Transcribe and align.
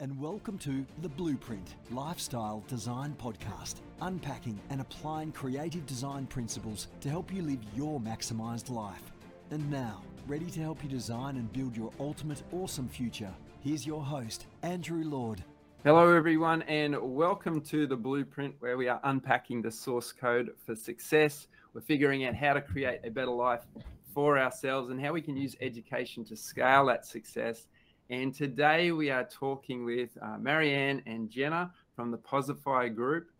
And 0.00 0.18
welcome 0.18 0.58
to 0.58 0.84
The 1.02 1.08
Blueprint 1.08 1.74
Lifestyle 1.90 2.64
Design 2.68 3.14
Podcast, 3.20 3.76
unpacking 4.00 4.58
and 4.70 4.80
applying 4.80 5.32
creative 5.32 5.86
design 5.86 6.26
principles 6.26 6.88
to 7.00 7.08
help 7.08 7.32
you 7.32 7.42
live 7.42 7.58
your 7.76 8.00
maximized 8.00 8.70
life. 8.70 9.12
And 9.50 9.70
now, 9.70 10.02
ready 10.26 10.50
to 10.50 10.60
help 10.60 10.82
you 10.82 10.88
design 10.88 11.36
and 11.36 11.52
build 11.52 11.76
your 11.76 11.92
ultimate 12.00 12.42
awesome 12.52 12.88
future, 12.88 13.32
here's 13.60 13.86
your 13.86 14.02
host, 14.02 14.46
Andrew 14.62 15.04
Lord. 15.04 15.44
Hello, 15.84 16.14
everyone, 16.14 16.62
and 16.62 16.96
welcome 17.00 17.60
to 17.62 17.86
The 17.86 17.96
Blueprint, 17.96 18.54
where 18.60 18.76
we 18.76 18.88
are 18.88 19.00
unpacking 19.04 19.62
the 19.62 19.70
source 19.70 20.12
code 20.12 20.50
for 20.64 20.74
success. 20.74 21.46
We're 21.74 21.80
figuring 21.82 22.24
out 22.24 22.34
how 22.34 22.54
to 22.54 22.60
create 22.60 23.00
a 23.04 23.10
better 23.10 23.30
life 23.30 23.66
for 24.14 24.38
ourselves 24.38 24.90
and 24.90 25.00
how 25.00 25.12
we 25.12 25.22
can 25.22 25.36
use 25.36 25.54
education 25.60 26.24
to 26.24 26.36
scale 26.36 26.86
that 26.86 27.06
success 27.06 27.66
and 28.10 28.34
today 28.34 28.90
we 28.90 29.08
are 29.08 29.22
talking 29.22 29.84
with 29.84 30.10
uh, 30.20 30.36
Marianne 30.36 31.00
and 31.06 31.30
Jenna 31.30 31.72
from 31.94 32.10
the 32.10 32.18
Posify 32.18 32.92
Group. 32.92 33.30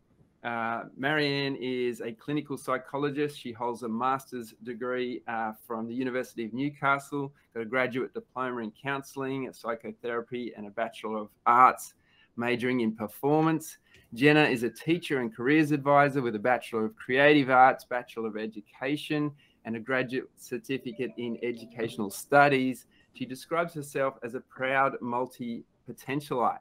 Uh, 0.45 0.84
Marianne 0.96 1.56
is 1.56 2.00
a 2.00 2.12
clinical 2.12 2.56
psychologist. 2.56 3.36
She 3.36 3.50
holds 3.50 3.82
a 3.82 3.88
master's 3.88 4.54
degree 4.62 5.22
uh, 5.26 5.52
from 5.66 5.88
the 5.88 5.95
University 5.95 6.45
of 6.45 6.52
Newcastle, 6.52 7.32
got 7.52 7.62
a 7.62 7.66
graduate 7.66 8.14
diploma 8.14 8.59
in 8.59 8.72
counseling, 8.80 9.46
and 9.46 9.54
psychotherapy, 9.54 10.52
and 10.56 10.68
a 10.68 10.70
Bachelor 10.70 11.18
of 11.18 11.30
Arts, 11.46 11.95
majoring 12.37 12.80
in 12.80 12.95
performance. 12.95 13.76
Jenna 14.14 14.45
is 14.45 14.62
a 14.62 14.70
teacher 14.70 15.18
and 15.18 15.34
careers 15.34 15.73
advisor 15.73 16.23
with 16.23 16.37
a 16.37 16.38
Bachelor 16.38 16.84
of 16.84 16.95
Creative 16.95 17.50
Arts, 17.50 17.84
Bachelor 17.84 18.28
of 18.28 18.37
Education, 18.37 19.32
and 19.64 19.74
a 19.74 19.80
graduate 19.80 20.28
certificate 20.37 21.10
in 21.16 21.38
educational 21.42 22.10
studies. 22.10 22.87
She 23.14 23.24
describes 23.24 23.74
herself 23.74 24.14
as 24.23 24.34
a 24.34 24.41
proud 24.41 24.96
multi 25.00 25.64
potentialite. 25.88 26.60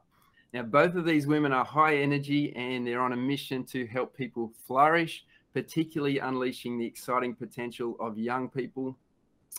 Now, 0.54 0.64
both 0.64 0.96
of 0.96 1.06
these 1.06 1.28
women 1.28 1.52
are 1.54 1.64
high 1.64 1.98
energy 1.98 2.54
and 2.56 2.86
they're 2.86 3.02
on 3.02 3.14
a 3.14 3.18
mission 3.18 3.64
to 3.66 3.86
help 3.86 4.16
people 4.18 4.52
flourish, 4.66 5.26
particularly 5.54 6.18
unleashing 6.20 6.80
the 6.80 6.86
exciting 6.86 7.36
potential 7.36 7.96
of 8.00 8.18
young 8.18 8.50
people. 8.50 8.98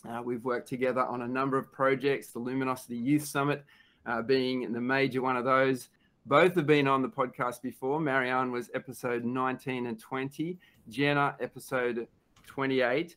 Uh, 0.09 0.21
we've 0.25 0.45
worked 0.45 0.69
together 0.69 1.05
on 1.05 1.23
a 1.23 1.29
number 1.29 1.57
of 1.57 1.71
projects, 1.71 2.33
the 2.33 2.39
Luminosity 2.39 2.97
Youth 2.97 3.25
Summit 3.25 3.65
uh, 4.07 4.23
being 4.23 4.73
the 4.73 4.81
major 4.81 5.23
one 5.23 5.37
of 5.37 5.45
those. 5.45 5.89
Both 6.27 6.55
have 6.57 6.67
been 6.67 6.89
on 6.89 7.03
the 7.03 7.09
podcast 7.09 7.63
before. 7.63 8.01
Marianne 8.01 8.53
was 8.53 8.71
episode 8.75 9.25
19 9.25 9.87
and 9.87 9.99
20, 9.99 10.59
Jenna, 10.89 11.37
episode 11.41 12.07
28. 12.47 13.17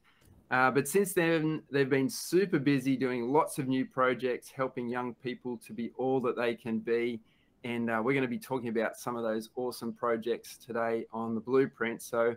Uh, 0.54 0.70
but 0.70 0.88
since 0.88 1.14
then, 1.14 1.64
they've 1.72 1.90
been 1.90 2.08
super 2.08 2.60
busy 2.60 2.96
doing 2.96 3.28
lots 3.28 3.58
of 3.58 3.68
new 3.68 3.84
projects, 3.84 4.52
helping 4.56 4.88
young 4.88 5.16
people 5.16 5.58
to 5.58 5.74
be 5.74 5.92
all 5.98 6.20
that 6.20 6.36
they 6.36 6.54
can 6.54 6.78
be. 6.78 7.20
And 7.64 7.90
uh, 7.90 8.00
we're 8.06 8.14
going 8.14 8.22
to 8.22 8.28
be 8.28 8.38
talking 8.38 8.70
about 8.70 8.96
some 8.96 9.16
of 9.16 9.24
those 9.24 9.50
awesome 9.56 9.92
projects 9.92 10.58
today 10.58 11.08
on 11.12 11.34
the 11.34 11.42
blueprint. 11.42 12.04
So, 12.04 12.36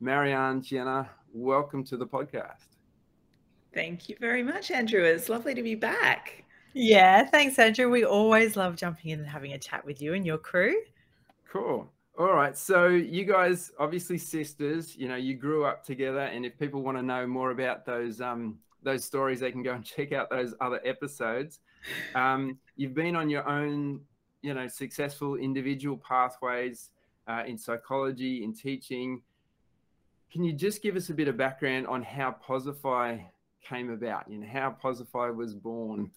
Marianne, 0.00 0.62
Jenna, 0.62 1.10
welcome 1.34 1.84
to 1.84 1.98
the 1.98 2.06
podcast. 2.06 2.68
Thank 3.74 4.08
you 4.08 4.16
very 4.18 4.42
much, 4.42 4.70
Andrew. 4.70 5.04
It's 5.04 5.28
lovely 5.28 5.54
to 5.54 5.62
be 5.62 5.74
back. 5.74 6.44
Yeah, 6.72 7.26
thanks, 7.26 7.58
Andrew. 7.58 7.90
We 7.90 8.02
always 8.02 8.56
love 8.56 8.76
jumping 8.76 9.10
in 9.10 9.18
and 9.18 9.28
having 9.28 9.52
a 9.52 9.58
chat 9.58 9.84
with 9.84 10.00
you 10.00 10.14
and 10.14 10.24
your 10.24 10.38
crew. 10.38 10.74
Cool. 11.46 11.86
All 12.18 12.34
right. 12.34 12.58
So 12.58 12.88
you 12.88 13.24
guys, 13.24 13.70
obviously 13.78 14.18
sisters, 14.18 14.96
you 14.96 15.06
know, 15.06 15.14
you 15.14 15.34
grew 15.36 15.64
up 15.64 15.84
together, 15.84 16.22
and 16.22 16.44
if 16.44 16.58
people 16.58 16.82
want 16.82 16.98
to 16.98 17.02
know 17.02 17.28
more 17.28 17.52
about 17.52 17.86
those 17.86 18.20
um, 18.20 18.58
those 18.82 19.04
stories, 19.04 19.38
they 19.38 19.52
can 19.52 19.62
go 19.62 19.74
and 19.74 19.84
check 19.84 20.10
out 20.10 20.28
those 20.28 20.52
other 20.60 20.80
episodes. 20.84 21.60
Um, 22.16 22.58
you've 22.74 22.94
been 22.94 23.14
on 23.14 23.30
your 23.30 23.48
own, 23.48 24.00
you 24.42 24.52
know, 24.52 24.66
successful 24.66 25.36
individual 25.36 25.96
pathways 25.96 26.90
uh, 27.28 27.44
in 27.46 27.56
psychology, 27.56 28.42
in 28.42 28.52
teaching. 28.52 29.22
Can 30.32 30.42
you 30.42 30.52
just 30.52 30.82
give 30.82 30.96
us 30.96 31.10
a 31.10 31.14
bit 31.14 31.28
of 31.28 31.36
background 31.36 31.86
on 31.86 32.02
how 32.02 32.34
Posify 32.44 33.24
came 33.62 33.90
about? 33.90 34.28
You 34.28 34.38
know, 34.38 34.48
how 34.52 34.76
Posify 34.82 35.32
was 35.32 35.54
born? 35.54 36.10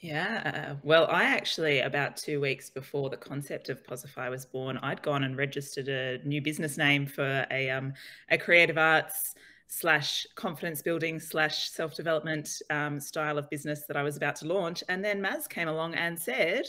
Yeah. 0.00 0.76
Well, 0.82 1.06
I 1.10 1.24
actually, 1.24 1.80
about 1.80 2.16
two 2.16 2.40
weeks 2.40 2.70
before 2.70 3.10
the 3.10 3.18
concept 3.18 3.68
of 3.68 3.84
Posify 3.84 4.30
was 4.30 4.46
born, 4.46 4.78
I'd 4.78 5.02
gone 5.02 5.24
and 5.24 5.36
registered 5.36 5.88
a 5.88 6.18
new 6.26 6.40
business 6.40 6.78
name 6.78 7.06
for 7.06 7.46
a, 7.50 7.68
um, 7.68 7.92
a 8.30 8.38
creative 8.38 8.78
arts 8.78 9.34
slash 9.66 10.26
confidence 10.36 10.80
building 10.80 11.20
slash 11.20 11.68
self 11.68 11.94
development 11.94 12.62
um, 12.70 12.98
style 12.98 13.36
of 13.36 13.50
business 13.50 13.84
that 13.88 13.96
I 13.96 14.02
was 14.02 14.16
about 14.16 14.36
to 14.36 14.46
launch. 14.46 14.82
And 14.88 15.04
then 15.04 15.20
Maz 15.20 15.46
came 15.46 15.68
along 15.68 15.94
and 15.94 16.18
said, 16.18 16.64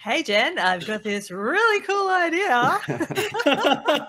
Hey, 0.00 0.22
Jen, 0.22 0.60
I've 0.60 0.86
got 0.86 1.02
this 1.02 1.28
really 1.28 1.84
cool 1.84 2.08
idea. 2.08 2.78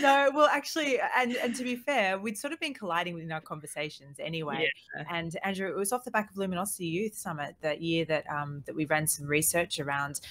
no, 0.00 0.30
well, 0.34 0.48
actually, 0.50 0.98
and, 1.14 1.36
and 1.36 1.54
to 1.56 1.62
be 1.62 1.76
fair, 1.76 2.18
we'd 2.18 2.38
sort 2.38 2.54
of 2.54 2.60
been 2.60 2.72
colliding 2.72 3.12
within 3.12 3.30
our 3.30 3.42
conversations 3.42 4.16
anyway. 4.18 4.70
Yeah. 4.96 5.04
And 5.10 5.36
Andrew, 5.44 5.68
it 5.68 5.76
was 5.76 5.92
off 5.92 6.04
the 6.04 6.10
back 6.10 6.30
of 6.30 6.38
Luminosity 6.38 6.86
Youth 6.86 7.14
Summit 7.14 7.54
that 7.60 7.82
year 7.82 8.06
that 8.06 8.24
um, 8.30 8.62
that 8.64 8.74
we 8.74 8.86
ran 8.86 9.06
some 9.06 9.26
research 9.26 9.78
around, 9.78 10.22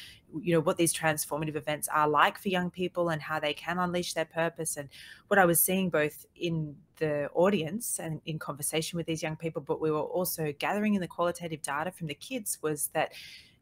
you 0.42 0.56
know, 0.56 0.60
what 0.60 0.78
these 0.78 0.92
transformative 0.92 1.56
events 1.56 1.88
are 1.94 2.10
like 2.10 2.40
for 2.40 2.50
young 2.50 2.72
people 2.72 3.10
and 3.10 3.22
how 3.22 3.40
they 3.40 3.54
can 3.54 3.78
unleash 3.78 4.14
their 4.14 4.26
purpose. 4.26 4.78
And 4.78 4.90
what 5.28 5.38
I 5.38 5.46
was 5.46 5.62
seeing 5.62 5.92
both 5.92 6.26
in 6.36 6.76
the 6.98 7.30
audience 7.36 8.00
and 8.00 8.22
in 8.26 8.40
conversation 8.40 8.98
with 8.98 9.06
these 9.06 9.22
young 9.22 9.36
people, 9.36 9.62
but 9.62 9.80
we 9.80 9.92
were 9.92 10.00
also 10.00 10.52
gathering 10.58 10.96
in 10.96 11.02
the 11.02 11.08
qualitative 11.08 11.62
data 11.62 11.92
from 11.92 12.08
the 12.08 12.16
kids 12.16 12.58
was 12.64 12.88
that 12.96 13.12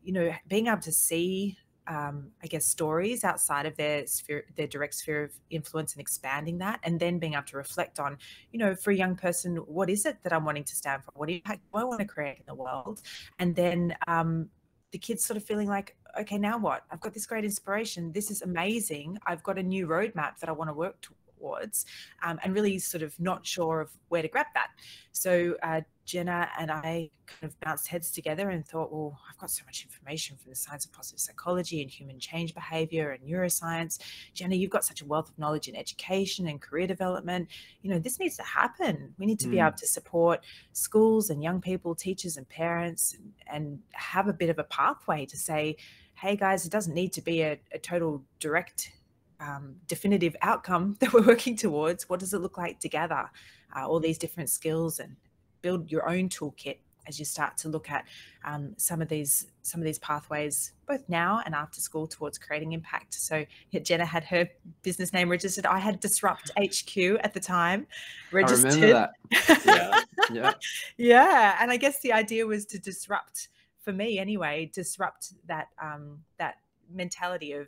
you 0.04 0.14
know, 0.14 0.34
being 0.48 0.68
able 0.68 0.82
to 0.82 0.92
see, 0.92 1.58
um, 1.88 2.32
I 2.44 2.48
guess, 2.48 2.66
stories 2.66 3.24
outside 3.24 3.66
of 3.66 3.76
their 3.76 4.08
sphere, 4.08 4.46
their 4.56 4.68
direct 4.68 4.96
sphere 4.96 5.24
of 5.26 5.32
influence, 5.50 5.94
and 5.94 6.02
expanding 6.02 6.60
that, 6.60 6.80
and 6.84 7.00
then 7.00 7.20
being 7.20 7.34
able 7.34 7.44
to 7.44 7.58
reflect 7.58 8.00
on, 8.00 8.18
you 8.52 8.60
know, 8.60 8.76
for 8.76 8.92
a 8.92 8.96
young 8.96 9.16
person, 9.16 9.58
what 9.58 9.90
is 9.90 10.06
it 10.06 10.18
that 10.24 10.34
I'm 10.34 10.46
wanting 10.46 10.64
to 10.66 10.76
stand 10.76 11.04
for? 11.04 11.12
What 11.16 11.30
impact 11.30 11.62
do 11.72 11.80
I 11.80 11.84
want 11.84 12.00
to 12.00 12.06
create 12.06 12.38
in 12.38 12.46
the 12.48 12.56
world? 12.56 13.02
And 13.40 13.56
then 13.56 13.96
um, 14.08 14.50
the 14.92 14.98
kids 14.98 15.26
sort 15.26 15.38
of 15.38 15.44
feeling 15.44 15.68
like, 15.68 15.96
okay, 16.20 16.38
now 16.38 16.58
what? 16.58 16.84
I've 16.92 17.00
got 17.00 17.14
this 17.14 17.26
great 17.26 17.46
inspiration. 17.46 18.12
This 18.12 18.32
is 18.32 18.42
amazing. 18.42 19.18
I've 19.26 19.44
got 19.44 19.58
a 19.58 19.64
new 19.64 19.88
roadmap 19.88 20.40
that 20.40 20.50
I 20.50 20.52
want 20.52 20.70
to 20.70 20.74
work 20.74 20.98
towards, 21.02 21.86
um, 22.24 22.40
and 22.44 22.54
really 22.54 22.78
sort 22.80 23.02
of 23.02 23.18
not 23.20 23.46
sure 23.46 23.82
of 23.82 23.90
where 24.10 24.22
to 24.22 24.28
grab 24.28 24.48
that. 24.54 24.68
So 25.12 25.56
uh, 25.64 25.82
Jenna 26.06 26.50
and 26.60 26.72
I 26.72 27.10
kind 27.26 27.52
of 27.52 27.60
bounced 27.60 27.88
heads 27.88 28.12
together 28.12 28.50
and 28.50 28.66
thought, 28.66 28.92
well, 28.92 29.18
I've 29.30 29.38
got 29.38 29.50
so 29.50 29.64
much 29.66 29.86
information 29.86 30.38
from 30.38 30.50
the 30.50 30.56
science 30.56 30.86
of 30.86 30.92
positive 30.92 31.20
psychology 31.20 31.82
and 31.82 31.90
human 31.90 32.20
change 32.20 32.54
behavior 32.54 33.12
and 33.12 33.24
neuroscience. 33.24 34.00
Jenna, 34.34 34.56
you've 34.56 34.72
got 34.72 34.84
such 34.84 35.02
a 35.02 35.06
wealth 35.06 35.30
of 35.30 35.38
knowledge 35.38 35.68
in 35.68 35.76
education 35.76 36.48
and 36.48 36.62
career 36.62 36.88
development. 36.88 37.48
You 37.82 37.92
know, 37.92 38.00
this 38.00 38.20
needs 38.20 38.36
to 38.38 38.44
happen. 38.44 39.14
We 39.18 39.26
need 39.26 39.40
to 39.40 39.48
mm. 39.48 39.52
be 39.52 39.60
able 39.60 39.78
to 39.78 39.88
support 39.88 40.44
schools 40.74 41.30
and 41.30 41.42
young 41.42 41.62
people, 41.62 41.96
teachers 41.96 42.38
and 42.38 42.48
parents, 42.50 43.16
and, 43.16 43.34
and 43.48 43.80
have 43.94 44.28
a 44.28 44.34
bit 44.34 44.50
of 44.50 44.60
a 44.60 44.64
pathway 44.66 45.26
to 45.26 45.38
say, 45.38 45.78
hey 46.16 46.36
guys, 46.36 46.66
it 46.66 46.72
doesn't 46.72 46.94
need 46.94 47.14
to 47.14 47.22
be 47.22 47.42
a, 47.42 47.60
a 47.74 47.80
total 47.80 48.24
direct 48.40 48.92
um, 49.40 49.76
definitive 49.88 50.36
outcome 50.42 50.96
that 51.00 51.14
we're 51.14 51.26
working 51.26 51.56
towards. 51.56 52.08
What 52.10 52.20
does 52.20 52.34
it 52.34 52.40
look 52.40 52.58
like 52.58 52.80
together? 52.80 53.30
Uh, 53.76 53.88
all 53.88 54.00
these 54.00 54.18
different 54.18 54.50
skills 54.50 55.00
and 55.00 55.16
build 55.62 55.92
your 55.92 56.10
own 56.10 56.30
toolkit 56.30 56.78
as 57.08 57.18
you 57.18 57.26
start 57.26 57.58
to 57.58 57.68
look 57.68 57.90
at 57.90 58.06
um, 58.46 58.74
some 58.78 59.02
of 59.02 59.10
these 59.10 59.48
some 59.64 59.82
of 59.82 59.86
these 59.86 60.00
pathways 60.00 60.74
both 60.88 61.04
now 61.10 61.42
and 61.46 61.56
after 61.56 61.82
school 61.82 62.08
towards 62.08 62.38
creating 62.38 62.74
impact. 62.74 63.14
So 63.14 63.46
jenna 63.84 64.06
had 64.06 64.24
her 64.26 64.48
business 64.84 65.12
name 65.12 65.30
registered. 65.30 65.66
I 65.66 65.80
had 65.80 66.00
disrupt 66.00 66.52
hq 66.58 66.98
at 67.24 67.34
the 67.34 67.40
time 67.40 67.88
registered 68.32 68.72
I 68.72 68.76
remember 68.76 69.10
that. 69.48 69.62
yeah. 69.66 70.02
Yeah. 70.32 70.54
Yeah 70.98 71.58
and 71.60 71.72
i 71.72 71.78
guess 71.78 72.00
the 72.02 72.14
idea 72.14 72.46
was 72.46 72.66
to 72.68 72.80
disrupt 72.80 73.50
for 73.80 73.92
me 73.92 74.20
anyway 74.20 74.70
disrupt 74.74 75.34
that 75.48 75.70
um, 75.82 76.20
that 76.38 76.56
mentality 76.94 77.54
of 77.54 77.68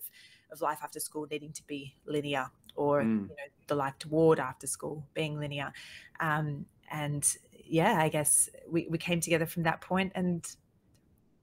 of 0.51 0.61
life 0.61 0.79
after 0.83 0.99
school 0.99 1.27
needing 1.29 1.51
to 1.51 1.63
be 1.65 1.95
linear 2.05 2.49
or 2.75 3.01
mm. 3.01 3.23
you 3.23 3.27
know 3.27 3.49
the 3.67 3.75
life 3.75 3.97
toward 3.99 4.39
after 4.39 4.67
school 4.67 5.05
being 5.13 5.39
linear. 5.39 5.71
Um, 6.19 6.65
and 6.91 7.25
yeah, 7.63 7.97
I 7.99 8.09
guess 8.09 8.49
we, 8.69 8.87
we 8.89 8.97
came 8.97 9.19
together 9.21 9.45
from 9.45 9.63
that 9.63 9.81
point 9.81 10.11
and 10.15 10.45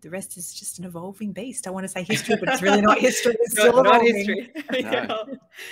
the 0.02 0.10
rest 0.10 0.36
is 0.36 0.54
just 0.54 0.78
an 0.78 0.84
evolving 0.84 1.32
beast. 1.32 1.66
I 1.66 1.70
want 1.70 1.84
to 1.84 1.88
say 1.88 2.02
history, 2.02 2.36
but 2.36 2.48
it's 2.48 2.62
really 2.62 2.80
not 2.80 2.98
history. 2.98 3.36
It's 3.40 3.52
still 3.58 3.82
not, 3.82 4.00
history. 4.02 4.50
yeah, 4.72 5.06
no. 5.06 5.26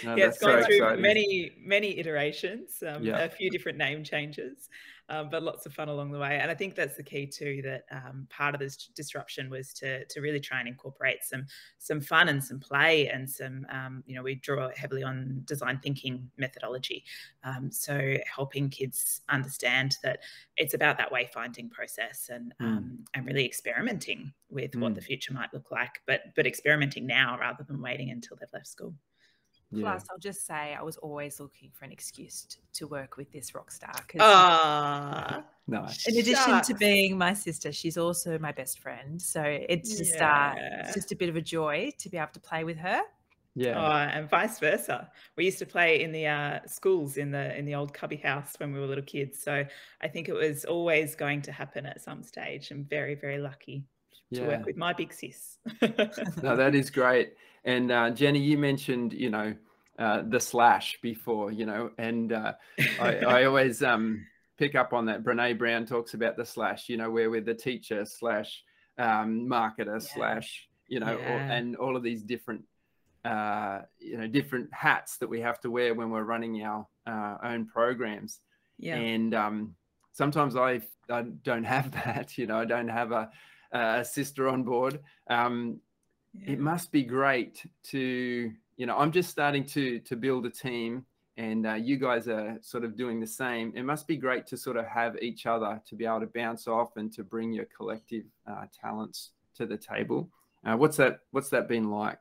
No, 0.04 0.14
yeah 0.16 0.26
it's 0.26 0.38
gone 0.38 0.60
so 0.60 0.66
through 0.66 0.76
exciting. 0.76 1.02
many, 1.02 1.52
many 1.58 1.98
iterations, 1.98 2.82
um, 2.86 3.02
yeah. 3.02 3.18
a 3.18 3.28
few 3.28 3.50
different 3.50 3.78
name 3.78 4.04
changes. 4.04 4.68
Um, 5.08 5.28
but 5.30 5.42
lots 5.42 5.64
of 5.66 5.72
fun 5.72 5.88
along 5.88 6.10
the 6.10 6.18
way. 6.18 6.38
And 6.40 6.50
I 6.50 6.54
think 6.54 6.74
that's 6.74 6.96
the 6.96 7.02
key 7.02 7.26
too. 7.26 7.62
That 7.62 7.84
um, 7.90 8.26
part 8.30 8.54
of 8.54 8.60
this 8.60 8.88
disruption 8.94 9.48
was 9.48 9.72
to 9.74 10.04
to 10.04 10.20
really 10.20 10.40
try 10.40 10.58
and 10.58 10.68
incorporate 10.68 11.24
some 11.24 11.46
some 11.78 12.00
fun 12.00 12.28
and 12.28 12.42
some 12.42 12.60
play 12.60 13.08
and 13.08 13.28
some 13.28 13.66
um, 13.70 14.02
you 14.06 14.14
know 14.14 14.22
we 14.22 14.34
draw 14.36 14.70
heavily 14.76 15.02
on 15.02 15.42
design 15.44 15.80
thinking 15.82 16.30
methodology. 16.36 17.04
Um, 17.44 17.70
so 17.70 18.16
helping 18.34 18.68
kids 18.68 19.22
understand 19.28 19.96
that 20.02 20.20
it's 20.56 20.74
about 20.74 20.98
that 20.98 21.12
wayfinding 21.12 21.70
process 21.70 22.30
and 22.30 22.54
mm. 22.60 22.96
and 23.14 23.26
really 23.26 23.46
experimenting 23.46 24.32
with 24.50 24.72
mm. 24.72 24.80
what 24.80 24.94
the 24.94 25.00
future 25.00 25.32
might 25.32 25.52
look 25.54 25.70
like, 25.70 26.00
but 26.06 26.22
but 26.36 26.46
experimenting 26.46 27.06
now 27.06 27.38
rather 27.38 27.64
than 27.64 27.80
waiting 27.80 28.10
until 28.10 28.36
they've 28.36 28.52
left 28.52 28.66
school. 28.66 28.94
Yeah. 29.70 29.82
Plus, 29.82 30.06
I'll 30.10 30.18
just 30.18 30.46
say 30.46 30.74
I 30.78 30.82
was 30.82 30.96
always 30.96 31.40
looking 31.40 31.70
for 31.74 31.84
an 31.84 31.92
excuse 31.92 32.44
to, 32.44 32.56
to 32.74 32.86
work 32.86 33.18
with 33.18 33.30
this 33.32 33.54
rock 33.54 33.70
star. 33.70 33.92
Ah, 34.18 35.44
nice. 35.66 36.06
In 36.08 36.16
addition 36.16 36.34
Shucks. 36.36 36.68
to 36.68 36.74
being 36.74 37.18
my 37.18 37.34
sister, 37.34 37.70
she's 37.70 37.98
also 37.98 38.38
my 38.38 38.52
best 38.52 38.78
friend. 38.78 39.20
So 39.20 39.42
it's 39.42 39.98
just 39.98 40.14
yeah. 40.14 40.54
uh, 40.56 40.84
it's 40.84 40.94
just 40.94 41.12
a 41.12 41.16
bit 41.16 41.28
of 41.28 41.36
a 41.36 41.42
joy 41.42 41.92
to 41.98 42.08
be 42.08 42.16
able 42.16 42.32
to 42.32 42.40
play 42.40 42.64
with 42.64 42.78
her. 42.78 43.02
Yeah. 43.54 43.78
Oh, 43.78 43.92
and 43.92 44.30
vice 44.30 44.58
versa. 44.58 45.10
We 45.36 45.44
used 45.44 45.58
to 45.58 45.66
play 45.66 46.02
in 46.02 46.12
the 46.12 46.26
uh, 46.26 46.60
schools 46.66 47.18
in 47.18 47.30
the 47.30 47.54
in 47.58 47.66
the 47.66 47.74
old 47.74 47.92
cubby 47.92 48.16
house 48.16 48.54
when 48.56 48.72
we 48.72 48.80
were 48.80 48.86
little 48.86 49.04
kids. 49.04 49.42
So 49.42 49.66
I 50.00 50.08
think 50.08 50.28
it 50.28 50.34
was 50.34 50.64
always 50.64 51.14
going 51.14 51.42
to 51.42 51.52
happen 51.52 51.84
at 51.84 52.00
some 52.00 52.22
stage. 52.22 52.70
I'm 52.70 52.84
very 52.84 53.16
very 53.16 53.38
lucky 53.38 53.84
to 54.32 54.46
work 54.46 54.66
with 54.66 54.76
my 54.76 54.92
big 54.92 55.12
sis. 55.12 55.58
no, 56.42 56.56
that 56.56 56.74
is 56.74 56.90
great. 56.90 57.32
And 57.64 57.90
uh, 57.90 58.10
Jenny, 58.10 58.40
you 58.40 58.58
mentioned, 58.58 59.12
you 59.12 59.30
know, 59.30 59.54
uh, 59.98 60.22
the 60.28 60.38
slash 60.38 60.98
before, 61.02 61.50
you 61.50 61.66
know, 61.66 61.90
and 61.98 62.32
uh, 62.32 62.52
I, 63.00 63.16
I, 63.26 63.44
always 63.44 63.82
um, 63.82 64.24
pick 64.56 64.76
up 64.76 64.92
on 64.92 65.06
that. 65.06 65.24
Brene 65.24 65.58
Brown 65.58 65.86
talks 65.86 66.14
about 66.14 66.36
the 66.36 66.44
slash, 66.46 66.88
you 66.88 66.96
know, 66.96 67.10
where 67.10 67.30
we're 67.30 67.40
the 67.40 67.54
teacher 67.54 68.04
slash 68.04 68.62
um, 68.96 69.48
marketer 69.48 70.00
yeah. 70.00 70.14
slash, 70.14 70.68
you 70.86 71.00
know, 71.00 71.18
yeah. 71.18 71.32
or, 71.32 71.38
and 71.38 71.76
all 71.76 71.96
of 71.96 72.04
these 72.04 72.22
different, 72.22 72.62
uh, 73.24 73.80
you 73.98 74.16
know, 74.18 74.28
different 74.28 74.72
hats 74.72 75.16
that 75.18 75.28
we 75.28 75.40
have 75.40 75.58
to 75.60 75.70
wear 75.70 75.94
when 75.94 76.10
we're 76.10 76.22
running 76.22 76.62
our 76.62 76.86
uh, 77.06 77.36
own 77.42 77.66
programs. 77.66 78.40
Yeah. 78.78 78.96
And 78.96 79.34
um, 79.34 79.74
sometimes 80.12 80.54
I, 80.54 80.80
I 81.10 81.22
don't 81.42 81.64
have 81.64 81.90
that, 82.04 82.38
you 82.38 82.46
know, 82.46 82.58
I 82.58 82.64
don't 82.64 82.88
have 82.88 83.10
a, 83.10 83.30
a 83.72 84.04
sister 84.04 84.48
on 84.48 84.62
board. 84.62 85.00
Um, 85.28 85.80
yeah. 86.40 86.52
it 86.52 86.58
must 86.58 86.92
be 86.92 87.02
great 87.02 87.64
to 87.84 88.52
you 88.76 88.86
know 88.86 88.96
i'm 88.96 89.12
just 89.12 89.30
starting 89.30 89.64
to 89.64 89.98
to 90.00 90.16
build 90.16 90.46
a 90.46 90.50
team 90.50 91.04
and 91.38 91.66
uh, 91.66 91.74
you 91.74 91.96
guys 91.96 92.26
are 92.26 92.58
sort 92.60 92.82
of 92.82 92.96
doing 92.96 93.20
the 93.20 93.26
same. 93.26 93.72
It 93.76 93.84
must 93.84 94.08
be 94.08 94.16
great 94.16 94.44
to 94.48 94.56
sort 94.56 94.76
of 94.76 94.86
have 94.86 95.16
each 95.22 95.46
other 95.46 95.80
to 95.86 95.94
be 95.94 96.04
able 96.04 96.20
to 96.20 96.26
bounce 96.26 96.66
off 96.66 96.96
and 96.96 97.12
to 97.12 97.22
bring 97.22 97.52
your 97.52 97.66
collective 97.66 98.24
uh, 98.50 98.64
talents 98.78 99.30
to 99.54 99.64
the 99.64 99.76
table. 99.76 100.28
Uh, 100.66 100.76
what's 100.76 100.96
that 100.96 101.20
what's 101.30 101.48
that 101.50 101.68
been 101.68 101.90
like 101.90 102.18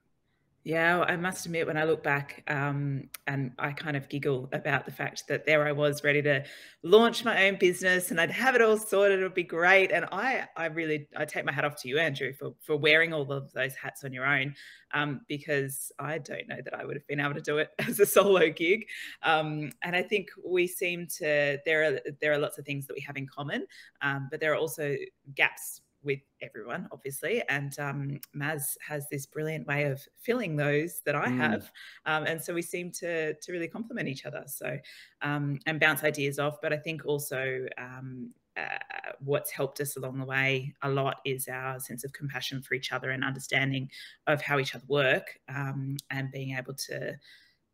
yeah, 0.68 1.00
I 1.08 1.16
must 1.16 1.46
admit, 1.46 1.66
when 1.66 1.78
I 1.78 1.86
look 1.86 2.04
back, 2.04 2.44
um, 2.50 3.08
and 3.26 3.54
I 3.58 3.72
kind 3.72 3.96
of 3.96 4.10
giggle 4.10 4.50
about 4.52 4.84
the 4.84 4.92
fact 4.92 5.24
that 5.30 5.46
there 5.46 5.66
I 5.66 5.72
was 5.72 6.04
ready 6.04 6.22
to 6.24 6.44
launch 6.84 7.24
my 7.24 7.48
own 7.48 7.56
business, 7.58 8.12
and 8.12 8.20
I'd 8.20 8.32
have 8.32 8.54
it 8.54 8.62
all 8.62 8.76
sorted. 8.76 9.22
It 9.22 9.24
would 9.24 9.34
be 9.34 9.44
great, 9.44 9.94
and 9.94 10.04
I, 10.12 10.46
I 10.58 10.66
really, 10.66 11.08
I 11.16 11.24
take 11.24 11.46
my 11.46 11.54
hat 11.54 11.64
off 11.64 11.82
to 11.84 11.88
you, 11.88 12.00
Andrew, 12.00 12.34
for 12.34 12.54
for 12.60 12.76
wearing 12.76 13.14
all 13.14 13.32
of 13.32 13.50
those 13.54 13.76
hats 13.76 14.04
on 14.04 14.12
your 14.12 14.26
own, 14.26 14.56
um, 14.94 15.22
because 15.30 15.90
I 16.00 16.18
don't 16.18 16.50
know 16.50 16.60
that 16.62 16.78
I 16.78 16.84
would 16.84 16.98
have 16.98 17.08
been 17.08 17.22
able 17.22 17.36
to 17.36 17.42
do 17.42 17.60
it 17.60 17.70
as 17.88 18.02
a 18.02 18.06
solo 18.06 18.50
gig. 18.50 18.88
Um, 19.24 19.72
and 19.84 19.96
I 19.96 20.02
think 20.02 20.28
we 20.46 20.68
seem 20.68 21.08
to 21.20 21.60
there 21.66 21.86
are 21.86 22.00
there 22.20 22.34
are 22.34 22.38
lots 22.38 22.58
of 22.58 22.66
things 22.66 22.88
that 22.88 22.94
we 22.94 23.02
have 23.08 23.16
in 23.16 23.26
common, 23.26 23.66
um, 24.02 24.28
but 24.30 24.42
there 24.42 24.52
are 24.52 24.58
also 24.58 24.98
gaps 25.34 25.80
with 26.04 26.20
everyone, 26.42 26.88
obviously. 26.92 27.44
And 27.50 27.78
um, 27.80 28.20
Maz 28.36 28.78
has 28.88 29.08
this 29.10 29.26
brilliant 29.26 29.68
way 29.68 29.84
of 29.86 30.02
filling 30.20 30.56
those 30.56 31.02
that 31.06 31.16
I 31.16 31.28
mm. 31.28 31.38
have, 31.38 31.72
um, 32.06 32.26
and 32.26 32.42
so 32.42 32.54
we 32.54 32.62
seem 32.62 32.92
to 32.94 33.34
to 33.34 33.52
really 33.52 33.68
complement 33.68 34.08
each 34.08 34.26
other. 34.26 34.44
So 34.48 34.78
um, 35.22 35.60
and 35.66 35.80
bounce 35.80 36.04
ideas 36.04 36.40
off. 36.40 36.62
But 36.62 36.74
I 36.74 36.78
think 36.78 37.06
also. 37.06 37.68
Um, 37.78 38.32
uh, 38.58 39.12
what's 39.20 39.52
helped 39.52 39.80
us 39.80 39.98
along 39.98 40.18
the 40.18 40.26
way 40.26 40.74
a 40.82 40.90
lot 40.90 41.18
is 41.26 41.48
our 41.48 41.80
sense 41.80 42.04
of 42.04 42.12
compassion 42.12 42.60
for 42.60 42.74
each 42.74 42.92
other 42.92 43.12
and 43.12 43.24
understanding 43.24 43.88
of 44.26 44.42
how 44.42 44.58
each 44.58 44.74
other 44.74 44.84
work 44.88 45.38
um, 45.48 45.96
and 46.10 46.32
being 46.32 46.58
able 46.58 46.74
to 46.74 47.16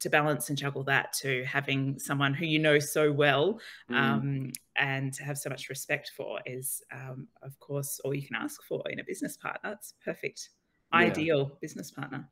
to 0.03 0.09
balance 0.09 0.49
and 0.49 0.57
juggle 0.57 0.83
that 0.83 1.13
to 1.13 1.43
having 1.45 1.97
someone 1.97 2.33
who 2.33 2.45
you 2.45 2.59
know 2.59 2.77
so 2.77 3.11
well 3.11 3.59
mm. 3.89 3.95
um, 3.95 4.51
and 4.75 5.13
to 5.13 5.23
have 5.23 5.37
so 5.37 5.49
much 5.49 5.69
respect 5.69 6.11
for 6.15 6.39
is, 6.45 6.81
um, 6.91 7.27
of 7.41 7.57
course, 7.59 7.99
all 8.03 8.13
you 8.13 8.21
can 8.21 8.35
ask 8.35 8.61
for 8.63 8.83
in 8.89 8.99
a 8.99 9.03
business 9.03 9.37
partner. 9.37 9.71
It's 9.71 9.93
perfect, 10.03 10.49
yeah. 10.91 10.99
ideal 10.99 11.57
business 11.61 11.89
partner. 11.89 12.29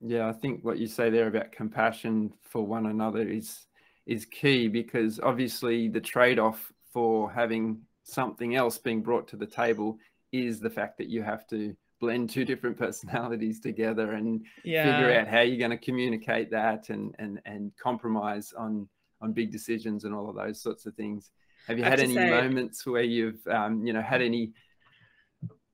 Yeah, 0.00 0.28
I 0.28 0.32
think 0.32 0.64
what 0.64 0.78
you 0.78 0.86
say 0.86 1.10
there 1.10 1.26
about 1.26 1.50
compassion 1.50 2.32
for 2.42 2.64
one 2.64 2.86
another 2.86 3.28
is 3.28 3.66
is 4.06 4.24
key 4.24 4.68
because 4.68 5.20
obviously 5.20 5.88
the 5.88 6.00
trade 6.00 6.38
off 6.38 6.72
for 6.92 7.30
having 7.30 7.80
something 8.04 8.54
else 8.54 8.78
being 8.78 9.02
brought 9.02 9.28
to 9.28 9.36
the 9.36 9.46
table 9.46 9.98
is 10.32 10.60
the 10.60 10.70
fact 10.70 10.96
that 10.96 11.08
you 11.08 11.22
have 11.22 11.46
to 11.48 11.76
blend 12.00 12.30
two 12.30 12.44
different 12.44 12.76
personalities 12.78 13.60
together 13.60 14.12
and 14.12 14.44
yeah. 14.64 14.84
figure 14.84 15.18
out 15.18 15.28
how 15.28 15.40
you're 15.40 15.58
going 15.58 15.70
to 15.70 15.84
communicate 15.84 16.50
that 16.50 16.90
and 16.90 17.14
and 17.18 17.40
and 17.44 17.72
compromise 17.80 18.52
on 18.56 18.88
on 19.20 19.32
big 19.32 19.50
decisions 19.50 20.04
and 20.04 20.14
all 20.14 20.28
of 20.28 20.36
those 20.36 20.60
sorts 20.60 20.86
of 20.86 20.94
things 20.94 21.30
have 21.66 21.76
you 21.76 21.84
had 21.84 22.00
any 22.00 22.14
say, 22.14 22.30
moments 22.30 22.86
where 22.86 23.02
you've 23.02 23.44
um, 23.48 23.84
you 23.84 23.92
know 23.92 24.02
had 24.02 24.22
any 24.22 24.52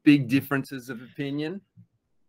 big 0.03 0.29
differences 0.29 0.91
of 0.91 1.03
opinion 1.03 1.61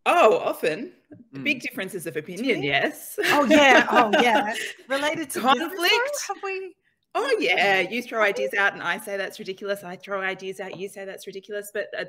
Oh, 0.08 0.38
often 0.38 0.92
mm. 1.34 1.42
big 1.42 1.60
differences 1.60 2.06
of 2.06 2.16
opinion. 2.16 2.62
Yes. 2.62 3.18
Oh 3.24 3.44
yeah. 3.44 3.88
Oh 3.90 4.12
yeah. 4.22 4.54
Related 4.88 5.30
to 5.30 5.40
conflict. 5.40 6.26
Have 6.28 6.36
we? 6.44 6.75
Oh 7.18 7.36
yeah, 7.40 7.80
you 7.80 8.02
throw 8.02 8.22
ideas 8.22 8.52
out 8.54 8.74
and 8.74 8.82
I 8.82 8.98
say 8.98 9.16
that's 9.16 9.38
ridiculous. 9.38 9.82
I 9.82 9.96
throw 9.96 10.20
ideas 10.20 10.60
out, 10.60 10.76
you 10.76 10.88
say 10.88 11.06
that's 11.06 11.26
ridiculous, 11.26 11.70
but 11.72 11.86
uh, 11.98 12.04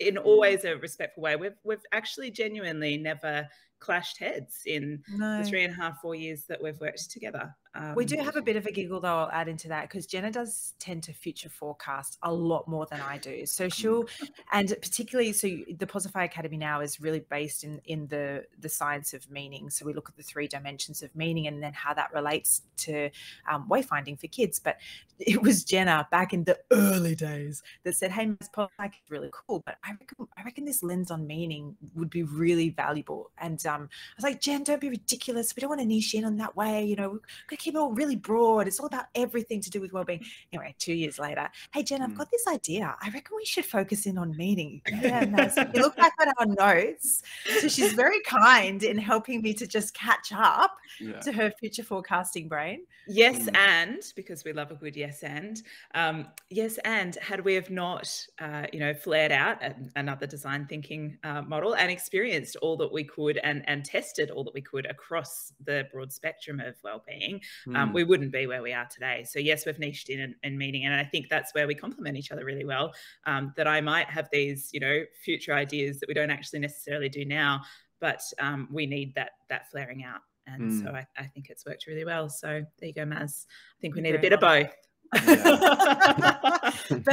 in 0.00 0.14
mm. 0.14 0.24
always 0.24 0.64
a 0.64 0.76
respectful 0.76 1.22
way. 1.22 1.36
We've 1.36 1.56
we've 1.62 1.84
actually 1.92 2.30
genuinely 2.30 2.96
never 2.96 3.46
clashed 3.78 4.18
heads 4.18 4.62
in 4.64 5.02
no. 5.10 5.42
the 5.42 5.44
three 5.48 5.64
and 5.64 5.74
a 5.74 5.76
half, 5.76 6.00
four 6.00 6.14
years 6.14 6.44
that 6.48 6.62
we've 6.62 6.80
worked 6.80 7.10
together. 7.10 7.54
Um, 7.78 7.94
we 7.94 8.04
do 8.04 8.16
have 8.16 8.36
a 8.36 8.42
bit 8.42 8.56
of 8.56 8.66
a 8.66 8.72
giggle 8.72 9.00
though. 9.00 9.08
I'll 9.08 9.30
add 9.30 9.48
into 9.48 9.68
that 9.68 9.82
because 9.82 10.06
Jenna 10.06 10.30
does 10.30 10.74
tend 10.78 11.02
to 11.04 11.12
future 11.12 11.48
forecast 11.48 12.18
a 12.22 12.32
lot 12.32 12.66
more 12.68 12.86
than 12.86 13.00
I 13.00 13.18
do. 13.18 13.44
So 13.46 13.68
she'll, 13.68 14.04
and 14.52 14.68
particularly, 14.80 15.32
so 15.32 15.48
the 15.48 15.86
Posify 15.86 16.24
Academy 16.24 16.56
now 16.56 16.80
is 16.80 17.00
really 17.00 17.20
based 17.20 17.64
in 17.64 17.80
in 17.84 18.06
the 18.08 18.44
the 18.58 18.68
science 18.68 19.12
of 19.12 19.30
meaning. 19.30 19.70
So 19.70 19.84
we 19.84 19.92
look 19.92 20.08
at 20.08 20.16
the 20.16 20.22
three 20.22 20.48
dimensions 20.48 21.02
of 21.02 21.14
meaning 21.14 21.46
and 21.46 21.62
then 21.62 21.72
how 21.72 21.92
that 21.94 22.12
relates 22.14 22.62
to 22.78 23.10
um, 23.50 23.68
wayfinding 23.68 24.18
for 24.20 24.28
kids. 24.28 24.58
But 24.58 24.78
it 25.18 25.42
was 25.42 25.64
Jenna 25.64 26.06
back 26.10 26.32
in 26.32 26.44
the 26.44 26.58
early 26.70 27.14
days 27.14 27.62
that 27.84 27.96
said, 27.96 28.10
"Hey, 28.10 28.26
Posify 28.54 28.86
is 28.86 29.10
really 29.10 29.30
cool, 29.32 29.62
but 29.66 29.76
I 29.84 29.90
reckon 29.90 30.28
I 30.36 30.42
reckon 30.42 30.64
this 30.64 30.82
lens 30.82 31.10
on 31.10 31.26
meaning 31.26 31.76
would 31.94 32.10
be 32.10 32.22
really 32.22 32.70
valuable." 32.70 33.30
And 33.38 33.64
um, 33.66 33.88
I 33.92 34.14
was 34.16 34.24
like, 34.24 34.40
"Jen, 34.40 34.62
don't 34.62 34.80
be 34.80 34.90
ridiculous. 34.90 35.54
We 35.54 35.60
don't 35.60 35.70
want 35.70 35.80
to 35.80 35.86
niche 35.86 36.14
in 36.14 36.24
on 36.24 36.36
that 36.38 36.56
way. 36.56 36.84
You 36.84 36.96
know, 36.96 37.20
keep 37.66 37.74
it 37.74 37.78
all 37.78 37.90
really 37.90 38.14
broad. 38.14 38.68
It's 38.68 38.78
all 38.78 38.86
about 38.86 39.06
everything 39.16 39.60
to 39.60 39.70
do 39.70 39.80
with 39.80 39.92
well-being. 39.92 40.24
Anyway, 40.52 40.74
two 40.78 40.94
years 40.94 41.18
later, 41.18 41.48
hey 41.74 41.82
Jen, 41.82 42.00
I've 42.00 42.10
mm. 42.10 42.18
got 42.18 42.30
this 42.30 42.46
idea. 42.46 42.94
I 43.02 43.10
reckon 43.10 43.36
we 43.36 43.44
should 43.44 43.64
focus 43.64 44.06
in 44.06 44.16
on 44.18 44.36
meaning. 44.36 44.82
Yeah, 45.06 45.24
nice. 45.24 45.56
you 45.56 45.82
look 45.82 45.94
back 45.96 46.14
at 46.20 46.32
our 46.38 46.46
notes. 46.46 47.22
So 47.60 47.68
she's 47.68 47.92
very 47.92 48.20
kind 48.20 48.82
in 48.82 48.96
helping 48.96 49.42
me 49.42 49.52
to 49.54 49.66
just 49.66 49.94
catch 49.94 50.32
up 50.32 50.76
yeah. 50.98 51.20
to 51.20 51.32
her 51.32 51.52
future 51.60 51.82
forecasting 51.82 52.48
brain. 52.48 52.86
Yes, 53.06 53.38
mm. 53.42 53.56
and 53.56 54.02
because 54.16 54.42
we 54.42 54.52
love 54.52 54.70
a 54.70 54.74
good 54.74 54.96
yes 54.96 55.22
and. 55.22 55.62
Um, 55.94 56.28
yes, 56.50 56.78
and 56.84 57.14
had 57.16 57.44
we 57.44 57.54
have 57.54 57.70
not, 57.70 58.10
uh, 58.40 58.66
you 58.72 58.80
know, 58.80 58.94
flared 58.94 59.32
out 59.32 59.58
another 59.94 60.26
design 60.26 60.66
thinking 60.66 61.18
uh, 61.22 61.42
model 61.42 61.76
and 61.76 61.90
experienced 61.90 62.56
all 62.62 62.76
that 62.78 62.92
we 62.92 63.04
could 63.04 63.38
and 63.38 63.62
and 63.68 63.84
tested 63.84 64.30
all 64.30 64.42
that 64.44 64.54
we 64.54 64.62
could 64.62 64.86
across 64.86 65.52
the 65.64 65.86
broad 65.92 66.12
spectrum 66.12 66.58
of 66.58 66.74
well-being, 66.82 67.40
mm. 67.66 67.76
um, 67.76 67.92
we 67.92 68.04
wouldn't 68.04 68.32
be 68.32 68.46
where 68.46 68.62
we 68.62 68.72
are 68.72 68.86
today. 68.86 69.24
So 69.28 69.38
yes, 69.38 69.66
we've 69.66 69.78
niched 69.78 70.08
in 70.08 70.34
and, 70.42 70.58
meeting, 70.58 70.84
and 70.84 70.94
I 70.94 71.04
think 71.04 71.28
that's 71.28 71.54
where 71.54 71.66
we 71.66 71.74
complement 71.74 72.16
each 72.16 72.32
other 72.32 72.44
really 72.44 72.64
well. 72.64 72.92
Um, 73.24 73.52
that 73.56 73.66
I 73.66 73.80
might 73.80 74.08
have 74.08 74.28
these, 74.32 74.70
you 74.72 74.80
know, 74.80 75.02
future 75.24 75.54
ideas 75.54 76.00
that 76.00 76.08
we 76.08 76.14
don't 76.14 76.30
actually 76.30 76.60
necessarily 76.60 77.08
do 77.08 77.24
now, 77.24 77.62
but 78.00 78.20
um, 78.40 78.68
we 78.70 78.86
need 78.86 79.14
that 79.14 79.32
that 79.48 79.70
flaring 79.70 80.04
out. 80.04 80.20
And 80.46 80.70
mm. 80.70 80.82
so 80.82 80.90
I, 80.90 81.06
I, 81.18 81.26
think 81.26 81.50
it's 81.50 81.66
worked 81.66 81.88
really 81.88 82.04
well. 82.04 82.28
So 82.28 82.62
there 82.78 82.88
you 82.88 82.94
go, 82.94 83.04
Maz. 83.04 83.46
I 83.48 83.80
think 83.80 83.96
we 83.96 84.00
need 84.00 84.14
a 84.14 84.20
bit 84.20 84.32
of 84.32 84.38
both. 84.38 84.70
but 85.12 85.24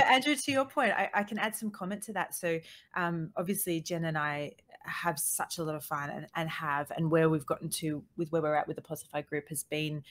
Andrew, 0.05 0.35
to 0.35 0.51
your 0.51 0.65
point, 0.65 0.91
I, 0.91 1.09
I, 1.13 1.23
can 1.23 1.37
add 1.37 1.55
some 1.55 1.69
comment 1.69 2.03
to 2.03 2.13
that. 2.13 2.35
So 2.35 2.59
um, 2.95 3.31
obviously, 3.35 3.81
Jen 3.81 4.05
and 4.05 4.17
I 4.17 4.53
have 4.83 5.19
such 5.19 5.57
a 5.57 5.63
lot 5.63 5.75
of 5.75 5.83
fun 5.83 6.09
and, 6.09 6.27
and 6.35 6.49
have, 6.49 6.91
and 6.91 7.09
where 7.09 7.29
we've 7.29 7.45
gotten 7.45 7.69
to 7.69 8.03
with 8.17 8.31
where 8.31 8.41
we're 8.41 8.55
at 8.55 8.67
with 8.67 8.75
the 8.75 8.81
Posify 8.81 9.25
group 9.25 9.49
has 9.49 9.63
been 9.63 10.03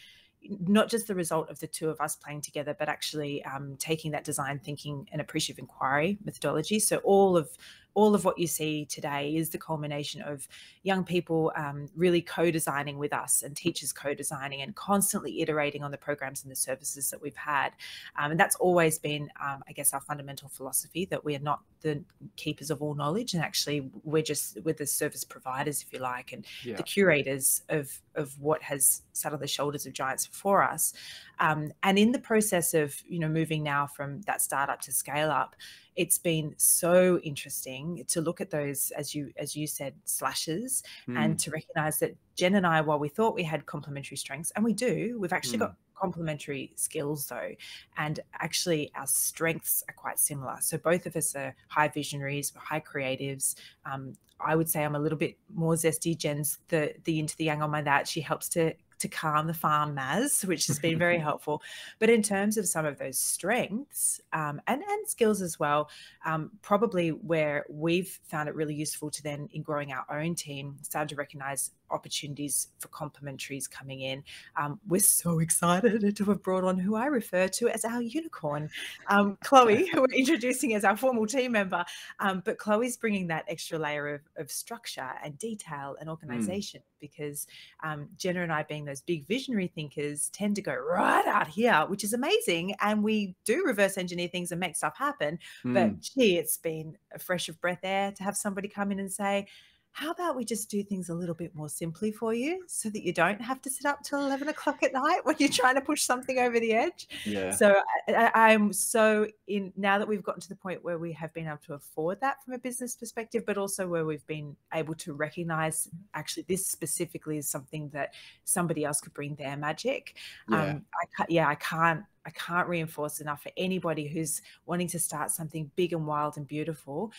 not 0.66 0.90
just 0.90 1.06
the 1.06 1.14
result 1.14 1.48
of 1.50 1.60
the 1.60 1.66
two 1.66 1.88
of 1.88 2.00
us 2.00 2.16
playing 2.16 2.40
together, 2.40 2.74
but 2.78 2.88
actually 2.88 3.44
um, 3.44 3.76
taking 3.78 4.10
that 4.10 4.24
design 4.24 4.58
thinking 4.58 5.08
and 5.12 5.20
appreciative 5.20 5.60
inquiry 5.60 6.18
methodology. 6.24 6.80
So 6.80 6.96
all 6.98 7.36
of 7.36 7.48
all 7.94 8.14
of 8.14 8.24
what 8.24 8.38
you 8.38 8.46
see 8.46 8.84
today 8.86 9.34
is 9.36 9.50
the 9.50 9.58
culmination 9.58 10.22
of 10.22 10.48
young 10.82 11.04
people 11.04 11.52
um, 11.56 11.88
really 11.94 12.22
co-designing 12.22 12.98
with 12.98 13.12
us 13.12 13.42
and 13.42 13.56
teachers 13.56 13.92
co-designing 13.92 14.62
and 14.62 14.74
constantly 14.74 15.40
iterating 15.40 15.82
on 15.82 15.90
the 15.90 15.98
programs 15.98 16.42
and 16.42 16.50
the 16.50 16.56
services 16.56 17.10
that 17.10 17.20
we've 17.20 17.36
had 17.36 17.70
um, 18.18 18.30
and 18.30 18.40
that's 18.40 18.56
always 18.56 18.98
been 18.98 19.30
um, 19.44 19.62
i 19.68 19.72
guess 19.72 19.92
our 19.92 20.00
fundamental 20.00 20.48
philosophy 20.48 21.04
that 21.04 21.24
we 21.24 21.34
are 21.36 21.40
not 21.40 21.60
the 21.82 22.02
keepers 22.36 22.70
of 22.70 22.80
all 22.80 22.94
knowledge 22.94 23.34
and 23.34 23.42
actually 23.42 23.90
we're 24.04 24.22
just 24.22 24.58
we're 24.64 24.74
the 24.74 24.86
service 24.86 25.24
providers 25.24 25.82
if 25.82 25.92
you 25.92 25.98
like 25.98 26.32
and 26.32 26.46
yeah. 26.64 26.76
the 26.76 26.82
curators 26.82 27.62
of 27.68 28.00
of 28.14 28.38
what 28.40 28.62
has 28.62 29.02
sat 29.12 29.32
on 29.32 29.40
the 29.40 29.46
shoulders 29.46 29.86
of 29.86 29.92
giants 29.92 30.26
before 30.26 30.62
us 30.62 30.94
um, 31.38 31.72
and 31.82 31.98
in 31.98 32.12
the 32.12 32.18
process 32.18 32.74
of 32.74 32.94
you 33.06 33.18
know 33.18 33.28
moving 33.28 33.62
now 33.62 33.86
from 33.86 34.20
that 34.22 34.40
startup 34.40 34.80
to 34.80 34.92
scale 34.92 35.30
up 35.30 35.56
it's 35.94 36.18
been 36.18 36.54
so 36.56 37.18
interesting 37.18 38.04
to 38.08 38.20
look 38.20 38.40
at 38.40 38.50
those 38.50 38.90
as 38.92 39.14
you 39.14 39.30
as 39.36 39.54
you 39.54 39.66
said 39.66 39.94
slashes 40.04 40.82
mm. 41.08 41.18
and 41.18 41.38
to 41.38 41.50
recognize 41.50 41.98
that 41.98 42.16
jen 42.36 42.54
and 42.54 42.66
i 42.66 42.80
while 42.80 42.98
we 42.98 43.08
thought 43.08 43.34
we 43.34 43.42
had 43.42 43.66
complementary 43.66 44.16
strengths 44.16 44.50
and 44.56 44.64
we 44.64 44.72
do 44.72 45.16
we've 45.20 45.32
actually 45.32 45.56
mm. 45.56 45.60
got 45.60 45.74
complementary 45.94 46.72
skills 46.74 47.28
though 47.28 47.50
and 47.96 48.20
actually 48.40 48.90
our 48.96 49.06
strengths 49.06 49.84
are 49.88 49.94
quite 49.94 50.18
similar 50.18 50.56
so 50.60 50.76
both 50.78 51.06
of 51.06 51.14
us 51.14 51.36
are 51.36 51.54
high 51.68 51.88
visionaries 51.88 52.52
high 52.56 52.80
creatives 52.80 53.54
um, 53.84 54.12
i 54.40 54.56
would 54.56 54.68
say 54.68 54.84
i'm 54.84 54.96
a 54.96 54.98
little 54.98 55.18
bit 55.18 55.36
more 55.54 55.74
zesty 55.74 56.16
jen's 56.16 56.58
the 56.68 56.92
the 57.04 57.20
into 57.20 57.36
the 57.36 57.44
yang 57.44 57.62
on 57.62 57.70
my 57.70 57.80
that 57.80 58.08
she 58.08 58.20
helps 58.20 58.48
to 58.48 58.72
to 59.02 59.08
calm 59.08 59.46
the 59.46 59.54
farm 59.54 59.94
Maz, 59.94 60.44
which 60.44 60.66
has 60.66 60.78
been 60.78 60.98
very 60.98 61.18
helpful. 61.28 61.62
But 61.98 62.08
in 62.08 62.22
terms 62.22 62.56
of 62.56 62.66
some 62.66 62.86
of 62.86 62.98
those 62.98 63.18
strengths 63.18 64.20
um, 64.32 64.60
and, 64.66 64.82
and 64.82 65.08
skills 65.08 65.42
as 65.42 65.60
well, 65.60 65.90
um, 66.24 66.50
probably 66.62 67.10
where 67.10 67.66
we've 67.68 68.18
found 68.24 68.48
it 68.48 68.54
really 68.54 68.74
useful 68.74 69.10
to 69.10 69.22
then, 69.22 69.48
in 69.52 69.62
growing 69.62 69.92
our 69.92 70.06
own 70.10 70.34
team, 70.34 70.76
start 70.82 71.08
to 71.10 71.16
recognize 71.16 71.72
opportunities 71.92 72.68
for 72.78 72.88
complementaries 72.88 73.70
coming 73.70 74.00
in. 74.00 74.22
Um, 74.56 74.80
we're 74.86 75.00
so 75.00 75.38
excited 75.40 76.16
to 76.16 76.24
have 76.24 76.42
brought 76.42 76.64
on 76.64 76.78
who 76.78 76.94
I 76.94 77.06
refer 77.06 77.48
to 77.48 77.68
as 77.68 77.84
our 77.84 78.02
unicorn, 78.02 78.70
um, 79.08 79.38
Chloe, 79.44 79.88
who 79.88 80.00
we're 80.02 80.16
introducing 80.16 80.74
as 80.74 80.84
our 80.84 80.96
formal 80.96 81.26
team 81.26 81.52
member. 81.52 81.84
Um, 82.20 82.42
but 82.44 82.58
Chloe's 82.58 82.96
bringing 82.96 83.28
that 83.28 83.44
extra 83.48 83.78
layer 83.78 84.14
of, 84.14 84.20
of 84.36 84.50
structure 84.50 85.10
and 85.24 85.38
detail 85.38 85.96
and 86.00 86.08
mm. 86.08 86.12
organization 86.12 86.80
mm. 86.80 87.00
because 87.00 87.46
um, 87.82 88.08
Jenna 88.16 88.42
and 88.42 88.52
I, 88.52 88.62
being 88.62 88.84
those 88.84 89.02
big 89.02 89.26
visionary 89.26 89.68
thinkers, 89.68 90.30
tend 90.30 90.56
to 90.56 90.62
go 90.62 90.74
right 90.74 91.26
out 91.26 91.48
here, 91.48 91.84
which 91.88 92.04
is 92.04 92.12
amazing. 92.12 92.74
And 92.80 93.02
we 93.02 93.34
do 93.44 93.64
reverse 93.64 93.98
engineer 93.98 94.28
things 94.28 94.52
and 94.52 94.60
make 94.60 94.76
stuff 94.76 94.96
happen. 94.96 95.38
Mm. 95.64 95.74
But 95.74 96.00
gee, 96.00 96.38
it's 96.38 96.56
been 96.56 96.96
a 97.14 97.18
fresh 97.18 97.48
of 97.48 97.60
breath 97.60 97.80
air 97.82 98.12
to 98.12 98.22
have 98.22 98.36
somebody 98.36 98.68
come 98.68 98.92
in 98.92 98.98
and 98.98 99.12
say, 99.12 99.46
how 99.92 100.10
about 100.10 100.36
we 100.36 100.44
just 100.44 100.70
do 100.70 100.82
things 100.82 101.10
a 101.10 101.14
little 101.14 101.34
bit 101.34 101.54
more 101.54 101.68
simply 101.68 102.10
for 102.10 102.32
you 102.32 102.64
so 102.66 102.88
that 102.88 103.02
you 103.04 103.12
don't 103.12 103.40
have 103.40 103.60
to 103.62 103.70
sit 103.70 103.84
up 103.84 104.02
till 104.02 104.24
11 104.24 104.48
o'clock 104.48 104.82
at 104.82 104.92
night 104.92 105.20
when 105.24 105.36
you're 105.38 105.50
trying 105.50 105.74
to 105.74 105.80
push 105.80 106.02
something 106.02 106.38
over 106.38 106.58
the 106.58 106.72
edge? 106.72 107.08
Yeah. 107.24 107.50
So 107.50 107.76
I, 108.08 108.52
am 108.52 108.72
so 108.72 109.26
in 109.46 109.72
now 109.76 109.98
that 109.98 110.08
we've 110.08 110.22
gotten 110.22 110.40
to 110.40 110.48
the 110.48 110.56
point 110.56 110.82
where 110.82 110.98
we 110.98 111.12
have 111.12 111.32
been 111.34 111.46
able 111.46 111.58
to 111.66 111.74
afford 111.74 112.20
that 112.20 112.42
from 112.42 112.54
a 112.54 112.58
business 112.58 112.96
perspective 112.96 113.44
but 113.46 113.58
also 113.58 113.86
where 113.86 114.04
we've 114.04 114.26
been 114.26 114.56
able 114.72 114.94
to 114.94 115.12
recognize 115.12 115.88
actually 116.14 116.44
this 116.48 116.66
specifically 116.66 117.38
is 117.38 117.48
something 117.48 117.88
that 117.90 118.14
somebody 118.44 118.84
else 118.84 119.00
could 119.00 119.14
bring 119.14 119.34
their 119.34 119.56
magic 119.56 120.16
yeah. 120.50 120.62
um 120.62 120.84
I, 121.18 121.24
yeah 121.28 121.48
i 121.48 121.54
can't 121.54 122.02
I 122.24 122.30
can't 122.30 122.68
reinforce 122.68 123.20
enough 123.20 123.42
for 123.42 123.50
anybody 123.56 124.06
who's 124.06 124.42
wanting 124.66 124.86
to 124.88 125.00
start 125.00 125.32
something 125.32 125.70
big 125.74 125.92
and 125.92 126.06
wild 126.06 126.36
and 126.36 126.46
beautiful 126.46 127.12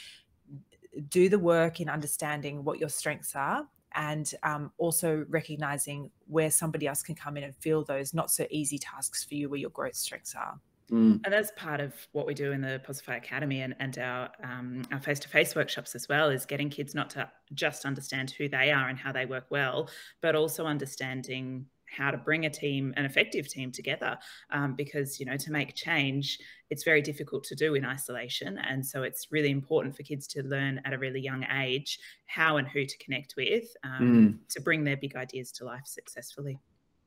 do 1.09 1.29
the 1.29 1.39
work 1.39 1.79
in 1.79 1.89
understanding 1.89 2.63
what 2.63 2.79
your 2.79 2.89
strengths 2.89 3.35
are 3.35 3.67
and 3.95 4.33
um, 4.43 4.71
also 4.77 5.25
recognizing 5.29 6.09
where 6.27 6.49
somebody 6.49 6.87
else 6.87 7.03
can 7.03 7.15
come 7.15 7.37
in 7.37 7.43
and 7.43 7.55
fill 7.55 7.83
those 7.83 8.13
not 8.13 8.31
so 8.31 8.45
easy 8.49 8.77
tasks 8.77 9.23
for 9.23 9.35
you 9.35 9.49
where 9.49 9.59
your 9.59 9.69
growth 9.69 9.95
strengths 9.95 10.35
are. 10.35 10.59
Mm. 10.91 11.21
And 11.23 11.33
that's 11.33 11.51
part 11.55 11.79
of 11.79 11.93
what 12.11 12.27
we 12.27 12.33
do 12.33 12.51
in 12.51 12.61
the 12.61 12.81
Posify 12.85 13.17
Academy 13.17 13.61
and, 13.61 13.73
and 13.79 13.97
our 13.97 14.29
um, 14.43 14.83
our 14.91 14.99
face 14.99 15.19
to 15.19 15.29
face 15.29 15.55
workshops 15.55 15.95
as 15.95 16.09
well 16.09 16.29
is 16.29 16.45
getting 16.45 16.69
kids 16.69 16.93
not 16.93 17.09
to 17.11 17.29
just 17.53 17.85
understand 17.85 18.31
who 18.31 18.49
they 18.49 18.69
are 18.71 18.89
and 18.89 18.97
how 18.97 19.11
they 19.11 19.25
work 19.25 19.45
well, 19.49 19.89
but 20.21 20.35
also 20.35 20.65
understanding 20.65 21.65
how 21.95 22.11
to 22.11 22.17
bring 22.17 22.45
a 22.45 22.49
team, 22.49 22.93
an 22.97 23.05
effective 23.05 23.47
team 23.47 23.71
together. 23.71 24.17
Um, 24.51 24.75
because, 24.75 25.19
you 25.19 25.25
know, 25.25 25.37
to 25.37 25.51
make 25.51 25.75
change, 25.75 26.39
it's 26.69 26.83
very 26.83 27.01
difficult 27.01 27.43
to 27.45 27.55
do 27.55 27.75
in 27.75 27.85
isolation. 27.85 28.57
And 28.57 28.85
so 28.85 29.03
it's 29.03 29.27
really 29.31 29.51
important 29.51 29.95
for 29.95 30.03
kids 30.03 30.27
to 30.27 30.43
learn 30.43 30.81
at 30.85 30.93
a 30.93 30.97
really 30.97 31.21
young 31.21 31.45
age 31.55 31.99
how 32.25 32.57
and 32.57 32.67
who 32.67 32.85
to 32.85 32.97
connect 32.97 33.35
with 33.37 33.65
um, 33.83 34.01
mm. 34.01 34.53
to 34.53 34.61
bring 34.61 34.83
their 34.83 34.97
big 34.97 35.15
ideas 35.15 35.51
to 35.53 35.65
life 35.65 35.85
successfully. 35.85 36.59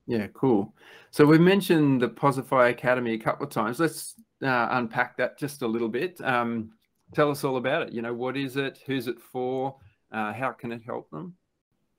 Yeah, 0.06 0.28
cool. 0.34 0.72
So 1.10 1.26
we've 1.26 1.40
mentioned 1.40 2.00
the 2.00 2.08
Posify 2.08 2.70
Academy 2.70 3.14
a 3.14 3.18
couple 3.18 3.44
of 3.44 3.50
times. 3.50 3.80
Let's 3.80 4.14
uh, 4.42 4.68
unpack 4.70 5.16
that 5.16 5.36
just 5.36 5.62
a 5.62 5.66
little 5.66 5.88
bit. 5.88 6.20
Um, 6.22 6.70
tell 7.12 7.30
us 7.30 7.42
all 7.42 7.56
about 7.56 7.82
it. 7.82 7.92
You 7.92 8.02
know, 8.02 8.14
what 8.14 8.36
is 8.36 8.56
it? 8.56 8.78
Who's 8.86 9.08
it 9.08 9.20
for? 9.20 9.76
Uh, 10.12 10.32
how 10.32 10.52
can 10.52 10.70
it 10.70 10.82
help 10.86 11.10
them? 11.10 11.34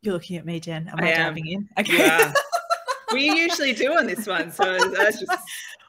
You're 0.02 0.14
looking 0.14 0.38
at 0.38 0.46
me, 0.46 0.60
Jen. 0.60 0.88
Am 0.88 1.04
I, 1.04 1.12
I 1.12 1.16
diving 1.18 1.48
in? 1.48 1.70
Okay. 1.80 1.98
Yeah. 1.98 2.34
We 3.14 3.30
usually 3.30 3.74
do 3.74 3.98
on 3.98 4.08
this 4.08 4.28
one. 4.28 4.52
So 4.52 4.78
that's 4.90 5.20
just. 5.20 5.42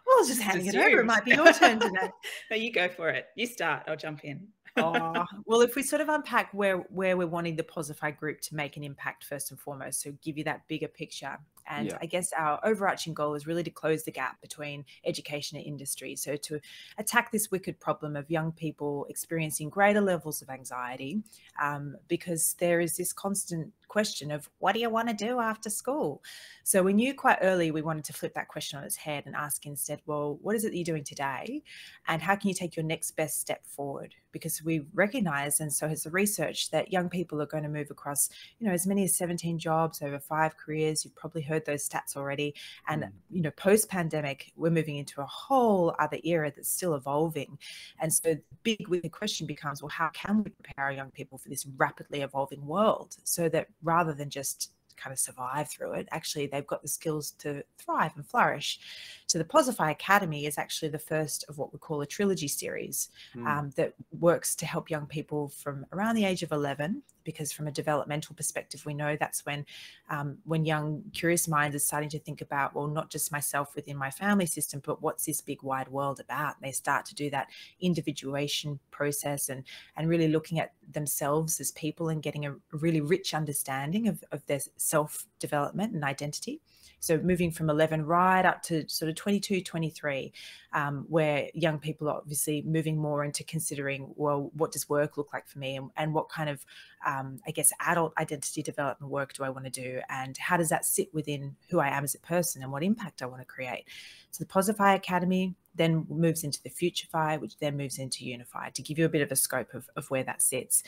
Well, 0.08 0.26
just 0.26 0.40
handing 0.40 0.66
it 0.66 0.74
over. 0.74 1.00
It 1.00 1.04
might 1.04 1.24
be 1.24 1.32
your 1.32 1.52
turn 1.52 1.78
today. 1.78 2.10
no, 2.50 2.56
you 2.56 2.72
go 2.72 2.88
for 2.88 3.10
it. 3.10 3.26
You 3.36 3.46
start. 3.46 3.82
I'll 3.86 3.96
jump 3.96 4.24
in. 4.24 4.48
oh, 4.78 5.24
well, 5.44 5.60
if 5.60 5.74
we 5.74 5.82
sort 5.82 6.00
of 6.00 6.08
unpack 6.08 6.52
where 6.52 6.78
where 6.88 7.16
we're 7.16 7.26
wanting 7.26 7.56
the 7.56 7.62
Posify 7.62 8.16
group 8.16 8.40
to 8.42 8.54
make 8.54 8.76
an 8.76 8.84
impact 8.84 9.24
first 9.24 9.50
and 9.50 9.60
foremost, 9.60 10.00
so 10.00 10.12
give 10.22 10.38
you 10.38 10.44
that 10.44 10.66
bigger 10.68 10.88
picture. 10.88 11.38
And 11.66 11.88
yeah. 11.88 11.98
I 12.00 12.06
guess 12.06 12.32
our 12.32 12.58
overarching 12.64 13.12
goal 13.12 13.34
is 13.34 13.46
really 13.46 13.62
to 13.62 13.70
close 13.70 14.04
the 14.04 14.10
gap 14.10 14.40
between 14.40 14.84
education 15.04 15.58
and 15.58 15.66
industry. 15.66 16.16
So 16.16 16.36
to 16.36 16.60
attack 16.96 17.30
this 17.30 17.50
wicked 17.50 17.78
problem 17.78 18.16
of 18.16 18.30
young 18.30 18.52
people 18.52 19.06
experiencing 19.10 19.68
greater 19.68 20.00
levels 20.00 20.40
of 20.40 20.48
anxiety, 20.48 21.22
um, 21.62 21.96
because 22.08 22.54
there 22.58 22.80
is 22.80 22.96
this 22.96 23.12
constant 23.12 23.72
question 23.88 24.30
of 24.30 24.48
what 24.58 24.74
do 24.74 24.80
you 24.80 24.90
want 24.90 25.08
to 25.08 25.14
do 25.14 25.40
after 25.40 25.70
school? 25.70 26.22
So 26.62 26.82
we 26.82 26.92
knew 26.92 27.14
quite 27.14 27.38
early 27.40 27.70
we 27.70 27.82
wanted 27.82 28.04
to 28.04 28.12
flip 28.12 28.34
that 28.34 28.48
question 28.48 28.78
on 28.78 28.84
its 28.84 28.96
head 28.96 29.24
and 29.26 29.34
ask 29.34 29.66
instead, 29.66 30.00
well, 30.06 30.38
what 30.42 30.54
is 30.54 30.64
it 30.64 30.70
that 30.70 30.76
you're 30.76 30.84
doing 30.84 31.04
today? 31.04 31.62
And 32.06 32.22
how 32.22 32.36
can 32.36 32.48
you 32.48 32.54
take 32.54 32.76
your 32.76 32.84
next 32.84 33.12
best 33.12 33.40
step 33.40 33.66
forward? 33.66 34.14
Because 34.30 34.62
we 34.62 34.84
recognize, 34.92 35.60
and 35.60 35.72
so 35.72 35.88
has 35.88 36.02
the 36.02 36.10
research, 36.10 36.70
that 36.70 36.92
young 36.92 37.08
people 37.08 37.40
are 37.40 37.46
going 37.46 37.62
to 37.62 37.68
move 37.68 37.90
across, 37.90 38.28
you 38.58 38.66
know, 38.66 38.72
as 38.72 38.86
many 38.86 39.04
as 39.04 39.16
17 39.16 39.58
jobs 39.58 40.02
over 40.02 40.18
five 40.18 40.56
careers. 40.56 41.04
You've 41.04 41.16
probably 41.16 41.42
heard 41.42 41.64
those 41.64 41.88
stats 41.88 42.16
already. 42.16 42.54
And, 42.86 43.04
mm. 43.04 43.10
you 43.30 43.40
know, 43.40 43.50
post 43.52 43.88
pandemic, 43.88 44.52
we're 44.54 44.70
moving 44.70 44.96
into 44.96 45.22
a 45.22 45.26
whole 45.26 45.94
other 45.98 46.18
era 46.22 46.52
that's 46.54 46.68
still 46.68 46.94
evolving. 46.94 47.58
And 48.00 48.12
so 48.12 48.34
the 48.34 48.42
big 48.62 49.10
question 49.12 49.46
becomes, 49.46 49.82
well, 49.82 49.88
how 49.88 50.10
can 50.10 50.44
we 50.44 50.50
prepare 50.50 50.84
our 50.84 50.92
young 50.92 51.10
people 51.10 51.38
for 51.38 51.48
this 51.48 51.66
rapidly 51.76 52.20
evolving 52.20 52.66
world 52.66 53.16
so 53.24 53.48
that 53.48 53.68
rather 53.82 54.12
than 54.12 54.30
just 54.30 54.72
kind 54.98 55.12
of 55.12 55.18
survive 55.18 55.70
through 55.70 55.92
it. 55.92 56.08
Actually, 56.10 56.46
they've 56.46 56.66
got 56.66 56.82
the 56.82 56.88
skills 56.88 57.30
to 57.38 57.62
thrive 57.78 58.12
and 58.16 58.26
flourish. 58.26 58.80
So 59.26 59.38
the 59.38 59.44
Posify 59.44 59.90
Academy 59.90 60.46
is 60.46 60.58
actually 60.58 60.88
the 60.88 60.98
first 60.98 61.44
of 61.48 61.56
what 61.56 61.72
we 61.72 61.78
call 61.78 62.00
a 62.00 62.06
trilogy 62.06 62.48
series 62.48 63.10
mm. 63.34 63.46
um, 63.46 63.70
that 63.76 63.94
works 64.18 64.54
to 64.56 64.66
help 64.66 64.90
young 64.90 65.06
people 65.06 65.48
from 65.48 65.86
around 65.92 66.16
the 66.16 66.24
age 66.24 66.42
of 66.42 66.52
11 66.52 67.02
because 67.28 67.52
from 67.52 67.68
a 67.68 67.70
developmental 67.70 68.34
perspective 68.34 68.84
we 68.86 68.94
know 68.94 69.16
that's 69.20 69.44
when 69.44 69.66
um, 70.08 70.38
when 70.44 70.64
young 70.64 71.02
curious 71.12 71.46
minds 71.46 71.76
are 71.76 71.80
starting 71.90 72.08
to 72.08 72.18
think 72.18 72.40
about 72.40 72.74
well 72.74 72.86
not 72.86 73.10
just 73.10 73.30
myself 73.30 73.76
within 73.76 73.96
my 73.96 74.10
family 74.10 74.46
system 74.46 74.80
but 74.88 75.02
what's 75.02 75.26
this 75.26 75.42
big 75.42 75.62
wide 75.62 75.88
world 75.88 76.18
about? 76.18 76.56
And 76.56 76.66
they 76.66 76.72
start 76.72 77.04
to 77.06 77.14
do 77.14 77.28
that 77.30 77.48
individuation 77.80 78.80
process 78.90 79.50
and 79.50 79.64
and 79.96 80.08
really 80.08 80.28
looking 80.28 80.58
at 80.58 80.72
themselves 80.90 81.60
as 81.60 81.72
people 81.72 82.08
and 82.08 82.22
getting 82.22 82.46
a 82.46 82.54
really 82.72 83.02
rich 83.02 83.34
understanding 83.34 84.08
of, 84.08 84.24
of 84.32 84.44
their 84.46 84.60
self 84.76 85.26
development 85.38 85.92
and 85.92 86.04
identity. 86.04 86.62
So 87.00 87.18
moving 87.18 87.52
from 87.52 87.70
11 87.70 88.04
right 88.06 88.44
up 88.44 88.62
to 88.64 88.88
sort 88.88 89.08
of 89.08 89.14
22, 89.14 89.62
23, 89.62 90.32
um, 90.72 91.06
where 91.08 91.48
young 91.54 91.78
people 91.78 92.08
are 92.08 92.16
obviously 92.16 92.62
moving 92.62 92.96
more 92.96 93.24
into 93.24 93.44
considering, 93.44 94.12
well, 94.16 94.50
what 94.54 94.72
does 94.72 94.88
work 94.88 95.16
look 95.16 95.32
like 95.32 95.46
for 95.46 95.60
me 95.60 95.76
and, 95.76 95.90
and 95.96 96.12
what 96.12 96.28
kind 96.28 96.50
of, 96.50 96.64
um, 97.06 97.38
I 97.46 97.50
guess, 97.50 97.72
adult 97.80 98.12
identity 98.18 98.62
development 98.62 99.10
work 99.10 99.32
do 99.32 99.44
I 99.44 99.50
want 99.50 99.64
to 99.64 99.70
do? 99.70 100.00
And 100.08 100.36
how 100.36 100.56
does 100.56 100.68
that 100.70 100.84
sit 100.84 101.12
within 101.12 101.56
who 101.70 101.80
I 101.80 101.88
am 101.88 102.04
as 102.04 102.14
a 102.14 102.20
person 102.20 102.62
and 102.62 102.72
what 102.72 102.82
impact 102.82 103.22
I 103.22 103.26
want 103.26 103.40
to 103.40 103.46
create? 103.46 103.84
So 104.30 104.44
the 104.44 104.50
Posify 104.50 104.94
Academy 104.94 105.54
then 105.74 106.06
moves 106.08 106.44
into 106.44 106.62
the 106.62 106.70
Futurify, 106.70 107.40
which 107.40 107.58
then 107.58 107.76
moves 107.76 107.98
into 107.98 108.24
Unify 108.24 108.70
to 108.70 108.82
give 108.82 108.98
you 108.98 109.04
a 109.04 109.08
bit 109.08 109.22
of 109.22 109.32
a 109.32 109.36
scope 109.36 109.74
of, 109.74 109.88
of 109.96 110.10
where 110.10 110.24
that 110.24 110.42
sits 110.42 110.82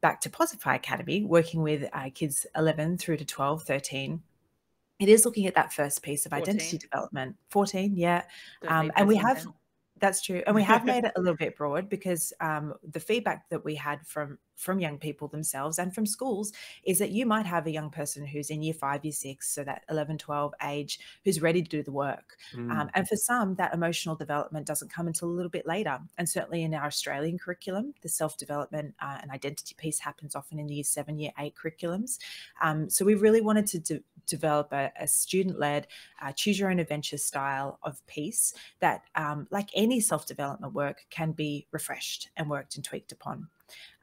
back 0.00 0.20
to 0.22 0.30
Posify 0.30 0.76
Academy, 0.76 1.24
working 1.24 1.62
with 1.62 1.88
uh, 1.92 2.10
kids 2.14 2.46
11 2.56 2.98
through 2.98 3.16
to 3.16 3.24
12, 3.24 3.62
13, 3.62 4.22
it 4.98 5.08
is 5.08 5.24
looking 5.24 5.46
at 5.46 5.54
that 5.54 5.72
first 5.72 6.02
piece 6.02 6.26
of 6.26 6.30
14. 6.30 6.42
identity 6.42 6.78
development 6.78 7.36
14 7.50 7.96
yeah 7.96 8.22
um, 8.66 8.90
and 8.96 9.06
we 9.06 9.16
have 9.16 9.46
that's 10.00 10.22
true 10.22 10.42
and 10.46 10.54
we 10.54 10.62
have 10.62 10.84
made 10.84 11.04
it 11.04 11.12
a 11.16 11.20
little 11.20 11.36
bit 11.36 11.56
broad 11.56 11.88
because 11.88 12.32
um, 12.40 12.74
the 12.82 13.00
feedback 13.00 13.48
that 13.48 13.64
we 13.64 13.74
had 13.74 14.06
from 14.06 14.38
from 14.58 14.80
young 14.80 14.98
people 14.98 15.28
themselves 15.28 15.78
and 15.78 15.94
from 15.94 16.04
schools 16.04 16.52
is 16.84 16.98
that 16.98 17.10
you 17.10 17.24
might 17.24 17.46
have 17.46 17.66
a 17.66 17.70
young 17.70 17.90
person 17.90 18.26
who's 18.26 18.50
in 18.50 18.60
year 18.60 18.74
five, 18.74 19.04
year 19.04 19.12
six, 19.12 19.54
so 19.54 19.62
that 19.62 19.84
11, 19.88 20.18
12 20.18 20.52
age, 20.64 20.98
who's 21.24 21.40
ready 21.40 21.62
to 21.62 21.68
do 21.68 21.82
the 21.82 21.92
work. 21.92 22.36
Mm. 22.54 22.72
Um, 22.72 22.90
and 22.94 23.08
for 23.08 23.14
some, 23.16 23.54
that 23.54 23.72
emotional 23.72 24.16
development 24.16 24.66
doesn't 24.66 24.92
come 24.92 25.06
until 25.06 25.28
a 25.28 25.30
little 25.30 25.50
bit 25.50 25.66
later. 25.66 25.98
And 26.18 26.28
certainly 26.28 26.64
in 26.64 26.74
our 26.74 26.86
Australian 26.86 27.38
curriculum, 27.38 27.94
the 28.02 28.08
self 28.08 28.36
development 28.36 28.94
uh, 29.00 29.18
and 29.22 29.30
identity 29.30 29.76
piece 29.78 30.00
happens 30.00 30.34
often 30.34 30.58
in 30.58 30.66
the 30.66 30.74
year 30.74 30.84
seven, 30.84 31.18
year 31.18 31.32
eight 31.38 31.54
curriculums. 31.54 32.18
Um, 32.60 32.90
so 32.90 33.04
we 33.04 33.14
really 33.14 33.40
wanted 33.40 33.84
to 33.86 34.02
develop 34.28 34.72
a, 34.72 34.92
a 35.00 35.08
student 35.08 35.58
led, 35.58 35.86
uh, 36.22 36.32
choose 36.32 36.58
your 36.58 36.70
own 36.70 36.78
adventure 36.78 37.18
style 37.18 37.78
of 37.82 38.04
piece 38.06 38.54
that, 38.80 39.02
um, 39.14 39.46
like 39.50 39.70
any 39.74 40.00
self 40.00 40.26
development 40.26 40.74
work, 40.74 41.04
can 41.10 41.32
be 41.32 41.66
refreshed 41.72 42.30
and 42.36 42.48
worked 42.48 42.76
and 42.76 42.84
tweaked 42.84 43.12
upon 43.12 43.48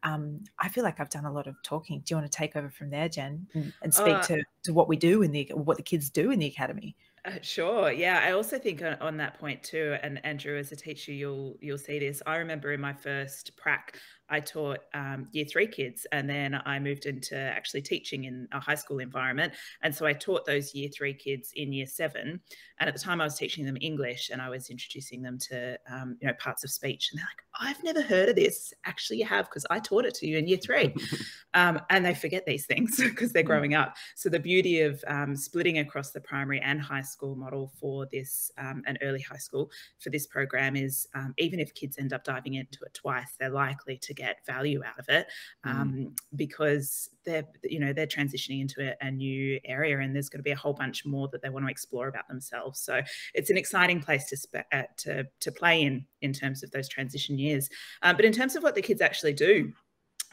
um, 0.04 0.44
I 0.60 0.70
feel 0.70 0.84
like 0.84 1.00
I've 1.00 1.10
done 1.10 1.26
a 1.26 1.32
lot 1.32 1.48
of 1.48 1.56
talking. 1.64 2.00
Do 2.06 2.14
you 2.14 2.18
want 2.20 2.32
to 2.32 2.38
take 2.38 2.56
over 2.56 2.70
from 2.70 2.90
there, 2.92 3.10
Jen, 3.10 3.48
and, 3.82 3.94
speak 3.94 4.16
uh, 4.16 4.22
to, 4.24 4.44
to 4.64 4.74
what 4.74 4.88
we 4.88 4.98
do 4.98 5.24
in 5.24 5.32
the 5.32 5.52
what 5.54 5.78
the 5.78 5.84
kids 5.84 6.10
do 6.10 6.32
in 6.32 6.40
the 6.40 6.46
academy? 6.46 6.96
Uh, 7.26 7.32
sure. 7.42 7.92
Yeah, 7.92 8.22
I 8.24 8.32
also 8.34 8.60
think 8.60 8.84
on, 8.84 8.94
on, 9.02 9.18
that 9.18 9.40
point 9.40 9.64
too, 9.64 9.98
and 10.04 10.24
Andrew, 10.24 10.58
as 10.60 10.72
a 10.72 10.76
teacher, 10.76 11.12
you'll 11.12 11.58
you'll 11.60 11.80
see 11.80 11.98
this. 11.98 12.22
I 12.28 12.36
remember 12.36 12.72
in 12.72 12.82
my 12.82 12.94
first 12.94 13.58
prac, 13.58 14.00
I 14.30 14.40
taught 14.40 14.80
um, 14.94 15.28
year 15.32 15.46
three 15.46 15.68
kids, 15.68 16.08
and 16.12 16.30
then 16.30 16.60
I 16.66 16.80
moved 16.80 17.06
into 17.06 17.38
actually 17.38 17.82
teaching 17.82 18.24
in 18.26 18.48
a 18.52 18.60
high 18.60 18.76
school 18.76 19.00
environment. 19.00 19.54
And 19.84 19.94
so 19.94 20.06
I 20.06 20.14
taught 20.14 20.46
those 20.46 20.74
year 20.74 20.90
three 20.90 21.14
kids 21.14 21.52
in 21.56 21.72
year 21.72 21.86
seven. 21.86 22.40
And 22.80 22.90
at 22.90 22.94
the 22.94 23.00
time, 23.00 23.22
I 23.22 23.24
was 23.24 23.38
teaching 23.38 23.66
them 23.66 23.78
English, 23.80 24.30
and 24.32 24.42
I 24.42 24.50
was 24.50 24.70
introducing 24.70 25.22
them 25.22 25.38
to 25.50 25.78
um, 25.92 26.18
you 26.22 26.28
know 26.28 26.34
parts 26.40 26.64
of 26.64 26.72
speech. 26.72 27.10
And 27.12 27.20
they're 27.20 27.28
like, 27.28 27.70
"I've 27.70 27.84
never 27.84 28.02
heard 28.02 28.30
of 28.30 28.36
this." 28.36 28.74
Actually, 28.86 29.20
you 29.20 29.26
have 29.26 29.46
because 29.46 29.66
I 29.70 29.80
taught 29.80 30.06
it 30.06 30.16
to 30.16 30.28
you 30.28 30.38
in 30.38 30.48
year 30.48 30.58
three. 30.58 30.94
um, 31.54 31.80
and 31.90 32.06
they 32.06 32.14
forget 32.14 32.46
these 32.46 32.66
things 32.66 32.98
because 33.04 33.32
they're 33.32 33.44
mm. 33.44 33.48
growing 33.48 33.76
up. 33.76 33.96
So 34.16 34.30
the 34.30 34.40
beauty 34.40 34.82
of 34.82 35.04
um, 35.08 35.36
splitting 35.36 35.80
across 35.80 36.12
the 36.12 36.22
primary 36.22 36.60
and 36.62 36.82
high 36.82 37.02
school 37.02 37.36
model 37.36 37.72
for 37.80 38.08
this 38.12 38.52
um, 38.58 38.84
and 38.88 38.98
early 39.02 39.22
high 39.22 39.38
school 39.38 39.70
for 40.00 40.10
this 40.10 40.26
program 40.26 40.76
is 40.76 41.08
um, 41.14 41.34
even 41.38 41.60
if 41.60 41.74
kids 41.76 41.98
end 41.98 42.14
up 42.14 42.24
diving 42.24 42.56
into 42.56 42.80
it 42.84 42.94
twice, 42.94 43.36
they're 43.40 43.50
likely 43.50 43.98
to 43.98 44.14
get 44.16 44.46
value 44.46 44.82
out 44.84 44.98
of 45.00 45.06
it 45.10 45.28
mm. 45.66 45.72
um, 45.72 45.94
mm. 45.94 46.12
because 46.36 47.10
they're 47.26 47.44
you 47.64 47.80
know 47.80 47.94
they're 47.94 48.08
transitioning 48.08 48.62
into 48.62 48.82
a, 48.82 48.96
a, 49.06 49.12
new 49.12 49.60
area 49.66 50.00
and 50.00 50.16
there's 50.16 50.30
going 50.30 50.40
to 50.40 50.44
be 50.44 50.52
a 50.52 50.56
whole 50.56 50.74
bunch 50.74 51.06
more 51.06 51.28
that 51.30 51.42
they 51.42 51.50
want 51.50 51.66
to 51.66 51.72
explore 51.72 52.08
about 52.08 52.28
themselves 52.28 52.80
so 52.80 53.02
it's 53.34 53.50
an 53.50 53.58
exciting 53.58 54.02
place 54.02 54.26
to 54.26 54.66
uh, 54.72 54.84
to 54.98 55.26
to 55.40 55.52
play 55.52 55.82
in 55.82 56.06
in 56.22 56.34
terms 56.34 56.64
of 56.64 56.72
those 56.72 56.88
transition 56.88 57.38
years 57.38 57.70
uh, 58.04 58.14
but 58.14 58.26
in 58.26 58.32
terms 58.32 58.56
of 58.56 58.64
what 58.64 58.76
the 58.76 58.82
kids 58.82 59.02
actually 59.02 59.34
do 59.34 59.72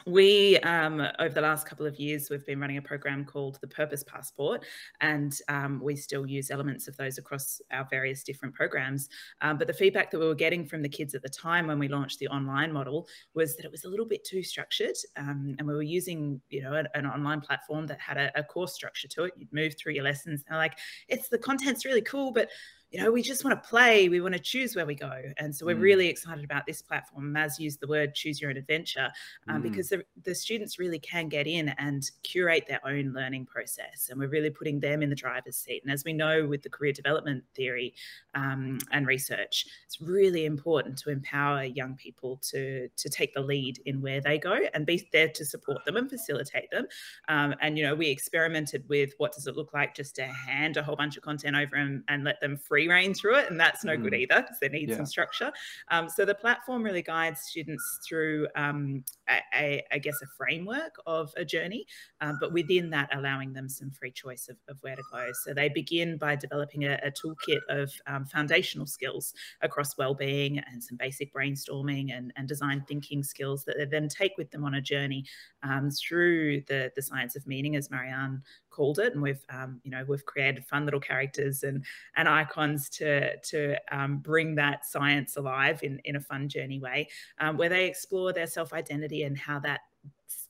we 0.05 0.57
um, 0.59 1.05
over 1.19 1.33
the 1.33 1.41
last 1.41 1.67
couple 1.67 1.85
of 1.85 1.99
years 1.99 2.29
we've 2.29 2.45
been 2.45 2.59
running 2.59 2.77
a 2.77 2.81
program 2.81 3.25
called 3.25 3.57
the 3.61 3.67
purpose 3.67 4.03
passport 4.03 4.65
and 5.01 5.37
um, 5.49 5.79
we 5.83 5.95
still 5.95 6.25
use 6.25 6.51
elements 6.51 6.87
of 6.87 6.97
those 6.97 7.17
across 7.17 7.61
our 7.71 7.87
various 7.89 8.23
different 8.23 8.53
programs. 8.53 9.09
Um, 9.41 9.57
but 9.57 9.67
the 9.67 9.73
feedback 9.73 10.11
that 10.11 10.19
we 10.19 10.27
were 10.27 10.35
getting 10.35 10.65
from 10.65 10.81
the 10.81 10.89
kids 10.89 11.15
at 11.15 11.21
the 11.21 11.29
time 11.29 11.67
when 11.67 11.79
we 11.79 11.87
launched 11.87 12.19
the 12.19 12.27
online 12.27 12.71
model 12.71 13.07
was 13.33 13.55
that 13.55 13.65
it 13.65 13.71
was 13.71 13.85
a 13.85 13.89
little 13.89 14.05
bit 14.05 14.23
too 14.23 14.43
structured 14.43 14.95
um, 15.17 15.55
and 15.57 15.67
we 15.67 15.73
were 15.73 15.81
using 15.81 16.41
you 16.49 16.61
know 16.61 16.73
an, 16.73 16.87
an 16.93 17.05
online 17.05 17.41
platform 17.41 17.87
that 17.87 17.99
had 17.99 18.17
a, 18.17 18.31
a 18.39 18.43
course 18.43 18.73
structure 18.73 19.07
to 19.07 19.23
it. 19.25 19.33
You'd 19.37 19.53
move 19.53 19.75
through 19.77 19.93
your 19.93 20.03
lessons 20.03 20.43
and 20.47 20.57
like 20.57 20.77
it's 21.07 21.29
the 21.29 21.37
content's 21.37 21.85
really 21.85 22.01
cool 22.01 22.31
but 22.31 22.49
you 22.93 23.01
know, 23.01 23.11
we 23.11 23.23
just 23.23 23.43
want 23.43 23.61
to 23.61 23.67
play. 23.67 24.07
We 24.07 24.21
want 24.21 24.35
to 24.35 24.39
choose 24.39 24.75
where 24.75 24.85
we 24.85 24.93
go. 24.93 25.19
And 25.37 25.53
so 25.55 25.65
we're 25.65 25.75
mm. 25.75 25.81
really 25.81 26.07
excited 26.09 26.45
about 26.45 26.67
this 26.67 26.79
platform. 26.79 27.33
Maz 27.33 27.57
used 27.57 27.79
the 27.79 27.87
word 27.87 28.13
choose 28.13 28.39
your 28.39 28.51
own 28.51 28.57
adventure 28.57 29.09
um, 29.47 29.61
mm. 29.61 29.63
because 29.63 29.89
the, 29.89 30.03
the, 30.23 30.35
students 30.35 30.77
really 30.77 30.99
can 30.99 31.27
get 31.27 31.47
in 31.47 31.69
and 31.79 32.03
curate 32.21 32.65
their 32.67 32.81
own 32.85 33.11
learning 33.11 33.47
process. 33.47 34.09
And 34.11 34.19
we're 34.19 34.29
really 34.29 34.51
putting 34.51 34.79
them 34.79 35.01
in 35.01 35.09
the 35.09 35.15
driver's 35.15 35.57
seat. 35.57 35.81
And 35.83 35.91
as 35.91 36.03
we 36.05 36.13
know 36.13 36.45
with 36.45 36.61
the 36.61 36.69
career 36.69 36.91
development 36.91 37.43
theory 37.55 37.95
um, 38.35 38.77
and 38.91 39.07
research, 39.07 39.65
it's 39.87 39.99
really 39.99 40.45
important 40.45 40.95
to 40.99 41.09
empower 41.09 41.63
young 41.63 41.95
people 41.95 42.39
to, 42.51 42.89
to 42.89 43.09
take 43.09 43.33
the 43.33 43.41
lead 43.41 43.79
in 43.87 44.01
where 44.03 44.21
they 44.21 44.37
go 44.37 44.59
and 44.75 44.85
be 44.85 45.09
there 45.11 45.29
to 45.29 45.45
support 45.45 45.83
them 45.85 45.97
and 45.97 46.11
facilitate 46.11 46.69
them. 46.69 46.85
Um, 47.27 47.55
and, 47.59 47.75
you 47.75 47.85
know, 47.85 47.95
we 47.95 48.09
experimented 48.09 48.87
with 48.87 49.13
what 49.17 49.31
does 49.31 49.47
it 49.47 49.57
look 49.57 49.73
like 49.73 49.95
just 49.95 50.15
to 50.17 50.25
hand 50.25 50.77
a 50.77 50.83
whole 50.83 50.95
bunch 50.95 51.17
of 51.17 51.23
content 51.23 51.55
over 51.55 51.75
and, 51.75 52.03
and 52.07 52.23
let 52.23 52.39
them 52.39 52.55
free 52.55 52.82
free 52.83 52.93
reign 52.93 53.13
through 53.13 53.35
it, 53.35 53.49
and 53.49 53.59
that's 53.59 53.83
no 53.83 53.95
mm. 53.95 54.03
good 54.03 54.13
either 54.13 54.41
because 54.41 54.59
they 54.59 54.69
need 54.69 54.89
yeah. 54.89 54.95
some 54.95 55.05
structure. 55.05 55.51
Um, 55.89 56.09
so 56.09 56.25
the 56.25 56.35
platform 56.35 56.83
really 56.83 57.01
guides 57.01 57.41
students 57.41 57.99
through, 58.07 58.47
um, 58.55 59.03
a, 59.29 59.39
a, 59.55 59.83
I 59.91 59.97
guess, 59.99 60.15
a 60.21 60.27
framework 60.37 60.95
of 61.05 61.33
a 61.37 61.45
journey, 61.45 61.85
um, 62.21 62.37
but 62.39 62.53
within 62.53 62.89
that, 62.91 63.15
allowing 63.15 63.53
them 63.53 63.69
some 63.69 63.91
free 63.91 64.11
choice 64.11 64.47
of, 64.49 64.57
of, 64.67 64.77
where 64.81 64.95
to 64.95 65.03
go. 65.11 65.29
So 65.43 65.53
they 65.53 65.69
begin 65.69 66.17
by 66.17 66.35
developing 66.35 66.85
a, 66.85 66.99
a 67.03 67.11
toolkit 67.11 67.59
of 67.69 67.91
um, 68.07 68.25
foundational 68.25 68.85
skills 68.85 69.33
across 69.61 69.97
well-being 69.97 70.59
and 70.59 70.83
some 70.83 70.97
basic 70.97 71.33
brainstorming 71.33 72.15
and, 72.15 72.33
and 72.35 72.47
design 72.47 72.83
thinking 72.87 73.23
skills 73.23 73.63
that 73.65 73.77
they 73.77 73.85
then 73.85 74.09
take 74.09 74.33
with 74.37 74.51
them 74.51 74.65
on 74.65 74.75
a 74.75 74.81
journey 74.81 75.25
um, 75.63 75.89
through 75.89 76.61
the 76.67 76.91
the 76.95 77.01
science 77.01 77.35
of 77.35 77.47
meaning, 77.47 77.75
as 77.75 77.89
Marianne 77.89 78.41
called 78.73 78.99
it, 78.99 79.13
and 79.13 79.21
we've 79.21 79.45
um, 79.49 79.79
you 79.83 79.91
know 79.91 80.03
we've 80.07 80.25
created 80.25 80.65
fun 80.65 80.85
little 80.85 80.99
characters 80.99 81.63
and 81.63 81.83
and 82.15 82.27
icons 82.27 82.89
to 82.89 83.37
to 83.37 83.75
um, 83.91 84.17
bring 84.17 84.55
that 84.55 84.85
science 84.85 85.37
alive 85.37 85.81
in 85.83 85.99
in 86.05 86.15
a 86.15 86.21
fun 86.21 86.49
journey 86.49 86.79
way, 86.79 87.07
um, 87.39 87.57
where 87.57 87.69
they 87.69 87.85
explore 87.85 88.33
their 88.33 88.47
self 88.47 88.73
identity 88.73 89.23
and 89.23 89.37
how 89.37 89.59
that 89.59 89.81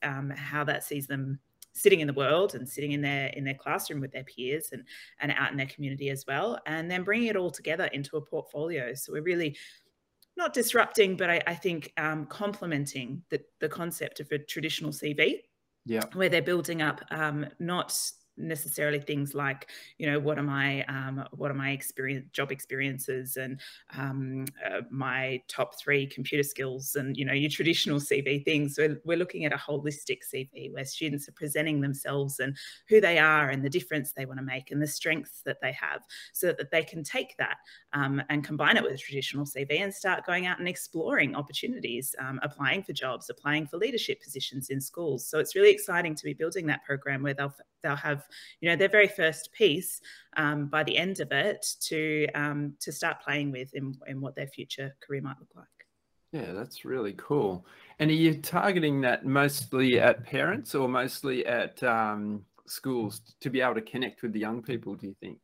um, 0.01 0.29
how 0.31 0.63
that 0.63 0.83
sees 0.83 1.07
them 1.07 1.39
sitting 1.75 2.01
in 2.01 2.07
the 2.07 2.13
world 2.13 2.53
and 2.55 2.69
sitting 2.69 2.91
in 2.91 3.01
their 3.01 3.27
in 3.27 3.43
their 3.43 3.55
classroom 3.55 3.99
with 3.99 4.11
their 4.11 4.23
peers 4.23 4.69
and 4.71 4.83
and 5.19 5.31
out 5.31 5.51
in 5.51 5.57
their 5.57 5.67
community 5.67 6.09
as 6.09 6.25
well 6.27 6.59
and 6.67 6.89
then 6.89 7.03
bringing 7.03 7.27
it 7.27 7.35
all 7.35 7.51
together 7.51 7.85
into 7.93 8.15
a 8.17 8.21
portfolio. 8.21 8.93
So 8.93 9.11
we're 9.11 9.23
really 9.23 9.57
not 10.35 10.53
disrupting 10.53 11.15
but 11.15 11.29
i, 11.29 11.41
I 11.45 11.55
think 11.55 11.93
um, 11.97 12.25
complementing 12.25 13.21
the, 13.29 13.41
the 13.59 13.69
concept 13.69 14.19
of 14.19 14.31
a 14.31 14.39
traditional 14.39 14.91
cv 14.91 15.41
yeah. 15.85 16.03
where 16.13 16.29
they're 16.29 16.41
building 16.41 16.81
up 16.81 17.01
um, 17.11 17.45
not 17.59 17.97
necessarily 18.37 18.99
things 18.99 19.33
like 19.33 19.69
you 19.97 20.09
know 20.09 20.19
what 20.19 20.37
are 20.37 20.43
my 20.43 20.83
um, 20.85 21.23
what 21.31 21.51
are 21.51 21.55
my 21.55 21.71
experience 21.71 22.25
job 22.31 22.51
experiences 22.51 23.37
and 23.37 23.59
um, 23.97 24.45
uh, 24.65 24.81
my 24.89 25.41
top 25.47 25.79
three 25.79 26.07
computer 26.07 26.43
skills 26.43 26.95
and 26.95 27.17
you 27.17 27.25
know 27.25 27.33
your 27.33 27.49
traditional 27.49 27.99
cv 27.99 28.43
things. 28.45 28.75
We're, 28.77 28.99
we're 29.05 29.17
looking 29.17 29.45
at 29.45 29.53
a 29.53 29.57
holistic 29.57 30.19
cv 30.33 30.73
where 30.73 30.85
students 30.85 31.27
are 31.27 31.33
presenting 31.33 31.81
themselves 31.81 32.39
and 32.39 32.57
who 32.87 33.01
they 33.01 33.19
are 33.19 33.49
and 33.49 33.63
the 33.63 33.69
difference 33.69 34.13
they 34.13 34.25
want 34.25 34.39
to 34.39 34.45
make 34.45 34.71
and 34.71 34.81
the 34.81 34.87
strengths 34.87 35.41
that 35.45 35.57
they 35.61 35.73
have 35.73 36.01
so 36.33 36.53
that 36.53 36.71
they 36.71 36.83
can 36.83 37.03
take 37.03 37.35
that 37.37 37.57
um, 37.93 38.21
and 38.29 38.43
combine 38.43 38.77
it 38.77 38.83
with 38.83 38.93
a 38.93 38.97
traditional 38.97 39.45
cv 39.45 39.81
and 39.81 39.93
start 39.93 40.25
going 40.25 40.45
out 40.45 40.59
and 40.59 40.67
exploring 40.67 41.35
opportunities 41.35 42.15
um, 42.19 42.39
applying 42.43 42.83
for 42.83 42.93
jobs 42.93 43.29
applying 43.29 43.67
for 43.67 43.77
leadership 43.77 44.21
positions 44.21 44.69
in 44.69 44.79
schools. 44.79 45.27
So 45.27 45.39
it's 45.39 45.55
really 45.55 45.71
exciting 45.71 46.15
to 46.15 46.23
be 46.23 46.33
building 46.33 46.65
that 46.67 46.83
program 46.83 47.23
where 47.23 47.33
they'll 47.33 47.53
they'll 47.81 47.95
have 47.95 48.22
you 48.59 48.69
know 48.69 48.75
their 48.75 48.89
very 48.89 49.07
first 49.07 49.51
piece 49.53 50.01
um, 50.37 50.67
by 50.67 50.83
the 50.83 50.97
end 50.97 51.19
of 51.19 51.31
it 51.31 51.65
to 51.81 52.27
um, 52.35 52.73
to 52.79 52.91
start 52.91 53.21
playing 53.21 53.51
with 53.51 53.73
in, 53.73 53.95
in 54.07 54.21
what 54.21 54.35
their 54.35 54.47
future 54.47 54.95
career 55.05 55.21
might 55.21 55.39
look 55.39 55.55
like. 55.55 55.67
Yeah, 56.31 56.51
that's 56.53 56.83
really 56.83 57.13
cool. 57.13 57.65
And 57.99 58.09
are 58.09 58.15
you 58.15 58.41
targeting 58.41 59.01
that 59.01 59.23
mostly 59.23 59.99
at 59.99 60.25
parents 60.25 60.73
or 60.73 60.89
mostly 60.89 61.45
at 61.45 61.81
um, 61.83 62.43
schools 62.65 63.21
to 63.41 63.51
be 63.51 63.61
able 63.61 63.75
to 63.75 63.81
connect 63.81 64.23
with 64.23 64.33
the 64.33 64.39
young 64.39 64.63
people? 64.63 64.95
Do 64.95 65.07
you 65.07 65.15
think? 65.19 65.37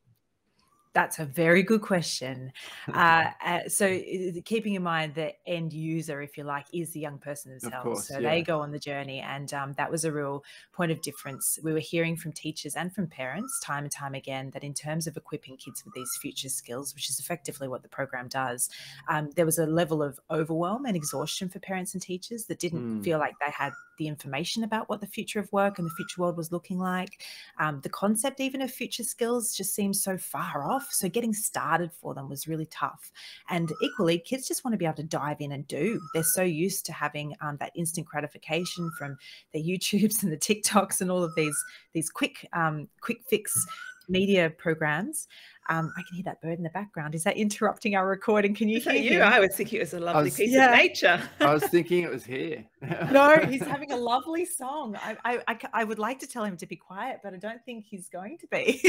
That's 0.93 1.19
a 1.19 1.25
very 1.25 1.62
good 1.62 1.82
question. 1.82 2.52
Uh, 2.91 3.25
uh, 3.45 3.60
so, 3.67 3.99
keeping 4.45 4.73
in 4.73 4.82
mind 4.82 5.13
the 5.13 5.34
end 5.47 5.71
user, 5.71 6.21
if 6.21 6.38
you 6.38 6.43
like, 6.43 6.65
is 6.73 6.91
the 6.91 6.99
young 6.99 7.19
person 7.19 7.52
themselves. 7.52 7.84
Course, 7.84 8.08
so 8.08 8.19
yeah. 8.19 8.30
they 8.30 8.41
go 8.41 8.60
on 8.60 8.71
the 8.71 8.80
journey, 8.80 9.19
and 9.19 9.54
um, 9.54 9.73
that 9.73 9.91
was 9.91 10.04
a 10.04 10.12
real 10.12 10.43
point 10.73 10.91
of 10.91 11.02
difference. 11.02 11.60
We 11.63 11.73
were 11.73 11.80
hearing 11.80 12.15
from 12.15 12.32
teachers 12.32 12.75
and 12.75 12.93
from 12.93 13.08
parents 13.08 13.60
time 13.60 13.84
and 13.84 13.91
time 13.91 14.15
again 14.15 14.49
that 14.52 14.63
in 14.63 14.73
terms 14.73 15.06
of 15.06 15.15
equipping 15.15 15.58
kids 15.58 15.84
with 15.86 15.93
these 15.93 16.10
future 16.21 16.49
skills, 16.49 16.95
which 16.95 17.10
is 17.10 17.19
effectively 17.19 17.67
what 17.67 17.84
the 17.84 17.89
program 17.89 18.28
does, 18.28 18.69
um, 19.08 19.30
there 19.36 19.45
was 19.45 19.60
a 19.60 19.67
level 19.67 20.02
of 20.02 20.19
overwhelm 20.32 20.86
and 20.86 20.95
exhaustion 20.95 21.49
for 21.49 21.60
parents 21.60 21.93
and 21.93 22.02
teachers 22.02 22.45
that 22.45 22.60
didn't 22.60 22.99
mm. 22.99 23.04
feel 23.04 23.19
like 23.19 23.36
they 23.39 23.52
had 23.52 23.73
the 23.99 24.08
information 24.08 24.63
about 24.63 24.89
what 24.89 25.02
the 25.02 25.08
future 25.08 25.39
of 25.39 25.52
work 25.52 25.78
and 25.78 25.86
the 25.86 25.93
future 25.93 26.21
world 26.21 26.38
was 26.38 26.52
looking 26.52 26.80
like. 26.80 27.23
Um, 27.60 27.82
the 27.82 27.89
concept, 27.89 28.39
even 28.39 28.62
of 28.62 28.71
future 28.71 29.04
skills, 29.04 29.56
just 29.56 29.75
seems 29.75 30.02
so 30.02 30.17
far 30.17 30.63
off. 30.63 30.78
So 30.89 31.09
getting 31.09 31.33
started 31.33 31.91
for 31.91 32.13
them 32.13 32.29
was 32.29 32.47
really 32.47 32.65
tough. 32.67 33.11
And 33.49 33.71
equally, 33.81 34.19
kids 34.19 34.47
just 34.47 34.63
want 34.63 34.73
to 34.73 34.77
be 34.77 34.85
able 34.85 34.95
to 34.97 35.03
dive 35.03 35.37
in 35.41 35.51
and 35.51 35.67
do. 35.67 35.99
They're 36.13 36.23
so 36.23 36.43
used 36.43 36.85
to 36.87 36.93
having 36.93 37.35
um, 37.41 37.57
that 37.59 37.71
instant 37.75 38.07
gratification 38.07 38.89
from 38.97 39.17
the 39.53 39.59
YouTubes 39.63 40.23
and 40.23 40.31
the 40.31 40.37
TikToks 40.37 41.01
and 41.01 41.11
all 41.11 41.23
of 41.23 41.33
these 41.35 41.57
these 41.93 42.09
quick 42.09 42.47
um, 42.53 42.87
quick 43.01 43.19
fix 43.29 43.65
media 44.07 44.49
programs. 44.49 45.27
Um, 45.71 45.93
I 45.95 46.01
can 46.01 46.15
hear 46.15 46.23
that 46.23 46.41
bird 46.41 46.57
in 46.57 46.63
the 46.63 46.71
background. 46.71 47.13
Is 47.13 47.23
that 47.25 47.37
interrupting 47.37 47.95
our 47.95 48.07
recording? 48.07 48.55
Can 48.55 48.69
you 48.69 48.77
Is 48.77 48.85
hear 48.85 48.93
you? 48.95 49.09
him? 49.21 49.31
I 49.31 49.39
was 49.39 49.55
thinking 49.55 49.77
it 49.77 49.81
was 49.81 49.93
a 49.93 49.99
lovely 49.99 50.23
was- 50.23 50.35
piece 50.35 50.49
Yeah. 50.51 50.71
of 50.71 50.77
nature. 50.77 51.21
I 51.39 51.53
was 51.53 51.63
thinking 51.65 52.03
it 52.03 52.09
was 52.09 52.25
here. 52.25 52.65
no, 53.11 53.37
he's 53.47 53.61
having 53.67 53.91
a 53.91 53.95
lovely 53.95 54.45
song. 54.45 54.95
I, 54.95 55.15
I, 55.23 55.39
I, 55.47 55.59
I 55.73 55.83
would 55.83 55.99
like 55.99 56.17
to 56.21 56.27
tell 56.27 56.43
him 56.43 56.57
to 56.57 56.65
be 56.65 56.75
quiet, 56.75 57.19
but 57.23 57.35
I 57.35 57.37
don't 57.37 57.63
think 57.65 57.85
he's 57.87 58.09
going 58.09 58.39
to 58.39 58.47
be. 58.47 58.81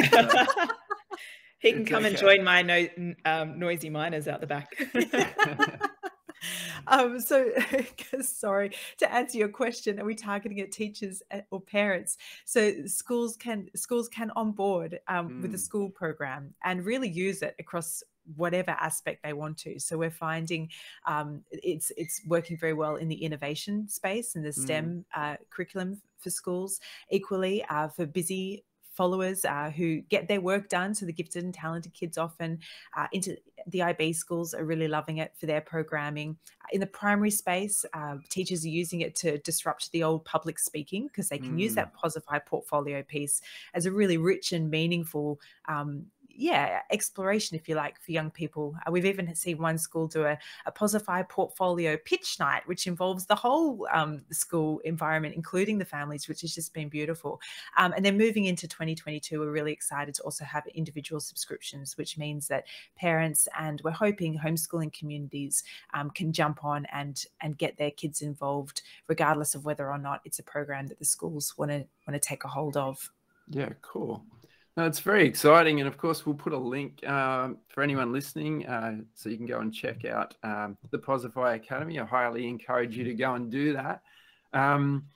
He 1.60 1.72
can 1.72 1.82
It's 1.82 1.90
come 1.90 2.04
and 2.04 2.16
join 2.16 2.42
my 2.42 2.62
no, 2.62 2.88
um, 3.24 3.58
noisy 3.58 3.90
miners 3.90 4.26
out 4.26 4.40
the 4.40 4.46
back. 4.46 4.76
um, 6.86 7.20
so, 7.20 7.50
sorry 8.22 8.72
to 8.98 9.12
answer 9.12 9.38
your 9.38 9.48
question. 9.48 10.00
Are 10.00 10.04
we 10.04 10.14
targeting 10.14 10.60
at 10.60 10.72
teachers 10.72 11.22
uh, 11.30 11.40
or 11.50 11.60
parents? 11.60 12.16
So 12.44 12.86
schools 12.86 13.36
can 13.36 13.68
schools 13.76 14.08
can 14.08 14.30
onboard 14.36 15.00
um, 15.08 15.42
with 15.42 15.52
the 15.52 15.58
Mm. 15.58 15.60
school 15.60 15.90
program 15.90 16.54
and 16.64 16.84
really 16.84 17.08
use 17.08 17.42
it 17.42 17.54
across 17.58 18.02
whatever 18.36 18.70
aspect 18.72 19.22
they 19.22 19.32
want 19.32 19.58
to. 19.58 19.78
So 19.78 19.98
we're 19.98 20.10
finding 20.10 20.70
um, 21.06 21.42
it's 21.50 21.92
it's 21.96 22.22
working 22.26 22.56
very 22.56 22.74
well 22.74 22.96
in 22.96 23.08
the 23.08 23.22
innovation 23.22 23.88
space 23.88 24.34
and 24.36 24.44
the 24.44 24.52
STEM 24.52 25.04
uh, 25.14 25.36
curriculum 25.50 26.00
for 26.18 26.30
schools. 26.30 26.80
Equally 27.10 27.64
uh, 27.68 27.88
for 27.88 28.06
busy 28.06 28.64
followers 28.90 29.44
uh, 29.44 29.70
who 29.70 30.00
get 30.02 30.28
their 30.28 30.40
work 30.40 30.68
done. 30.68 30.94
So 30.94 31.06
the 31.06 31.12
gifted 31.12 31.44
and 31.44 31.54
talented 31.54 31.94
kids 31.94 32.18
often 32.18 32.58
uh, 32.96 33.06
into 33.12 33.36
the 33.66 33.82
IB 33.82 34.12
schools 34.14 34.54
are 34.54 34.64
really 34.64 34.88
loving 34.88 35.18
it 35.18 35.32
for 35.36 35.46
their 35.46 35.60
programming. 35.60 36.36
In 36.72 36.80
the 36.80 36.86
primary 36.86 37.30
space, 37.30 37.84
uh, 37.94 38.16
teachers 38.28 38.64
are 38.64 38.68
using 38.68 39.00
it 39.00 39.14
to 39.16 39.38
disrupt 39.38 39.92
the 39.92 40.02
old 40.02 40.24
public 40.24 40.58
speaking 40.58 41.06
because 41.06 41.28
they 41.28 41.38
can 41.38 41.58
use 41.58 41.72
Mm. 41.72 41.76
that 41.76 41.94
Posify 41.94 42.44
portfolio 42.44 43.02
piece 43.02 43.40
as 43.74 43.86
a 43.86 43.92
really 43.92 44.16
rich 44.18 44.52
and 44.52 44.70
meaningful 44.70 45.40
um, 45.68 46.06
yeah, 46.40 46.80
exploration, 46.90 47.54
if 47.54 47.68
you 47.68 47.74
like, 47.74 48.00
for 48.00 48.12
young 48.12 48.30
people. 48.30 48.74
Uh, 48.86 48.90
we've 48.90 49.04
even 49.04 49.34
seen 49.34 49.58
one 49.58 49.76
school 49.76 50.06
do 50.08 50.24
a, 50.24 50.38
a 50.64 50.72
Posify 50.72 51.28
portfolio 51.28 51.98
pitch 51.98 52.38
night, 52.40 52.62
which 52.64 52.86
involves 52.86 53.26
the 53.26 53.34
whole 53.34 53.86
um, 53.92 54.22
school 54.30 54.78
environment, 54.80 55.34
including 55.34 55.76
the 55.76 55.84
families, 55.84 56.28
which 56.28 56.40
has 56.40 56.54
just 56.54 56.72
been 56.72 56.88
beautiful. 56.88 57.42
Um, 57.76 57.92
and 57.94 58.02
then 58.02 58.16
moving 58.16 58.46
into 58.46 58.66
2022, 58.66 59.38
we're 59.38 59.50
really 59.50 59.72
excited 59.72 60.14
to 60.14 60.22
also 60.22 60.44
have 60.44 60.66
individual 60.68 61.20
subscriptions, 61.20 61.98
which 61.98 62.16
means 62.16 62.48
that 62.48 62.64
parents 62.96 63.46
and 63.58 63.82
we're 63.84 63.90
hoping 63.90 64.38
homeschooling 64.38 64.94
communities 64.94 65.62
um, 65.92 66.08
can 66.08 66.32
jump 66.32 66.64
on 66.64 66.86
and 66.90 67.26
and 67.42 67.58
get 67.58 67.76
their 67.76 67.90
kids 67.90 68.22
involved, 68.22 68.80
regardless 69.08 69.54
of 69.54 69.66
whether 69.66 69.90
or 69.90 69.98
not 69.98 70.22
it's 70.24 70.38
a 70.38 70.42
program 70.42 70.86
that 70.86 70.98
the 70.98 71.04
schools 71.04 71.52
want 71.58 71.70
to 71.70 71.84
want 72.08 72.14
to 72.14 72.18
take 72.18 72.44
a 72.44 72.48
hold 72.48 72.78
of. 72.78 73.10
Yeah, 73.50 73.70
cool. 73.82 74.24
No, 74.76 74.86
it's 74.86 75.00
very 75.00 75.26
exciting, 75.26 75.80
and 75.80 75.88
of 75.88 75.98
course, 75.98 76.24
we'll 76.24 76.36
put 76.36 76.52
a 76.52 76.58
link 76.58 77.04
um, 77.06 77.58
for 77.68 77.82
anyone 77.82 78.12
listening, 78.12 78.66
uh, 78.66 78.98
so 79.14 79.28
you 79.28 79.36
can 79.36 79.46
go 79.46 79.58
and 79.58 79.74
check 79.74 80.04
out 80.04 80.36
um, 80.44 80.78
the 80.90 80.98
Posify 80.98 81.56
Academy. 81.56 81.98
I 81.98 82.04
highly 82.04 82.46
encourage 82.46 82.96
you 82.96 83.02
to 83.04 83.14
go 83.14 83.34
and 83.34 83.50
do 83.50 83.72
that. 83.72 84.02
Um, 84.52 85.06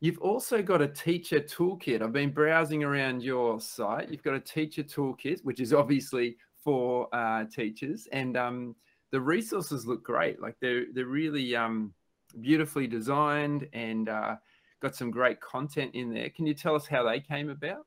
you've 0.00 0.18
also 0.18 0.60
got 0.60 0.82
a 0.82 0.88
teacher 0.88 1.38
toolkit. 1.38 2.02
I've 2.02 2.12
been 2.12 2.32
browsing 2.32 2.82
around 2.82 3.22
your 3.22 3.60
site. 3.60 4.10
You've 4.10 4.24
got 4.24 4.34
a 4.34 4.40
teacher 4.40 4.82
toolkit, 4.82 5.44
which 5.44 5.60
is 5.60 5.72
obviously 5.72 6.36
for 6.62 7.08
uh, 7.14 7.44
teachers, 7.44 8.08
and 8.10 8.36
um, 8.36 8.74
the 9.12 9.20
resources 9.20 9.86
look 9.86 10.02
great. 10.02 10.42
Like 10.42 10.56
they're 10.60 10.86
they're 10.92 11.06
really 11.06 11.54
um, 11.54 11.94
beautifully 12.40 12.88
designed 12.88 13.68
and 13.72 14.08
uh, 14.08 14.34
got 14.80 14.96
some 14.96 15.12
great 15.12 15.40
content 15.40 15.94
in 15.94 16.12
there. 16.12 16.28
Can 16.30 16.44
you 16.44 16.54
tell 16.54 16.74
us 16.74 16.88
how 16.88 17.04
they 17.04 17.20
came 17.20 17.50
about? 17.50 17.86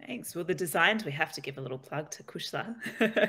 Thanks. 0.00 0.34
Well, 0.34 0.44
the 0.44 0.54
designs, 0.54 1.04
we 1.04 1.12
have 1.12 1.32
to 1.32 1.40
give 1.40 1.56
a 1.56 1.60
little 1.60 1.78
plug 1.78 2.10
to 2.10 2.22
Kushla 2.24 2.74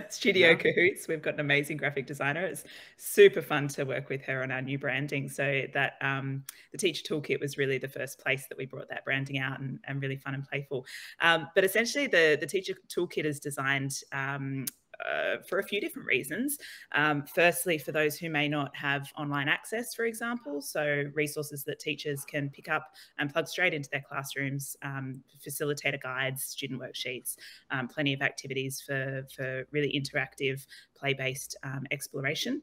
Studio 0.12 0.49
Yeah. 0.49 0.56
Cahoots. 0.56 1.08
We've 1.08 1.21
got 1.21 1.36
an 1.36 1.39
amazing 1.39 1.78
graphic 1.78 2.06
designer. 2.06 2.45
It's 2.45 2.63
super 2.97 3.41
fun 3.41 3.67
to 3.69 3.86
work 3.86 4.10
with 4.10 4.21
her 4.23 4.41
on 4.43 4.51
our 4.51 4.62
new 4.62 4.78
branding. 4.78 5.30
So 5.30 5.63
that 5.73 5.93
um, 6.01 6.43
the 6.71 6.78
teacher 6.78 7.04
toolkit 7.04 7.39
was 7.39 7.58
really 7.58 7.78
the 7.78 7.88
first 7.88 8.19
place 8.19 8.47
that 8.49 8.58
we 8.58 8.65
brought 8.65 8.89
that 8.89 9.06
branding 9.06 9.38
out 9.38 9.60
and, 9.60 9.80
and 9.88 10.01
really 10.01 10.17
fun 10.17 10.34
and 10.34 10.43
playful. 10.43 10.86
Um, 11.21 11.47
but 11.56 11.63
essentially, 11.63 12.08
the 12.08 12.38
the 12.39 12.47
teacher 12.47 12.73
toolkit 12.89 13.25
is 13.25 13.39
designed. 13.39 13.99
Um, 14.12 14.65
uh, 15.06 15.38
for 15.48 15.60
a 15.60 15.63
few 15.63 15.80
different 15.82 16.08
reasons. 16.08 16.58
Um, 16.94 17.24
firstly, 17.34 17.78
for 17.78 17.91
those 17.91 18.18
who 18.18 18.30
may 18.30 18.48
not 18.48 18.76
have 18.76 19.12
online 19.18 19.48
access, 19.48 19.94
for 19.94 20.06
example, 20.06 20.62
so 20.62 21.04
resources 21.13 21.63
that 21.65 21.80
teachers 21.80 22.26
can 22.26 22.50
pick 22.50 22.70
up 22.70 22.88
and 23.20 23.32
plug 23.32 23.48
straight 23.48 23.74
into 23.74 23.89
their 23.89 24.04
classrooms, 24.08 24.76
um, 24.82 25.22
facilitator 25.46 26.02
guides, 26.02 26.44
student 26.44 26.82
worksheets, 26.82 27.36
um, 27.72 27.88
plenty 27.88 28.13
of 28.13 28.22
activities 28.22 28.82
for, 28.86 29.26
for 29.36 29.65
really 29.72 29.91
interactive, 30.00 30.65
play 30.96 31.13
based 31.13 31.56
um, 31.63 31.86
exploration. 31.91 32.62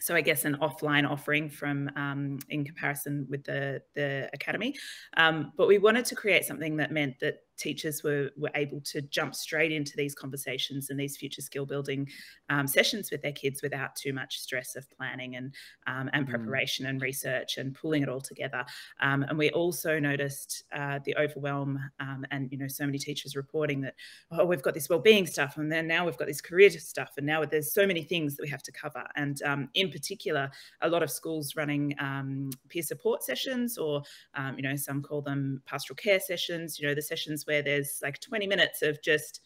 So 0.00 0.14
I 0.14 0.22
guess 0.22 0.44
an 0.46 0.56
offline 0.62 1.08
offering 1.08 1.50
from 1.50 1.90
um, 1.94 2.38
in 2.48 2.64
comparison 2.64 3.26
with 3.28 3.44
the 3.44 3.82
the 3.94 4.30
academy, 4.32 4.74
um, 5.16 5.52
but 5.56 5.68
we 5.68 5.78
wanted 5.78 6.06
to 6.06 6.14
create 6.14 6.44
something 6.46 6.76
that 6.78 6.90
meant 6.90 7.20
that 7.20 7.42
teachers 7.60 8.02
were 8.02 8.30
were 8.36 8.50
able 8.54 8.80
to 8.80 9.02
jump 9.02 9.34
straight 9.34 9.72
into 9.72 9.96
these 9.96 10.14
conversations 10.14 10.90
and 10.90 10.98
these 10.98 11.16
future 11.16 11.42
skill 11.42 11.66
building 11.66 12.08
um, 12.48 12.66
sessions 12.66 13.10
with 13.10 13.22
their 13.22 13.32
kids 13.32 13.62
without 13.62 13.94
too 13.94 14.12
much 14.12 14.38
stress 14.38 14.74
of 14.76 14.88
planning 14.90 15.36
and 15.36 15.54
um, 15.86 16.10
and 16.12 16.26
Mm. 16.26 16.28
preparation 16.28 16.86
and 16.86 17.02
research 17.02 17.58
and 17.58 17.74
pulling 17.74 18.02
it 18.02 18.08
all 18.08 18.20
together. 18.20 18.64
Um, 19.00 19.22
and 19.24 19.38
we 19.38 19.50
also 19.50 19.98
noticed 19.98 20.64
uh, 20.72 20.98
the 21.04 21.16
overwhelm 21.16 21.78
um, 22.00 22.24
and 22.30 22.50
you 22.50 22.58
know 22.58 22.68
so 22.68 22.86
many 22.86 22.98
teachers 22.98 23.36
reporting 23.36 23.82
that 23.82 23.94
oh 24.30 24.44
we've 24.44 24.62
got 24.62 24.74
this 24.74 24.88
well-being 24.88 25.26
stuff 25.26 25.56
and 25.56 25.70
then 25.70 25.86
now 25.86 26.04
we've 26.04 26.16
got 26.16 26.26
this 26.26 26.40
career 26.40 26.70
stuff 26.70 27.12
and 27.16 27.26
now 27.26 27.44
there's 27.44 27.72
so 27.72 27.86
many 27.86 28.02
things 28.02 28.36
that 28.36 28.42
we 28.42 28.48
have 28.48 28.62
to 28.62 28.72
cover 28.72 29.04
and 29.16 29.42
um, 29.42 29.68
in 29.74 29.90
particular 29.90 30.50
a 30.82 30.88
lot 30.88 31.02
of 31.02 31.10
schools 31.10 31.56
running 31.56 31.94
um, 31.98 32.50
peer 32.68 32.82
support 32.82 33.22
sessions 33.22 33.78
or 33.78 34.02
um, 34.34 34.56
you 34.56 34.62
know 34.62 34.76
some 34.76 35.02
call 35.02 35.22
them 35.22 35.62
pastoral 35.66 35.96
care 35.96 36.20
sessions 36.20 36.78
you 36.78 36.86
know 36.86 36.94
the 36.94 37.02
sessions 37.02 37.46
where 37.50 37.62
there's 37.62 37.98
like 38.00 38.20
20 38.20 38.46
minutes 38.46 38.80
of 38.82 39.02
just 39.02 39.40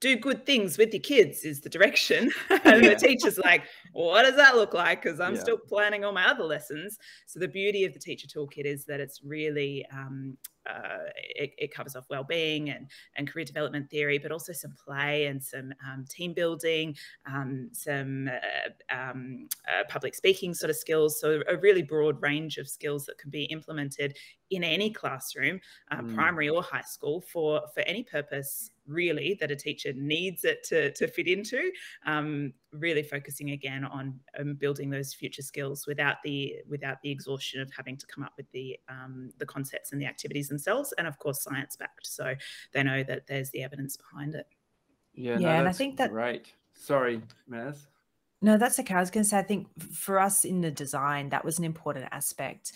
do 0.00 0.16
good 0.16 0.44
things 0.44 0.76
with 0.76 0.92
your 0.92 1.00
kids 1.00 1.44
is 1.44 1.60
the 1.60 1.68
direction. 1.68 2.28
And 2.64 2.84
the 2.84 2.96
teacher's 2.96 3.38
like 3.38 3.62
what 3.92 4.22
does 4.24 4.34
that 4.36 4.56
look 4.56 4.74
like? 4.74 5.02
Because 5.02 5.20
i'm 5.20 5.34
Yeah. 5.36 5.40
still 5.46 5.58
planning 5.72 6.04
all 6.04 6.12
my 6.12 6.26
other 6.32 6.42
lessons. 6.44 6.98
So 7.28 7.38
the 7.38 7.46
beauty 7.60 7.84
of 7.84 7.92
the 7.92 8.00
teacher 8.00 8.26
toolkit 8.26 8.64
is 8.74 8.84
that 8.86 8.98
it's 9.04 9.18
really 9.22 9.86
um, 9.92 10.36
uh, 10.68 10.98
it, 11.16 11.52
it 11.58 11.72
covers 11.72 11.96
off 11.96 12.06
well-being 12.10 12.70
and, 12.70 12.88
and 13.16 13.30
career 13.30 13.44
development 13.44 13.88
theory 13.90 14.18
but 14.18 14.32
also 14.32 14.52
some 14.52 14.74
play 14.84 15.26
and 15.26 15.42
some 15.42 15.72
um, 15.86 16.04
team 16.08 16.32
building 16.34 16.96
um, 17.26 17.68
some 17.72 18.28
uh, 18.28 18.94
um, 18.94 19.48
uh, 19.68 19.84
public 19.88 20.14
speaking 20.14 20.52
sort 20.54 20.70
of 20.70 20.76
skills 20.76 21.20
so 21.20 21.42
a 21.48 21.56
really 21.56 21.82
broad 21.82 22.20
range 22.20 22.58
of 22.58 22.68
skills 22.68 23.06
that 23.06 23.18
can 23.18 23.30
be 23.30 23.44
implemented 23.44 24.16
in 24.50 24.64
any 24.64 24.90
classroom 24.90 25.60
uh, 25.90 26.02
Mm. 26.02 26.14
primary 26.14 26.48
or 26.48 26.62
high 26.62 26.82
school 26.82 27.20
for 27.20 27.62
for 27.72 27.80
any 27.82 28.02
purpose 28.02 28.71
really 28.86 29.36
that 29.40 29.50
a 29.50 29.56
teacher 29.56 29.92
needs 29.94 30.44
it 30.44 30.62
to, 30.64 30.92
to 30.92 31.06
fit 31.06 31.28
into 31.28 31.70
um, 32.06 32.52
really 32.72 33.02
focusing 33.02 33.50
again 33.50 33.84
on 33.84 34.18
um, 34.38 34.54
building 34.54 34.90
those 34.90 35.14
future 35.14 35.42
skills 35.42 35.86
without 35.86 36.16
the 36.24 36.56
without 36.68 36.96
the 37.02 37.10
exhaustion 37.10 37.60
of 37.60 37.70
having 37.76 37.96
to 37.96 38.06
come 38.06 38.24
up 38.24 38.32
with 38.36 38.50
the 38.52 38.78
um, 38.88 39.30
the 39.38 39.46
concepts 39.46 39.92
and 39.92 40.00
the 40.00 40.06
activities 40.06 40.48
themselves 40.48 40.92
and 40.98 41.06
of 41.06 41.18
course 41.18 41.42
science 41.42 41.76
backed. 41.76 42.06
So 42.06 42.34
they 42.72 42.82
know 42.82 43.02
that 43.04 43.26
there's 43.26 43.50
the 43.50 43.62
evidence 43.62 43.96
behind 43.96 44.34
it. 44.34 44.46
Yeah, 45.14 45.32
Yeah, 45.32 45.38
no, 45.38 45.48
and 45.48 45.68
I 45.68 45.72
think 45.72 45.96
that- 45.98 46.12
right 46.12 46.50
Sorry, 46.74 47.20
Maz. 47.50 47.86
No, 48.44 48.58
that's 48.58 48.78
okay. 48.80 48.94
I 48.94 49.00
was 49.00 49.10
going 49.10 49.22
to 49.22 49.30
say, 49.30 49.38
I 49.38 49.42
think 49.42 49.68
for 49.92 50.18
us 50.18 50.44
in 50.44 50.60
the 50.60 50.70
design, 50.70 51.28
that 51.28 51.44
was 51.44 51.58
an 51.58 51.64
important 51.64 52.08
aspect 52.10 52.72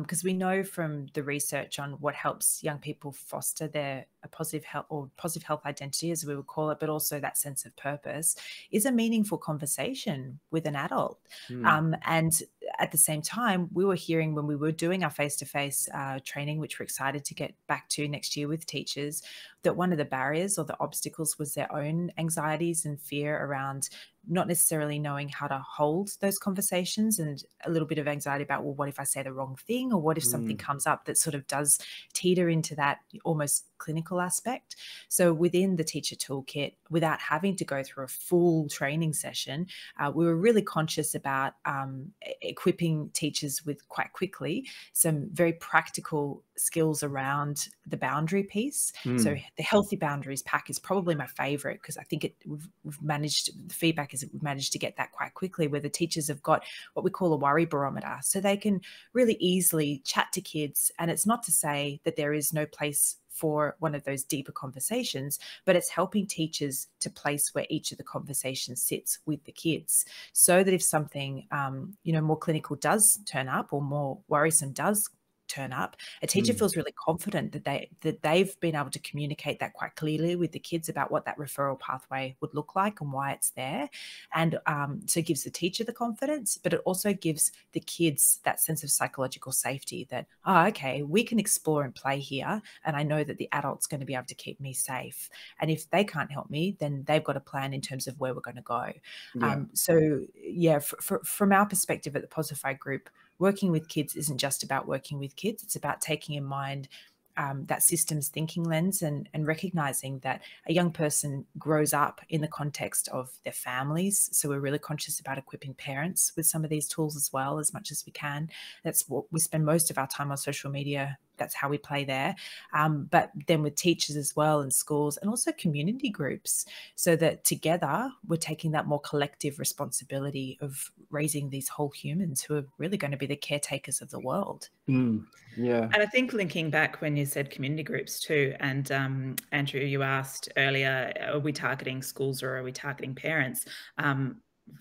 because 0.00 0.24
we 0.24 0.32
know 0.32 0.64
from 0.64 1.06
the 1.14 1.22
research 1.22 1.78
on 1.78 1.92
what 1.92 2.14
helps 2.14 2.62
young 2.62 2.78
people 2.78 3.12
foster 3.12 3.68
their 3.68 4.06
a 4.24 4.28
positive 4.28 4.64
health 4.64 4.86
or 4.88 5.08
positive 5.16 5.46
health 5.46 5.64
identity, 5.64 6.10
as 6.10 6.26
we 6.26 6.34
would 6.34 6.48
call 6.48 6.70
it, 6.70 6.78
but 6.80 6.90
also 6.90 7.20
that 7.20 7.38
sense 7.38 7.64
of 7.64 7.74
purpose, 7.76 8.36
is 8.70 8.84
a 8.84 8.92
meaningful 8.92 9.38
conversation 9.38 10.40
with 10.50 10.66
an 10.66 10.76
adult. 10.76 11.20
Hmm. 11.48 11.64
Um, 11.64 11.96
and 12.04 12.42
at 12.78 12.90
the 12.90 12.98
same 12.98 13.22
time, 13.22 13.68
we 13.72 13.84
were 13.84 13.94
hearing 13.94 14.34
when 14.34 14.46
we 14.46 14.56
were 14.56 14.72
doing 14.72 15.04
our 15.04 15.10
face 15.10 15.36
to 15.36 15.46
face 15.46 15.88
training, 16.24 16.58
which 16.58 16.78
we're 16.78 16.84
excited 16.84 17.24
to 17.24 17.34
get 17.34 17.54
back 17.68 17.88
to 17.90 18.08
next 18.08 18.36
year 18.36 18.48
with 18.48 18.66
teachers, 18.66 19.22
that 19.62 19.76
one 19.76 19.92
of 19.92 19.98
the 19.98 20.04
barriers 20.04 20.58
or 20.58 20.64
the 20.64 20.76
obstacles 20.80 21.38
was 21.38 21.54
their 21.54 21.72
own 21.72 22.10
anxieties 22.18 22.84
and 22.84 23.00
fear 23.00 23.44
around 23.44 23.88
not 24.28 24.48
necessarily 24.48 24.98
knowing 24.98 25.28
how 25.28 25.46
to 25.46 25.58
hold 25.58 26.10
those 26.20 26.38
conversations 26.38 27.18
and 27.18 27.42
a 27.64 27.70
little 27.70 27.86
bit 27.86 27.98
of 27.98 28.08
anxiety 28.08 28.44
about, 28.44 28.64
well, 28.64 28.74
what 28.74 28.88
if 28.88 28.98
I 28.98 29.04
say 29.04 29.22
the 29.22 29.32
wrong 29.32 29.56
thing? 29.66 29.92
Or 29.92 30.00
what 30.00 30.18
if 30.18 30.24
something 30.24 30.56
Mm. 30.56 30.60
comes 30.60 30.86
up 30.86 31.04
that 31.04 31.18
sort 31.18 31.34
of 31.34 31.46
does 31.46 31.78
teeter 32.12 32.48
into 32.48 32.74
that 32.76 32.98
almost 33.24 33.66
clinical 33.78 34.20
aspect? 34.20 34.76
So 35.08 35.32
within 35.32 35.76
the 35.76 35.84
teacher 35.84 36.16
toolkit, 36.16 36.74
without 36.90 37.20
having 37.20 37.56
to 37.56 37.64
go 37.64 37.82
through 37.82 38.04
a 38.04 38.08
full 38.08 38.68
training 38.68 39.12
session, 39.12 39.66
uh, 39.98 40.10
we 40.14 40.24
were 40.24 40.36
really 40.36 40.62
conscious 40.62 41.14
about 41.14 41.54
um, 41.64 42.12
equipping 42.42 43.10
teachers 43.10 43.64
with 43.64 43.86
quite 43.88 44.12
quickly 44.12 44.68
some 44.92 45.28
very 45.32 45.52
practical 45.52 46.42
skills 46.56 47.02
around 47.02 47.68
the 47.86 47.96
boundary 47.96 48.42
piece. 48.42 48.92
Mm. 49.04 49.20
So 49.22 49.36
the 49.56 49.62
healthy 49.62 49.96
boundaries 49.96 50.42
pack 50.42 50.70
is 50.70 50.78
probably 50.78 51.14
my 51.14 51.26
favorite 51.26 51.80
because 51.80 51.96
I 51.96 52.02
think 52.02 52.24
it 52.24 52.34
we've, 52.46 52.68
we've, 52.82 53.00
managed 53.02 53.68
the 53.68 53.74
feedback 53.74 54.14
that 54.20 54.32
we've 54.32 54.42
managed 54.42 54.72
to 54.72 54.78
get 54.78 54.96
that 54.96 55.12
quite 55.12 55.34
quickly 55.34 55.66
where 55.66 55.80
the 55.80 55.88
teachers 55.88 56.28
have 56.28 56.42
got 56.42 56.64
what 56.94 57.04
we 57.04 57.10
call 57.10 57.32
a 57.32 57.36
worry 57.36 57.64
barometer. 57.64 58.18
So 58.22 58.40
they 58.40 58.56
can 58.56 58.80
really 59.12 59.36
easily 59.40 60.02
chat 60.04 60.28
to 60.32 60.40
kids 60.40 60.90
and 60.98 61.10
it's 61.10 61.26
not 61.26 61.42
to 61.44 61.52
say 61.52 62.00
that 62.04 62.16
there 62.16 62.32
is 62.32 62.52
no 62.52 62.66
place 62.66 63.16
for 63.36 63.76
one 63.80 63.94
of 63.94 64.04
those 64.04 64.24
deeper 64.24 64.52
conversations, 64.52 65.38
but 65.66 65.76
it's 65.76 65.90
helping 65.90 66.26
teachers 66.26 66.88
to 67.00 67.10
place 67.10 67.54
where 67.54 67.66
each 67.68 67.92
of 67.92 67.98
the 67.98 68.04
conversations 68.04 68.82
sits 68.82 69.18
with 69.26 69.44
the 69.44 69.52
kids 69.52 70.06
so 70.32 70.64
that 70.64 70.72
if 70.72 70.82
something, 70.82 71.46
um, 71.50 71.96
you 72.02 72.12
know, 72.12 72.22
more 72.22 72.38
clinical 72.38 72.76
does 72.76 73.18
turn 73.26 73.48
up 73.48 73.72
or 73.72 73.82
more 73.82 74.18
worrisome 74.28 74.72
does 74.72 75.10
turn 75.48 75.72
up 75.72 75.96
a 76.22 76.26
teacher 76.26 76.52
mm. 76.52 76.58
feels 76.58 76.76
really 76.76 76.92
confident 76.92 77.52
that 77.52 77.64
they 77.64 77.88
that 78.00 78.22
they've 78.22 78.58
been 78.60 78.74
able 78.74 78.90
to 78.90 78.98
communicate 79.00 79.58
that 79.60 79.72
quite 79.72 79.94
clearly 79.96 80.36
with 80.36 80.52
the 80.52 80.58
kids 80.58 80.88
about 80.88 81.10
what 81.10 81.24
that 81.24 81.38
referral 81.38 81.78
pathway 81.78 82.34
would 82.40 82.54
look 82.54 82.74
like 82.74 83.00
and 83.00 83.12
why 83.12 83.32
it's 83.32 83.50
there 83.50 83.88
and 84.34 84.58
um, 84.66 85.00
so 85.06 85.20
it 85.20 85.26
gives 85.26 85.44
the 85.44 85.50
teacher 85.50 85.84
the 85.84 85.92
confidence 85.92 86.58
but 86.58 86.72
it 86.72 86.80
also 86.84 87.12
gives 87.12 87.52
the 87.72 87.80
kids 87.80 88.40
that 88.44 88.60
sense 88.60 88.82
of 88.82 88.90
psychological 88.90 89.52
safety 89.52 90.06
that 90.10 90.26
oh 90.44 90.66
okay 90.66 91.02
we 91.02 91.22
can 91.22 91.38
explore 91.38 91.84
and 91.84 91.94
play 91.94 92.18
here 92.18 92.60
and 92.84 92.96
i 92.96 93.02
know 93.02 93.22
that 93.22 93.38
the 93.38 93.48
adult's 93.52 93.86
going 93.86 94.00
to 94.00 94.06
be 94.06 94.14
able 94.14 94.24
to 94.26 94.34
keep 94.34 94.60
me 94.60 94.72
safe 94.72 95.28
and 95.60 95.70
if 95.70 95.88
they 95.90 96.04
can't 96.04 96.30
help 96.30 96.50
me 96.50 96.76
then 96.78 97.04
they've 97.06 97.24
got 97.24 97.36
a 97.36 97.40
plan 97.40 97.72
in 97.72 97.80
terms 97.80 98.06
of 98.06 98.18
where 98.18 98.34
we're 98.34 98.40
going 98.40 98.56
to 98.56 98.62
go 98.62 98.90
yeah. 99.34 99.52
um, 99.52 99.68
so 99.72 100.20
yeah 100.34 100.78
for, 100.78 100.96
for, 101.00 101.24
from 101.24 101.52
our 101.52 101.66
perspective 101.66 102.16
at 102.16 102.22
the 102.22 102.28
posify 102.28 102.76
group 102.78 103.08
working 103.38 103.70
with 103.70 103.88
kids 103.88 104.16
isn't 104.16 104.38
just 104.38 104.62
about 104.62 104.86
working 104.86 105.18
with 105.18 105.36
kids, 105.36 105.62
it's 105.62 105.76
about 105.76 106.00
taking 106.00 106.36
in 106.36 106.44
mind 106.44 106.88
um, 107.36 107.64
that 107.66 107.82
systems 107.82 108.28
thinking 108.28 108.64
lens 108.64 109.02
and, 109.02 109.28
and 109.34 109.46
recognizing 109.46 110.18
that 110.20 110.42
a 110.68 110.72
young 110.72 110.90
person 110.90 111.44
grows 111.58 111.92
up 111.92 112.20
in 112.28 112.40
the 112.40 112.48
context 112.48 113.08
of 113.08 113.30
their 113.44 113.52
families. 113.52 114.30
So 114.32 114.48
we're 114.48 114.60
really 114.60 114.78
conscious 114.78 115.20
about 115.20 115.38
equipping 115.38 115.74
parents 115.74 116.32
with 116.36 116.46
some 116.46 116.64
of 116.64 116.70
these 116.70 116.88
tools 116.88 117.16
as 117.16 117.32
well, 117.32 117.58
as 117.58 117.74
much 117.74 117.90
as 117.90 118.04
we 118.06 118.12
can. 118.12 118.48
That's 118.84 119.08
what 119.08 119.24
we 119.30 119.40
spend 119.40 119.64
most 119.64 119.90
of 119.90 119.98
our 119.98 120.06
time 120.06 120.30
on 120.30 120.36
social 120.36 120.70
media 120.70 121.18
that's 121.36 121.54
how 121.54 121.68
we 121.68 121.78
play 121.78 122.04
there. 122.04 122.34
Um, 122.72 123.08
but 123.10 123.30
then 123.46 123.62
with 123.62 123.76
teachers 123.76 124.16
as 124.16 124.34
well 124.36 124.60
and 124.60 124.72
schools 124.72 125.16
and 125.18 125.30
also 125.30 125.52
community 125.52 126.08
groups, 126.08 126.66
so 126.94 127.16
that 127.16 127.44
together 127.44 128.10
we're 128.26 128.36
taking 128.36 128.72
that 128.72 128.86
more 128.86 129.00
collective 129.00 129.58
responsibility 129.58 130.58
of 130.60 130.90
raising 131.10 131.50
these 131.50 131.68
whole 131.68 131.90
humans 131.90 132.42
who 132.42 132.56
are 132.56 132.64
really 132.78 132.96
going 132.96 133.10
to 133.10 133.16
be 133.16 133.26
the 133.26 133.36
caretakers 133.36 134.00
of 134.00 134.10
the 134.10 134.20
world. 134.20 134.68
Mm, 134.88 135.24
yeah. 135.56 135.88
And 135.92 136.02
I 136.02 136.06
think 136.06 136.32
linking 136.32 136.70
back 136.70 137.00
when 137.00 137.16
you 137.16 137.26
said 137.26 137.50
community 137.50 137.82
groups 137.82 138.20
too, 138.20 138.54
and 138.60 138.90
um, 138.92 139.36
Andrew, 139.52 139.80
you 139.80 140.02
asked 140.02 140.48
earlier, 140.56 141.12
are 141.32 141.38
we 141.38 141.52
targeting 141.52 142.02
schools 142.02 142.42
or 142.42 142.56
are 142.56 142.62
we 142.62 142.72
targeting 142.72 143.14
parents? 143.14 143.64
Um, 143.98 144.36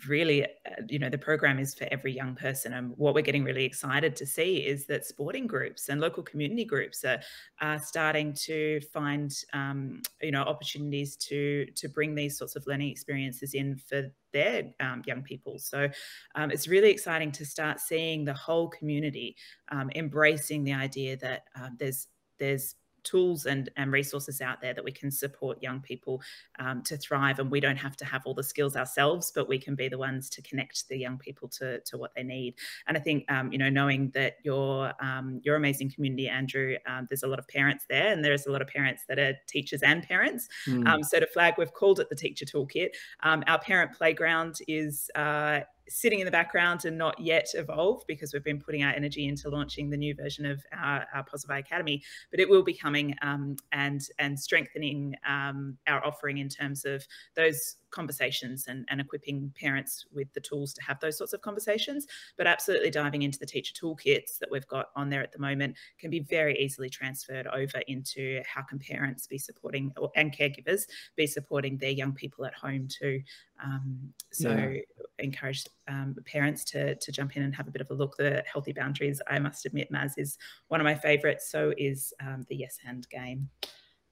really 0.08 0.43
uh, 0.43 0.48
you 0.89 1.00
know 1.00 1.10
the 1.10 1.17
program 1.17 1.60
is 1.60 1.74
for 1.74 1.88
every 1.91 2.12
young 2.12 2.36
person. 2.36 2.74
And 2.74 2.93
what 2.98 3.13
we're 3.13 3.21
getting 3.21 3.43
really 3.43 3.65
excited 3.65 4.15
to 4.17 4.26
see 4.26 4.58
is 4.58 4.86
that 4.88 5.06
sporting 5.06 5.48
groups 5.48 5.89
and 5.89 6.02
local 6.02 6.24
community 6.24 6.65
groups 6.65 7.04
are, 7.04 7.19
are 7.62 7.80
starting 7.80 8.34
to 8.45 8.82
find 8.93 9.32
um, 9.54 10.02
you 10.21 10.32
know 10.32 10.41
opportunities 10.41 11.15
to 11.17 11.65
to 11.76 11.88
bring 11.88 12.15
these 12.15 12.38
sorts 12.38 12.56
of 12.56 12.65
learning 12.67 12.89
experiences 12.89 13.54
in 13.54 13.78
for 13.78 14.12
their 14.34 14.63
um, 14.80 15.02
young 15.06 15.21
people. 15.21 15.60
So 15.60 15.89
um, 16.36 16.52
it's 16.52 16.67
really 16.67 16.89
exciting 16.89 17.32
to 17.34 17.45
start 17.45 17.80
seeing 17.80 18.26
the 18.26 18.34
whole 18.34 18.67
community 18.67 19.36
um, 19.71 19.89
embracing 19.95 20.63
the 20.63 20.74
idea 20.74 21.15
that 21.17 21.43
uh, 21.60 21.69
there's 21.78 22.08
there's 22.39 22.76
tools 23.05 23.45
and, 23.45 23.69
and 23.77 23.91
resources 23.91 24.41
out 24.41 24.61
there 24.61 24.73
that 24.73 24.83
we 24.83 24.91
can 24.91 25.11
support 25.11 25.61
young 25.61 25.79
people 25.79 26.21
um, 26.59 26.81
to 26.83 26.97
thrive. 26.97 27.39
And 27.39 27.49
we 27.49 27.59
don't 27.59 27.77
have 27.77 27.95
to 27.97 28.05
have 28.05 28.23
all 28.25 28.33
the 28.33 28.43
skills 28.43 28.75
ourselves, 28.75 29.31
but 29.33 29.47
we 29.47 29.57
can 29.57 29.75
be 29.75 29.87
the 29.87 29.97
ones 29.97 30.29
to 30.31 30.41
connect 30.41 30.87
the 30.89 30.97
young 30.97 31.17
people 31.17 31.47
to, 31.49 31.79
to 31.81 31.97
what 31.97 32.13
they 32.15 32.23
need. 32.23 32.55
And 32.87 32.97
I 32.97 32.99
think, 32.99 33.29
um, 33.31 33.51
you 33.51 33.57
know, 33.57 33.69
knowing 33.69 34.09
that 34.11 34.37
your, 34.43 34.93
um, 35.03 35.39
your 35.43 35.55
amazing 35.55 35.91
community, 35.91 36.27
Andrew, 36.27 36.75
um, 36.87 37.07
there's 37.09 37.23
a 37.23 37.27
lot 37.27 37.39
of 37.39 37.47
parents 37.47 37.85
there 37.89 38.11
and 38.11 38.23
there's 38.23 38.47
a 38.47 38.51
lot 38.51 38.61
of 38.61 38.67
parents 38.67 39.03
that 39.07 39.19
are 39.19 39.33
teachers 39.47 39.83
and 39.83 40.03
parents. 40.03 40.49
Mm. 40.67 41.05
so 41.05 41.19
to 41.19 41.27
flag, 41.27 41.55
we've 41.57 41.73
called 41.73 41.99
it 41.99 42.09
the 42.09 42.15
Teacher 42.15 42.45
Toolkit. 42.45 42.89
Um, 43.21 43.43
our 43.47 43.59
parent 43.59 43.93
playground 43.93 44.59
is 44.67 45.09
uh, 45.15 45.61
sitting 45.88 46.19
in 46.19 46.26
the 46.26 46.32
background 46.32 46.86
and 46.86 46.98
not 46.98 47.19
yet 47.19 47.48
evolved 47.54 48.06
because 48.08 48.34
we've 48.34 48.43
been 48.43 48.60
putting 48.60 48.84
our 48.84 48.91
energy 48.91 49.28
into 49.28 49.50
launching 49.50 49.89
the 49.89 49.98
new 49.98 50.15
version 50.15 50.45
of 50.45 50.63
our, 50.74 51.06
our 51.13 51.24
Posify 51.24 51.60
Academy, 51.60 52.02
but 52.32 52.39
it 52.39 52.50
will 52.50 52.63
be 52.63 52.74
coming 52.74 53.15
um, 53.21 53.56
and 53.71 54.02
and 54.19 54.39
strengthening 54.39 55.15
um, 55.28 55.78
our 55.88 56.06
offering 56.06 56.38
in 56.38 56.50
terms 56.50 56.86
of 56.86 57.06
those 57.36 57.78
conversations 57.95 58.65
and, 58.67 58.86
and 58.89 59.00
equipping 59.00 59.52
parents 59.60 60.06
with 60.13 60.32
the 60.34 60.41
tools 60.41 60.74
to 60.74 60.84
have 60.84 61.00
those 61.00 61.17
sorts 61.17 61.34
of 61.34 61.41
conversations. 61.41 62.06
But 62.38 62.45
absolutely 62.45 62.91
diving 62.91 63.21
into 63.21 63.39
the 63.39 63.45
teacher 63.45 63.74
toolkits 63.74 64.38
that 64.39 64.52
we've 64.52 64.67
got 64.67 64.88
on 64.95 65.10
there 65.10 65.24
at 65.24 65.32
the 65.32 65.39
moment 65.39 65.78
can 65.98 66.10
be 66.10 66.19
very 66.19 66.58
easily 66.60 66.89
transferred 66.89 67.48
over 67.48 67.82
into 67.88 68.41
how 68.45 68.63
can 68.63 68.80
parents 68.80 69.28
be 69.28 69.38
supporting 69.38 69.93
or, 69.98 70.12
and 70.15 70.36
caregivers 70.36 70.84
be 71.15 71.26
supporting 71.26 71.78
their 71.78 71.91
young 71.91 72.13
people 72.13 72.45
at 72.45 72.54
home 72.54 72.88
too. 72.88 73.21
Um, 73.63 74.13
so 74.31 74.49
yeah. 74.49 74.81
encourage 75.19 75.65
um, 75.87 76.15
parents 76.25 76.63
to, 76.65 76.95
to 76.95 77.11
jump 77.11 77.37
in 77.37 77.43
and 77.43 77.55
have 77.55 77.67
a 77.67 77.71
bit 77.71 77.81
of 77.81 77.89
a 77.89 77.93
look. 77.93 78.17
The 78.17 78.43
healthy 78.51 78.73
boundaries, 78.73 79.21
I 79.27 79.39
must 79.39 79.65
admit, 79.65 79.91
Maz 79.91 80.13
is 80.17 80.37
one 80.67 80.81
of 80.81 80.85
my 80.85 80.95
favorites. 80.95 81.49
So 81.49 81.73
is 81.77 82.13
um, 82.21 82.45
the 82.49 82.55
yes 82.55 82.77
and 82.85 83.07
game. 83.09 83.49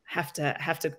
Have 0.05 0.33
to 0.33 0.55
have 0.59 0.79
to 0.79 0.93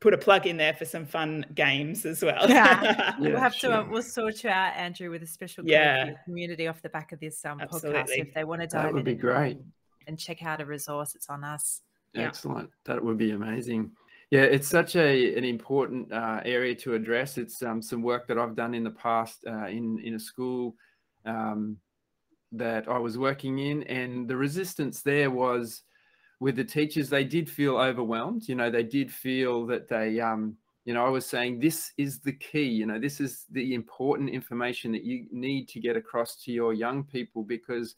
put 0.00 0.12
a 0.12 0.18
plug 0.18 0.46
in 0.46 0.56
there 0.56 0.74
for 0.74 0.84
some 0.84 1.06
fun 1.06 1.46
games 1.54 2.04
as 2.04 2.22
well. 2.22 2.48
Yeah, 2.48 3.14
we'll 3.20 3.38
have 3.38 3.54
sure. 3.54 3.70
to. 3.70 3.80
Uh, 3.80 3.84
we'll 3.88 4.02
sort 4.02 4.44
you 4.44 4.50
out, 4.50 4.74
Andrew, 4.76 5.10
with 5.10 5.22
a 5.22 5.26
special 5.26 5.64
yeah. 5.66 6.12
community 6.24 6.66
off 6.66 6.82
the 6.82 6.88
back 6.88 7.12
of 7.12 7.20
this 7.20 7.44
um, 7.44 7.58
podcast. 7.58 8.08
If 8.08 8.34
they 8.34 8.44
want 8.44 8.62
to 8.62 8.66
dive 8.66 8.84
that 8.84 8.92
would 8.92 9.06
in 9.08 9.14
be 9.16 9.20
great 9.20 9.58
and 10.06 10.18
check 10.18 10.42
out 10.42 10.60
a 10.60 10.66
resource, 10.66 11.14
it's 11.14 11.28
on 11.28 11.44
us. 11.44 11.82
Excellent. 12.14 12.70
Yeah. 12.70 12.94
That 12.94 13.04
would 13.04 13.18
be 13.18 13.32
amazing. 13.32 13.92
Yeah, 14.30 14.42
it's 14.42 14.66
such 14.68 14.96
a 14.96 15.36
an 15.36 15.44
important 15.44 16.12
uh, 16.12 16.40
area 16.44 16.74
to 16.76 16.94
address. 16.94 17.38
It's 17.38 17.62
um, 17.62 17.80
some 17.80 18.02
work 18.02 18.26
that 18.28 18.38
I've 18.38 18.56
done 18.56 18.74
in 18.74 18.82
the 18.82 18.90
past 18.90 19.44
uh, 19.46 19.66
in 19.66 20.00
in 20.02 20.14
a 20.14 20.18
school 20.18 20.74
um, 21.24 21.76
that 22.52 22.88
I 22.88 22.98
was 22.98 23.18
working 23.18 23.58
in, 23.60 23.84
and 23.84 24.28
the 24.28 24.36
resistance 24.36 25.02
there 25.02 25.30
was 25.30 25.82
with 26.40 26.56
the 26.56 26.64
teachers, 26.64 27.10
they 27.10 27.24
did 27.24 27.50
feel 27.50 27.76
overwhelmed. 27.78 28.48
You 28.48 28.56
know, 28.56 28.70
they 28.70 28.84
did 28.84 29.12
feel 29.12 29.66
that 29.66 29.88
they, 29.88 30.20
um, 30.20 30.56
you 30.84 30.94
know, 30.94 31.04
I 31.06 31.10
was 31.10 31.26
saying 31.26 31.60
this 31.60 31.92
is 31.98 32.20
the 32.20 32.32
key. 32.32 32.64
You 32.64 32.86
know, 32.86 33.00
this 33.00 33.20
is 33.20 33.46
the 33.50 33.74
important 33.74 34.30
information 34.30 34.92
that 34.92 35.04
you 35.04 35.26
need 35.32 35.68
to 35.70 35.80
get 35.80 35.96
across 35.96 36.36
to 36.44 36.52
your 36.52 36.74
young 36.74 37.04
people 37.04 37.44
because 37.44 37.94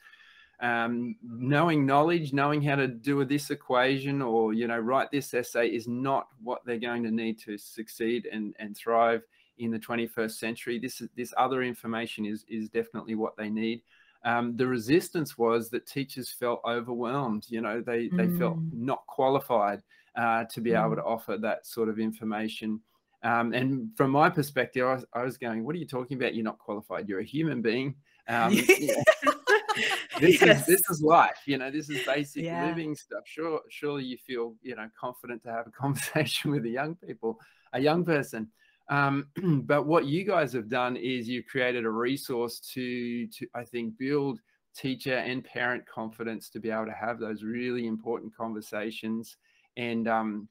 um, 0.61 1.17
knowing 1.23 1.87
knowledge, 1.87 2.33
knowing 2.33 2.63
how 2.63 2.77
to 2.77 2.89
do 2.89 3.25
this 3.25 3.51
equation 3.51 4.21
or 4.23 4.53
you 4.53 4.67
know 4.67 4.79
write 4.79 5.11
this 5.11 5.33
essay 5.35 5.69
is 5.69 5.87
not 5.87 6.29
what 6.43 6.65
they're 6.65 6.79
going 6.79 7.03
to 7.05 7.11
need 7.11 7.39
to 7.41 7.57
succeed 7.57 8.27
and 8.31 8.55
and 8.59 8.77
thrive 8.77 9.23
in 9.59 9.71
the 9.71 9.79
21st 9.79 10.33
century. 10.33 10.79
This 10.79 11.03
this 11.17 11.33
other 11.37 11.63
information 11.63 12.27
is 12.27 12.45
is 12.49 12.69
definitely 12.69 13.15
what 13.15 13.37
they 13.37 13.49
need 13.49 13.83
um, 14.25 14.57
the 14.57 14.67
resistance 14.67 15.39
was 15.39 15.71
that 15.71 15.87
teachers 15.87 16.31
felt 16.31 16.61
overwhelmed. 16.65 17.47
You 17.49 17.61
know, 17.61 17.81
they, 17.81 18.09
they 18.09 18.27
mm. 18.27 18.39
felt 18.39 18.59
not 18.73 19.07
qualified 19.07 19.83
uh, 20.17 20.45
to 20.45 20.61
be 20.61 20.71
mm. 20.71 20.85
able 20.85 20.97
to 20.97 21.05
offer 21.05 21.37
that 21.39 21.67
sort 21.67 21.89
of 21.89 21.99
information. 21.99 22.81
Um, 23.23 23.53
and 23.53 23.91
from 23.97 24.11
my 24.11 24.31
perspective, 24.31 24.87
I 24.87 24.95
was, 24.95 25.05
I 25.13 25.23
was, 25.23 25.37
going, 25.37 25.65
"What 25.65 25.75
are 25.75 25.79
you 25.79 25.87
talking 25.87 26.17
about? 26.17 26.35
You're 26.35 26.45
not 26.45 26.59
qualified. 26.59 27.09
You're 27.09 27.21
a 27.21 27.25
human 27.25 27.63
being. 27.63 27.97
Um, 28.29 28.57
this 30.21 30.41
yes. 30.41 30.61
is 30.61 30.67
this 30.67 30.91
is 30.91 31.03
life. 31.03 31.41
You 31.47 31.59
know, 31.59 31.71
this 31.71 31.89
is 31.91 32.05
basic 32.05 32.45
yeah. 32.45 32.67
living 32.67 32.95
stuff. 32.95 33.23
Sure, 33.27 33.61
surely 33.71 34.05
you 34.05 34.17
feel 34.19 34.55
you 34.63 34.77
know 34.77 34.89
confident 34.99 35.43
to 35.45 35.51
have 35.51 35.67
a 35.67 35.71
conversation 35.79 36.51
with 36.51 36.65
a 36.65 36.71
young 36.71 36.97
people, 36.97 37.39
a 37.73 37.81
young 37.81 38.05
person. 38.05 38.49
Um, 38.89 39.27
but 39.67 39.87
what 39.87 40.07
you 40.07 40.25
guys 40.25 40.53
have 40.53 40.69
done 40.69 40.97
is 40.97 41.29
you've 41.29 41.47
created 41.47 41.85
a 41.85 41.91
resource 41.91 42.61
to, 42.75 43.27
to, 43.27 43.47
I 43.55 43.65
think, 43.65 43.99
build 43.99 44.41
teacher 44.77 45.17
and 45.17 45.45
parent 45.45 45.85
confidence 45.87 46.51
to 46.51 46.61
be 46.61 46.71
able 46.71 46.87
to 46.87 46.93
have 46.93 47.19
those 47.19 47.43
really 47.43 47.87
important 47.87 48.35
conversations. 48.35 49.37
And 49.77 50.09
um, 50.09 50.49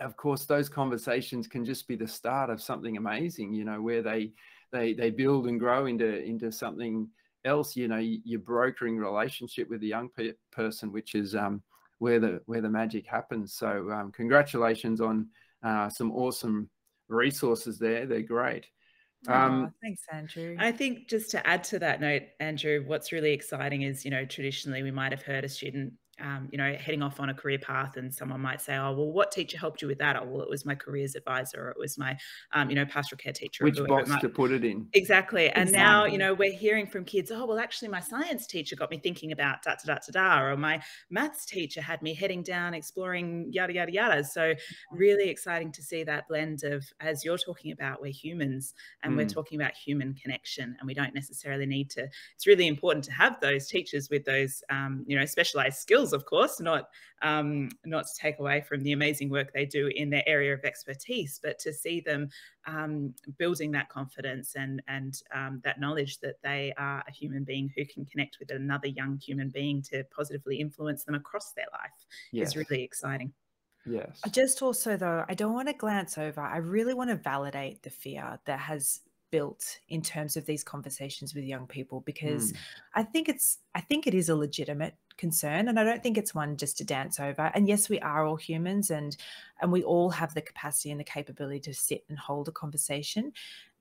of 0.00 0.16
course, 0.16 0.44
those 0.44 0.68
conversations 0.68 1.46
can 1.46 1.64
just 1.64 1.86
be 1.88 1.96
the 1.96 2.08
start 2.08 2.50
of 2.50 2.62
something 2.62 2.96
amazing, 2.96 3.52
you 3.52 3.64
know, 3.64 3.82
where 3.82 4.02
they, 4.02 4.32
they, 4.72 4.94
they 4.94 5.10
build 5.10 5.46
and 5.46 5.58
grow 5.58 5.86
into, 5.86 6.22
into 6.22 6.52
something 6.52 7.08
else, 7.44 7.76
you 7.76 7.88
know, 7.88 7.98
you're 7.98 8.40
brokering 8.40 8.96
relationship 8.96 9.68
with 9.70 9.80
the 9.80 9.88
young 9.88 10.08
pe 10.16 10.32
person, 10.52 10.92
which 10.92 11.14
is 11.14 11.34
um, 11.34 11.62
where 11.98 12.18
the, 12.18 12.40
where 12.46 12.60
the 12.60 12.68
magic 12.70 13.06
happens. 13.06 13.54
So 13.54 13.90
um, 13.90 14.12
congratulations 14.12 15.00
on 15.00 15.28
uh, 15.62 15.88
some 15.88 16.12
awesome 16.12 16.68
resources 17.08 17.78
there. 17.78 18.06
They're 18.06 18.22
great. 18.22 18.66
Um, 19.28 19.66
oh, 19.66 19.70
thanks, 19.82 20.02
Andrew. 20.10 20.56
I 20.58 20.72
think 20.72 21.08
just 21.08 21.30
to 21.32 21.46
add 21.46 21.62
to 21.64 21.78
that 21.80 22.00
note, 22.00 22.22
Andrew, 22.40 22.84
what's 22.86 23.12
really 23.12 23.32
exciting 23.32 23.82
is, 23.82 24.04
you 24.04 24.10
know, 24.10 24.24
traditionally 24.24 24.82
we 24.82 24.90
might 24.90 25.12
have 25.12 25.22
heard 25.22 25.44
a 25.44 25.48
student 25.48 25.92
um, 26.20 26.48
you 26.50 26.58
know, 26.58 26.74
heading 26.74 27.02
off 27.02 27.20
on 27.20 27.30
a 27.30 27.34
career 27.34 27.58
path, 27.58 27.96
and 27.96 28.12
someone 28.12 28.40
might 28.40 28.60
say, 28.60 28.76
"Oh, 28.76 28.92
well, 28.92 29.10
what 29.10 29.30
teacher 29.32 29.58
helped 29.58 29.82
you 29.82 29.88
with 29.88 29.98
that?" 29.98 30.16
Oh, 30.16 30.24
well, 30.24 30.42
it 30.42 30.50
was 30.50 30.64
my 30.64 30.74
careers 30.74 31.14
advisor, 31.14 31.68
or 31.68 31.70
it 31.70 31.78
was 31.78 31.96
my, 31.98 32.16
um, 32.52 32.68
you 32.68 32.76
know, 32.76 32.84
pastoral 32.84 33.18
care 33.18 33.32
teacher. 33.32 33.64
Which 33.64 33.78
box 33.86 34.10
to 34.20 34.28
put 34.28 34.52
it 34.52 34.64
in? 34.64 34.88
Exactly. 34.92 35.48
And 35.48 35.68
exactly. 35.68 35.78
now, 35.78 36.04
you 36.04 36.18
know, 36.18 36.34
we're 36.34 36.52
hearing 36.52 36.86
from 36.86 37.04
kids, 37.04 37.30
"Oh, 37.30 37.46
well, 37.46 37.58
actually, 37.58 37.88
my 37.88 38.00
science 38.00 38.46
teacher 38.46 38.76
got 38.76 38.90
me 38.90 38.98
thinking 38.98 39.32
about 39.32 39.62
da 39.62 39.76
da 39.76 39.94
da 39.94 39.98
da 40.06 40.38
da," 40.38 40.42
or 40.42 40.56
my 40.56 40.82
maths 41.08 41.44
teacher 41.44 41.80
had 41.80 42.02
me 42.02 42.14
heading 42.14 42.42
down 42.42 42.74
exploring 42.74 43.48
yada 43.50 43.72
yada 43.72 43.92
yada. 43.92 44.24
So, 44.24 44.54
really 44.92 45.28
exciting 45.28 45.72
to 45.72 45.82
see 45.82 46.04
that 46.04 46.28
blend 46.28 46.64
of, 46.64 46.84
as 47.00 47.24
you're 47.24 47.38
talking 47.38 47.72
about, 47.72 48.00
we're 48.00 48.12
humans 48.12 48.74
and 49.02 49.14
mm. 49.14 49.18
we're 49.18 49.28
talking 49.28 49.60
about 49.60 49.72
human 49.74 50.14
connection, 50.14 50.76
and 50.78 50.86
we 50.86 50.94
don't 50.94 51.14
necessarily 51.14 51.66
need 51.66 51.90
to. 51.90 52.08
It's 52.34 52.46
really 52.46 52.66
important 52.66 53.04
to 53.06 53.12
have 53.12 53.40
those 53.40 53.66
teachers 53.66 54.10
with 54.10 54.24
those, 54.24 54.62
um, 54.70 55.04
you 55.06 55.18
know, 55.18 55.24
specialized 55.24 55.78
skills 55.78 56.09
skills, 56.10 56.22
of 56.22 56.26
course, 56.26 56.60
not 56.60 56.88
um, 57.22 57.68
not 57.84 58.06
to 58.06 58.12
take 58.20 58.38
away 58.38 58.60
from 58.62 58.82
the 58.82 58.92
amazing 58.92 59.28
work 59.28 59.52
they 59.52 59.66
do 59.66 59.88
in 59.94 60.10
their 60.10 60.22
area 60.26 60.54
of 60.54 60.64
expertise, 60.64 61.38
but 61.42 61.58
to 61.60 61.72
see 61.72 62.00
them 62.00 62.28
um, 62.66 63.14
building 63.38 63.70
that 63.72 63.88
confidence 63.88 64.54
and 64.56 64.82
and 64.88 65.22
um, 65.34 65.60
that 65.64 65.80
knowledge 65.80 66.18
that 66.20 66.36
they 66.42 66.72
are 66.76 67.04
a 67.06 67.12
human 67.12 67.44
being 67.44 67.70
who 67.76 67.84
can 67.84 68.04
connect 68.06 68.38
with 68.38 68.50
another 68.50 68.88
young 68.88 69.18
human 69.18 69.48
being 69.50 69.82
to 69.82 70.04
positively 70.16 70.56
influence 70.56 71.04
them 71.04 71.14
across 71.14 71.52
their 71.52 71.68
life 71.72 72.06
yes. 72.32 72.48
is 72.48 72.56
really 72.56 72.82
exciting. 72.82 73.32
Yes. 73.86 74.20
Just 74.30 74.62
also 74.62 74.96
though, 74.96 75.24
I 75.28 75.34
don't 75.34 75.54
want 75.54 75.68
to 75.68 75.74
glance 75.74 76.18
over. 76.18 76.40
I 76.40 76.58
really 76.58 76.94
want 76.94 77.10
to 77.10 77.16
validate 77.16 77.82
the 77.82 77.90
fear 77.90 78.38
that 78.44 78.60
has 78.60 79.00
built 79.30 79.78
in 79.88 80.02
terms 80.02 80.36
of 80.36 80.46
these 80.46 80.64
conversations 80.64 81.34
with 81.34 81.44
young 81.44 81.66
people 81.66 82.00
because 82.00 82.52
mm. 82.52 82.56
I 82.94 83.02
think 83.04 83.28
it's 83.28 83.58
I 83.74 83.80
think 83.80 84.06
it 84.06 84.14
is 84.14 84.28
a 84.28 84.36
legitimate 84.36 84.94
concern 85.20 85.68
and 85.68 85.78
I 85.78 85.84
don't 85.84 86.02
think 86.02 86.18
it's 86.18 86.34
one 86.34 86.56
just 86.56 86.78
to 86.78 86.84
dance 86.84 87.20
over. 87.20 87.52
And 87.54 87.68
yes 87.68 87.88
we 87.88 88.00
are 88.00 88.24
all 88.26 88.36
humans 88.36 88.90
and 88.90 89.16
and 89.60 89.70
we 89.70 89.84
all 89.84 90.10
have 90.10 90.34
the 90.34 90.42
capacity 90.42 90.90
and 90.90 90.98
the 90.98 91.04
capability 91.04 91.60
to 91.60 91.74
sit 91.74 92.04
and 92.08 92.18
hold 92.18 92.48
a 92.48 92.52
conversation 92.52 93.32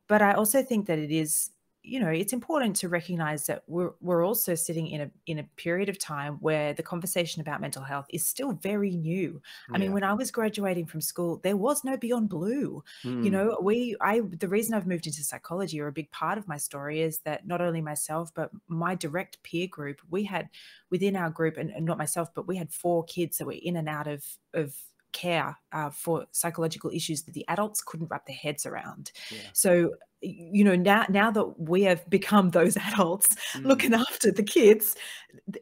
but 0.10 0.22
I 0.22 0.34
also 0.34 0.62
think 0.62 0.88
that 0.88 1.00
it 1.00 1.12
is 1.12 1.52
you 1.90 2.00
know 2.00 2.10
it's 2.10 2.34
important 2.34 2.76
to 2.76 2.88
recognize 2.88 3.48
that 3.48 3.64
we're 3.68 3.92
we're 4.00 4.26
also 4.26 4.54
sitting 4.54 4.88
in 4.88 5.02
a 5.02 5.12
in 5.26 5.40
a 5.40 5.44
period 5.56 5.90
of 5.90 5.98
time 5.98 6.38
where 6.40 6.74
the 6.74 6.84
conversation 6.84 7.42
about 7.42 7.60
mental 7.60 7.84
health 7.84 8.06
is 8.10 8.26
still 8.26 8.52
very 8.54 8.92
new 8.92 9.42
i 9.74 9.78
mean 9.78 9.92
when 9.92 10.04
i 10.04 10.14
was 10.14 10.30
graduating 10.30 10.86
from 10.86 11.02
school 11.02 11.40
there 11.44 11.58
was 11.58 11.84
no 11.84 11.98
beyond 11.98 12.30
blue 12.30 12.84
mm. 13.04 13.24
you 13.24 13.30
hmm. 13.30 13.30
know 13.30 13.58
we 13.62 13.96
i 14.02 14.22
the 14.40 14.48
reason 14.48 14.74
i've 14.74 14.88
moved 14.88 15.08
into 15.08 15.24
psychology 15.24 15.82
or 15.82 15.88
a 15.88 15.92
big 15.92 16.12
part 16.12 16.38
of 16.38 16.48
my 16.48 16.58
story 16.58 17.02
is 17.02 17.20
that 17.20 17.48
not 17.48 17.62
only 17.62 17.82
myself 17.82 18.32
but 18.36 18.52
my 18.68 18.94
direct 18.94 19.42
peer 19.44 19.68
group 19.68 20.00
we 20.10 20.24
had 20.24 20.50
within 20.92 21.16
our 21.16 21.30
group 21.30 21.58
and, 21.58 21.72
and 21.72 21.86
not 21.86 21.98
myself 21.98 22.30
but 22.36 22.48
we 22.48 22.58
had 22.58 22.72
four 22.72 23.04
kids 23.06 23.38
that 23.38 23.46
were 23.46 23.54
in 23.54 23.76
and 23.76 23.90
out 23.90 24.08
of 24.08 24.24
of 24.54 24.76
care 25.12 25.58
uh, 25.72 25.90
for 25.90 26.26
psychological 26.32 26.90
issues 26.92 27.24
that 27.24 27.34
the 27.34 27.46
adults 27.48 27.82
couldn't 27.82 28.08
wrap 28.10 28.26
their 28.26 28.36
heads 28.36 28.66
around. 28.66 29.12
Yeah. 29.32 29.38
So, 29.54 29.92
you 30.22 30.64
know, 30.64 30.76
now 30.76 31.06
now 31.10 31.32
that 31.32 31.60
we 31.60 31.84
have 31.84 32.08
become 32.10 32.50
those 32.50 32.78
adults 32.94 33.28
mm. 33.54 33.66
looking 33.66 33.94
after 33.94 34.32
the 34.32 34.44
kids, 34.44 34.96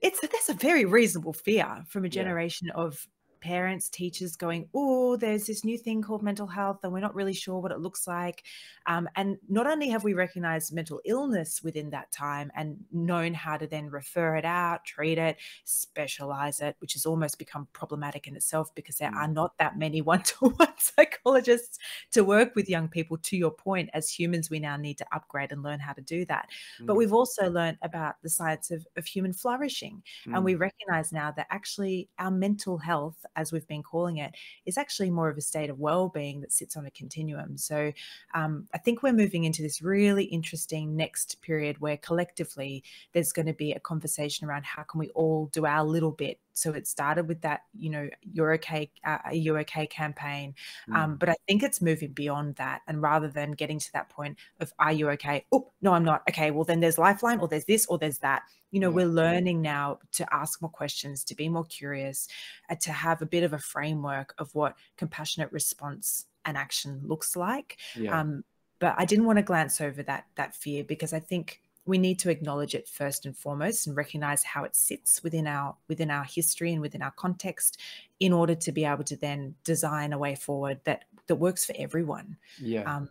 it's 0.02 0.20
that's 0.20 0.50
a 0.50 0.54
very 0.54 0.86
reasonable 0.86 1.34
fear 1.34 1.84
from 1.88 2.06
a 2.06 2.10
generation 2.10 2.68
yeah. 2.68 2.82
of 2.82 3.08
parents, 3.40 3.90
teachers 3.90 4.36
going, 4.36 4.68
oh, 4.74 5.16
there's 5.16 5.46
this 5.46 5.64
new 5.64 5.78
thing 5.78 6.02
called 6.02 6.24
mental 6.24 6.48
health, 6.48 6.80
and 6.84 6.92
we're 6.92 7.00
not 7.00 7.16
really 7.16 7.34
sure 7.34 7.60
what 7.60 7.72
it 7.72 7.80
looks 7.80 8.08
like. 8.08 8.44
Um, 8.86 9.10
and 9.16 9.38
not 9.50 9.68
only 9.68 9.90
have 9.90 10.04
we 10.04 10.14
recognized 10.14 10.74
mental 10.74 11.02
illness 11.06 11.62
within 11.64 11.90
that 11.92 12.12
time 12.12 12.52
and 12.56 12.78
known 12.92 13.34
how 13.34 13.58
to 13.58 13.68
then 13.68 13.90
refer 13.90 14.36
it 14.36 14.46
out, 14.46 14.86
treat 14.86 15.18
it, 15.18 15.38
specialize 15.64 16.60
it, 16.60 16.76
which 16.80 16.94
has 16.94 17.06
almost 17.06 17.38
become 17.38 17.68
problematic 17.74 18.28
in 18.28 18.36
itself 18.36 18.74
because 18.76 18.96
there 18.96 19.14
are 19.14 19.28
mm. 19.28 19.34
not 19.34 19.58
that 19.58 19.78
many 19.78 20.02
one 20.02 20.22
to 20.24 20.50
one 20.50 20.74
psychologists 20.78 21.78
to 22.12 22.24
work 22.24 22.56
with 22.56 22.70
young 22.70 22.88
people. 22.88 23.18
To 23.18 23.38
your 23.38 23.52
point, 23.52 23.90
as 23.94 24.10
humans, 24.10 24.50
we 24.50 24.60
now 24.60 24.78
need 24.78 24.98
to 25.00 25.06
upgrade 25.12 25.52
and 25.52 25.64
learn 25.64 25.80
how 25.80 25.94
to 25.94 26.02
do 26.02 26.26
that. 26.26 26.50
Mm. 26.82 26.88
But 26.88 26.96
we've 26.96 27.14
also 27.14 27.50
learned 27.50 27.78
about 27.82 28.16
the 28.24 28.30
science 28.30 28.72
of, 28.72 28.86
of 28.96 29.06
human 29.06 29.34
flourishing. 29.34 30.02
Mm. 30.26 30.36
And 30.36 30.46
we 30.46 30.56
mm. 30.56 30.60
recognize 30.60 31.12
now 31.12 31.32
that 31.32 31.48
actually 31.50 32.10
our 32.20 32.32
mental 32.32 32.78
health 32.78 33.26
as 33.38 33.54
we've 33.54 33.68
been 33.68 33.84
calling 33.84 34.18
it, 34.18 34.36
is 34.66 34.78
actually 34.78 35.10
more 35.10 35.30
of 35.30 35.38
a 35.38 35.42
state 35.42 35.70
of 35.70 35.80
well-being 35.80 36.42
that 36.42 36.52
sits 36.52 36.76
on 36.76 36.86
a 36.86 36.92
continuum. 36.92 37.58
So 37.58 37.94
um, 38.34 38.68
I 38.74 38.78
think 38.80 39.02
we're 39.02 39.14
moving 39.14 39.46
into 39.46 39.62
this 39.62 39.82
really 39.82 40.26
interesting 40.26 40.98
next 40.98 41.42
period 41.42 41.80
where 41.80 41.98
collectively 41.98 42.84
there's 43.14 43.32
going 43.32 43.46
to 43.46 43.54
be 43.54 43.72
a 43.72 43.80
conversation 43.80 44.48
around 44.48 44.66
how 44.66 44.84
can 44.84 45.00
we 45.00 45.10
all 45.10 45.50
do 45.54 45.66
our 45.66 45.86
little 45.86 46.12
bit 46.12 46.40
so 46.58 46.74
it 46.74 46.88
started 46.88 47.28
with 47.28 47.42
that 47.42 47.62
you 47.78 47.90
know 47.90 48.10
you're 48.34 48.54
okay 48.54 48.90
uh, 49.06 49.18
are 49.26 49.34
you 49.34 49.58
okay 49.58 49.86
campaign 49.86 50.56
mm. 50.90 50.96
um, 50.96 51.16
but 51.16 51.30
i 51.30 51.36
think 51.48 51.62
it's 51.62 51.82
moving 51.82 52.12
beyond 52.12 52.56
that 52.56 52.82
and 52.88 53.02
rather 53.02 53.28
than 53.28 53.52
getting 53.52 53.80
to 53.80 53.92
that 53.94 54.10
point 54.10 54.38
of 54.60 54.74
are 54.80 54.92
you 54.92 55.10
okay 55.10 55.46
oh 55.52 55.72
no 55.82 55.94
i'm 55.94 56.04
not 56.04 56.24
okay 56.28 56.52
well 56.52 56.64
then 56.64 56.80
there's 56.80 56.98
lifeline 56.98 57.40
or 57.40 57.48
there's 57.48 57.66
this 57.66 57.86
or 57.86 57.98
there's 57.98 58.18
that 58.20 58.42
you 58.72 58.80
know 58.80 58.90
yeah. 58.90 58.96
we're 58.96 59.06
learning 59.06 59.62
now 59.62 60.00
to 60.12 60.26
ask 60.34 60.62
more 60.62 60.72
questions 60.72 61.24
to 61.24 61.36
be 61.36 61.48
more 61.48 61.66
curious 61.66 62.28
uh, 62.70 62.76
to 62.76 62.92
have 62.92 63.22
a 63.22 63.26
bit 63.26 63.44
of 63.44 63.54
a 63.54 63.60
framework 63.60 64.34
of 64.40 64.54
what 64.56 64.76
compassionate 64.98 65.52
response 65.52 66.26
and 66.46 66.58
action 66.58 67.02
looks 67.06 67.36
like 67.36 67.78
yeah. 67.96 68.20
um, 68.20 68.44
but 68.80 68.96
i 68.98 69.06
didn't 69.06 69.26
want 69.26 69.38
to 69.38 69.44
glance 69.44 69.80
over 69.80 70.02
that 70.02 70.26
that 70.36 70.56
fear 70.56 70.84
because 70.84 71.14
i 71.14 71.20
think 71.20 71.62
we 71.88 71.98
need 71.98 72.20
to 72.20 72.30
acknowledge 72.30 72.76
it 72.76 72.88
first 72.88 73.26
and 73.26 73.36
foremost 73.36 73.88
and 73.88 73.96
recognize 73.96 74.44
how 74.44 74.64
it 74.64 74.76
sits 74.76 75.24
within 75.24 75.48
our 75.48 75.76
within 75.88 76.12
our 76.12 76.26
history 76.26 76.74
and 76.74 76.82
within 76.82 77.02
our 77.02 77.12
context 77.12 77.80
in 78.20 78.34
order 78.34 78.54
to 78.56 78.72
be 78.72 78.86
able 78.86 79.06
to 79.06 79.16
then 79.16 79.56
design 79.64 80.14
a 80.14 80.18
way 80.18 80.36
forward 80.36 80.80
that 80.84 81.06
that 81.28 81.36
works 81.36 81.66
for 81.66 81.74
everyone. 81.78 82.38
Yeah. 82.62 82.84
Um, 82.84 83.10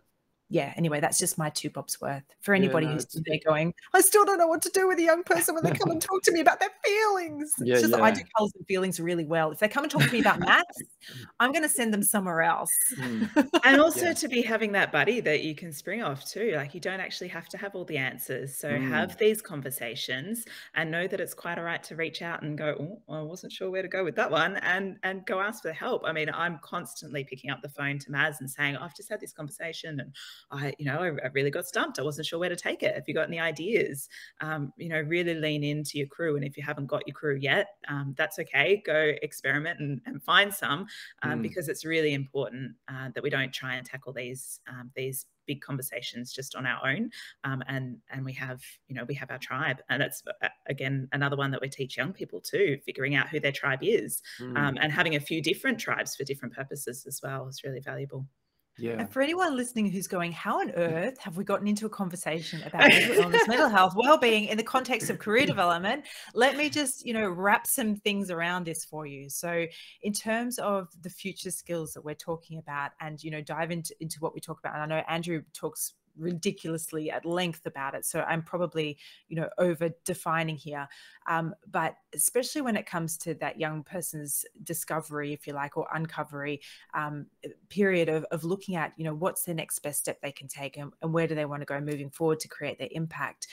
yeah, 0.49 0.73
anyway, 0.77 1.01
that's 1.01 1.17
just 1.17 1.37
my 1.37 1.49
two 1.49 1.69
bobs 1.69 1.99
worth 1.99 2.23
for 2.39 2.53
anybody 2.53 2.85
yeah, 2.85 2.93
no, 2.93 2.95
who's 2.95 3.21
there 3.25 3.39
going, 3.45 3.73
I 3.93 3.99
still 3.99 4.23
don't 4.23 4.37
know 4.37 4.47
what 4.47 4.61
to 4.61 4.69
do 4.69 4.87
with 4.87 4.97
a 4.97 5.01
young 5.01 5.23
person 5.23 5.53
when 5.53 5.63
they 5.63 5.71
come 5.71 5.91
and 5.91 6.01
talk 6.01 6.21
to 6.23 6.31
me 6.31 6.39
about 6.39 6.61
their 6.61 6.69
feelings. 6.85 7.53
Yeah, 7.59 7.73
it's 7.73 7.83
just 7.83 7.97
yeah. 7.97 8.03
I 8.03 8.11
do 8.11 8.21
colors 8.37 8.53
and 8.55 8.65
feelings 8.65 8.99
really 8.99 9.25
well. 9.25 9.51
If 9.51 9.59
they 9.59 9.67
come 9.67 9.83
and 9.83 9.91
talk 9.91 10.03
to 10.03 10.11
me 10.11 10.21
about 10.21 10.39
maths, 10.39 10.81
I'm 11.41 11.51
going 11.51 11.63
to 11.63 11.69
send 11.69 11.93
them 11.93 12.01
somewhere 12.01 12.43
else. 12.43 12.71
Mm. 12.97 13.49
and 13.65 13.81
also 13.81 14.05
yeah. 14.05 14.13
to 14.13 14.27
be 14.29 14.41
having 14.41 14.71
that 14.71 14.91
buddy 14.91 15.19
that 15.19 15.43
you 15.43 15.53
can 15.53 15.73
spring 15.73 16.01
off 16.01 16.23
too. 16.23 16.53
Like 16.55 16.73
you 16.73 16.79
don't 16.79 17.01
actually 17.01 17.27
have 17.29 17.49
to 17.49 17.57
have 17.57 17.75
all 17.75 17.83
the 17.83 17.97
answers. 17.97 18.55
So 18.55 18.69
mm. 18.69 18.87
have 18.89 19.17
these 19.17 19.41
conversations 19.41 20.45
and 20.75 20.89
know 20.89 21.07
that 21.07 21.19
it's 21.19 21.33
quite 21.33 21.57
all 21.57 21.65
right 21.65 21.83
to 21.83 21.95
reach 21.97 22.21
out 22.21 22.41
and 22.43 22.57
go, 22.57 23.01
oh, 23.09 23.13
I 23.13 23.21
wasn't 23.21 23.51
sure 23.51 23.69
where 23.69 23.81
to 23.81 23.89
go 23.89 24.05
with 24.05 24.15
that 24.15 24.31
one 24.31 24.57
and 24.57 24.97
and 25.03 25.25
go 25.25 25.41
ask 25.41 25.61
for 25.61 25.73
help. 25.73 26.03
I 26.05 26.13
mean, 26.13 26.29
I'm 26.33 26.59
constantly 26.63 27.25
picking 27.25 27.49
up 27.49 27.61
the 27.61 27.69
phone 27.69 27.99
to 27.99 28.09
Maz 28.11 28.39
and 28.39 28.49
saying, 28.49 28.77
oh, 28.77 28.83
I've 28.83 28.95
just 28.95 29.09
had 29.09 29.19
this 29.19 29.33
conversation 29.33 29.99
and 29.99 30.13
I, 30.51 30.73
you 30.77 30.85
know, 30.85 30.99
I, 30.99 31.07
I, 31.07 31.29
really 31.33 31.51
got 31.51 31.65
stumped. 31.65 31.99
I 31.99 32.03
wasn't 32.03 32.27
sure 32.27 32.39
where 32.39 32.49
to 32.49 32.55
take 32.55 32.83
it. 32.83 32.95
If 32.97 33.07
you 33.07 33.13
got 33.13 33.27
any 33.27 33.39
ideas, 33.39 34.07
um, 34.41 34.71
you 34.77 34.89
know, 34.89 35.01
really 35.01 35.35
lean 35.35 35.63
into 35.63 35.97
your 35.97 36.07
crew. 36.07 36.35
And 36.35 36.45
if 36.45 36.57
you 36.57 36.63
haven't 36.63 36.87
got 36.87 37.07
your 37.07 37.13
crew 37.13 37.35
yet, 37.35 37.67
um, 37.87 38.13
that's 38.17 38.39
okay. 38.39 38.81
Go 38.85 39.13
experiment 39.21 39.79
and, 39.79 40.01
and 40.05 40.21
find 40.23 40.53
some 40.53 40.87
um, 41.23 41.39
mm. 41.39 41.41
because 41.41 41.69
it's 41.69 41.85
really 41.85 42.13
important 42.13 42.73
uh, 42.87 43.09
that 43.13 43.23
we 43.23 43.29
don't 43.29 43.53
try 43.53 43.75
and 43.75 43.85
tackle 43.85 44.13
these 44.13 44.59
um, 44.69 44.91
these 44.95 45.25
big 45.47 45.61
conversations 45.61 46.31
just 46.31 46.55
on 46.55 46.65
our 46.65 46.85
own 46.87 47.09
um, 47.43 47.63
and 47.67 47.97
and 48.11 48.23
we 48.23 48.33
have 48.33 48.61
you 48.87 48.95
know 48.95 49.05
we 49.05 49.15
have 49.15 49.31
our 49.31 49.39
tribe 49.39 49.77
and 49.89 50.01
that's 50.01 50.21
uh, 50.43 50.49
again 50.67 51.07
another 51.13 51.37
one 51.37 51.49
that 51.49 51.61
we 51.61 51.69
teach 51.69 51.97
young 51.97 52.13
people 52.13 52.39
too 52.39 52.77
figuring 52.85 53.15
out 53.15 53.29
who 53.29 53.39
their 53.39 53.51
tribe 53.51 53.79
is 53.81 54.21
mm. 54.39 54.55
um, 54.57 54.77
and 54.79 54.91
having 54.91 55.15
a 55.15 55.19
few 55.19 55.41
different 55.41 55.79
tribes 55.79 56.15
for 56.15 56.23
different 56.25 56.53
purposes 56.53 57.05
as 57.07 57.19
well 57.23 57.47
is 57.47 57.63
really 57.63 57.79
valuable 57.79 58.27
yeah. 58.77 58.93
And 58.99 59.11
for 59.11 59.21
anyone 59.21 59.55
listening 59.55 59.89
who's 59.89 60.07
going, 60.07 60.31
how 60.31 60.59
on 60.59 60.69
mm. 60.69 60.77
earth 60.77 61.17
have 61.19 61.37
we 61.37 61.43
gotten 61.43 61.67
into 61.67 61.85
a 61.85 61.89
conversation 61.89 62.61
about 62.63 62.87
mental 62.89 63.23
illness, 63.23 63.47
mental 63.47 63.69
health, 63.69 63.93
well-being 63.95 64.45
in 64.45 64.57
the 64.57 64.63
context 64.63 65.09
of 65.09 65.19
career 65.19 65.45
development? 65.45 66.05
Let 66.33 66.57
me 66.57 66.69
just, 66.69 67.05
you 67.05 67.13
know, 67.13 67.27
wrap 67.27 67.65
some 67.67 67.95
things 67.95 68.29
around 68.29 68.65
this 68.65 68.85
for 68.85 69.05
you. 69.05 69.29
So, 69.29 69.65
in 70.01 70.13
terms 70.13 70.59
of 70.59 70.89
the 71.01 71.09
future 71.09 71.51
skills 71.51 71.93
that 71.93 72.05
we're 72.05 72.15
talking 72.15 72.57
about, 72.57 72.91
and 73.01 73.21
you 73.23 73.31
know, 73.31 73.41
dive 73.41 73.71
into 73.71 73.95
into 73.99 74.17
what 74.19 74.33
we 74.33 74.39
talk 74.39 74.59
about, 74.59 74.75
and 74.75 74.83
I 74.83 74.85
know 74.85 75.03
Andrew 75.07 75.41
talks 75.53 75.93
ridiculously 76.17 77.11
at 77.11 77.25
length 77.25 77.65
about 77.65 77.95
it. 77.95 78.05
So 78.05 78.21
I'm 78.21 78.41
probably, 78.41 78.97
you 79.27 79.35
know, 79.35 79.49
over 79.57 79.89
defining 80.05 80.55
here. 80.55 80.87
Um, 81.27 81.53
but 81.69 81.95
especially 82.13 82.61
when 82.61 82.75
it 82.75 82.85
comes 82.85 83.17
to 83.19 83.33
that 83.35 83.59
young 83.59 83.83
person's 83.83 84.45
discovery, 84.63 85.33
if 85.33 85.47
you 85.47 85.53
like, 85.53 85.77
or 85.77 85.87
uncovery 85.93 86.61
um, 86.93 87.27
period 87.69 88.09
of, 88.09 88.23
of 88.25 88.43
looking 88.43 88.75
at, 88.75 88.93
you 88.97 89.03
know, 89.03 89.13
what's 89.13 89.43
the 89.43 89.53
next 89.53 89.79
best 89.79 89.99
step 89.99 90.19
they 90.21 90.31
can 90.31 90.47
take 90.47 90.77
and, 90.77 90.91
and 91.01 91.13
where 91.13 91.27
do 91.27 91.35
they 91.35 91.45
want 91.45 91.61
to 91.61 91.65
go 91.65 91.79
moving 91.79 92.09
forward 92.09 92.39
to 92.39 92.47
create 92.47 92.77
their 92.79 92.89
impact. 92.91 93.47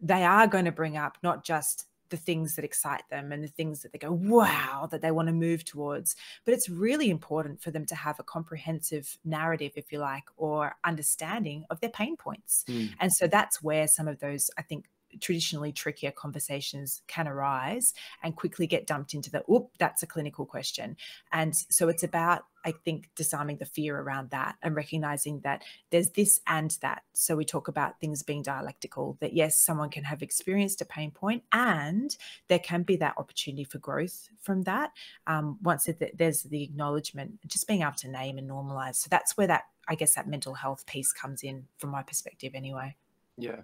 They 0.00 0.24
are 0.24 0.46
going 0.46 0.66
to 0.66 0.72
bring 0.72 0.96
up 0.96 1.18
not 1.22 1.44
just 1.44 1.86
the 2.10 2.16
things 2.16 2.56
that 2.56 2.64
excite 2.64 3.02
them 3.10 3.32
and 3.32 3.42
the 3.42 3.48
things 3.48 3.82
that 3.82 3.92
they 3.92 3.98
go, 3.98 4.12
wow, 4.12 4.88
that 4.90 5.02
they 5.02 5.10
want 5.10 5.28
to 5.28 5.32
move 5.32 5.64
towards. 5.64 6.16
But 6.44 6.54
it's 6.54 6.68
really 6.68 7.10
important 7.10 7.60
for 7.60 7.70
them 7.70 7.86
to 7.86 7.94
have 7.94 8.18
a 8.18 8.24
comprehensive 8.24 9.18
narrative, 9.24 9.72
if 9.76 9.92
you 9.92 9.98
like, 9.98 10.24
or 10.36 10.76
understanding 10.84 11.64
of 11.70 11.80
their 11.80 11.90
pain 11.90 12.16
points. 12.16 12.64
Mm. 12.68 12.90
And 13.00 13.12
so 13.12 13.26
that's 13.26 13.62
where 13.62 13.88
some 13.88 14.08
of 14.08 14.20
those, 14.20 14.50
I 14.58 14.62
think, 14.62 14.86
traditionally 15.20 15.72
trickier 15.72 16.10
conversations 16.10 17.02
can 17.06 17.28
arise 17.28 17.94
and 18.22 18.36
quickly 18.36 18.66
get 18.66 18.86
dumped 18.86 19.14
into 19.14 19.30
the 19.30 19.44
oop 19.50 19.70
that's 19.78 20.02
a 20.02 20.06
clinical 20.06 20.46
question. 20.46 20.96
And 21.32 21.54
so 21.54 21.88
it's 21.88 22.02
about 22.02 22.44
i 22.64 22.72
think 22.84 23.08
disarming 23.14 23.58
the 23.58 23.64
fear 23.64 23.98
around 24.00 24.30
that 24.30 24.56
and 24.60 24.74
recognizing 24.74 25.40
that 25.40 25.62
there's 25.90 26.10
this 26.10 26.40
and 26.46 26.76
that. 26.82 27.02
So 27.12 27.36
we 27.36 27.44
talk 27.44 27.68
about 27.68 28.00
things 28.00 28.22
being 28.22 28.42
dialectical 28.42 29.16
that 29.20 29.32
yes 29.32 29.58
someone 29.58 29.90
can 29.90 30.04
have 30.04 30.22
experienced 30.22 30.80
a 30.80 30.84
pain 30.84 31.10
point 31.10 31.44
and 31.52 32.16
there 32.48 32.58
can 32.58 32.82
be 32.82 32.96
that 32.96 33.14
opportunity 33.16 33.64
for 33.64 33.78
growth 33.78 34.28
from 34.40 34.62
that 34.62 34.90
um, 35.26 35.58
once 35.62 35.88
it, 35.88 36.16
there's 36.16 36.42
the 36.42 36.62
acknowledgement 36.64 37.38
just 37.46 37.68
being 37.68 37.82
able 37.82 37.92
to 37.92 38.08
name 38.08 38.38
and 38.38 38.50
normalize. 38.50 38.96
So 38.96 39.08
that's 39.10 39.36
where 39.36 39.46
that 39.46 39.64
i 39.88 39.94
guess 39.94 40.14
that 40.14 40.26
mental 40.26 40.54
health 40.54 40.84
piece 40.86 41.12
comes 41.12 41.42
in 41.42 41.66
from 41.78 41.90
my 41.90 42.02
perspective 42.02 42.52
anyway. 42.54 42.96
Yeah 43.38 43.60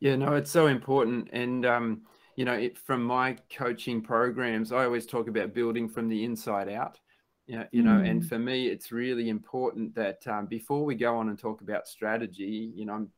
yeah, 0.00 0.16
no, 0.16 0.34
it's 0.34 0.50
so 0.50 0.66
important. 0.66 1.28
And, 1.32 1.64
um, 1.64 2.02
you 2.36 2.44
know, 2.44 2.52
it, 2.52 2.76
from 2.78 3.02
my 3.02 3.36
coaching 3.50 4.02
programs, 4.02 4.72
I 4.72 4.84
always 4.84 5.06
talk 5.06 5.28
about 5.28 5.54
building 5.54 5.88
from 5.88 6.08
the 6.08 6.24
inside 6.24 6.68
out. 6.68 6.98
You 7.46 7.58
know, 7.58 7.66
you 7.70 7.82
know 7.82 7.92
mm. 7.92 8.10
and 8.10 8.26
for 8.26 8.38
me, 8.38 8.66
it's 8.66 8.90
really 8.90 9.28
important 9.28 9.94
that 9.94 10.26
um, 10.26 10.46
before 10.46 10.84
we 10.84 10.96
go 10.96 11.16
on 11.16 11.28
and 11.28 11.38
talk 11.38 11.60
about 11.60 11.86
strategy, 11.86 12.72
you 12.74 12.84
know, 12.84 12.92
I'm 12.92 13.10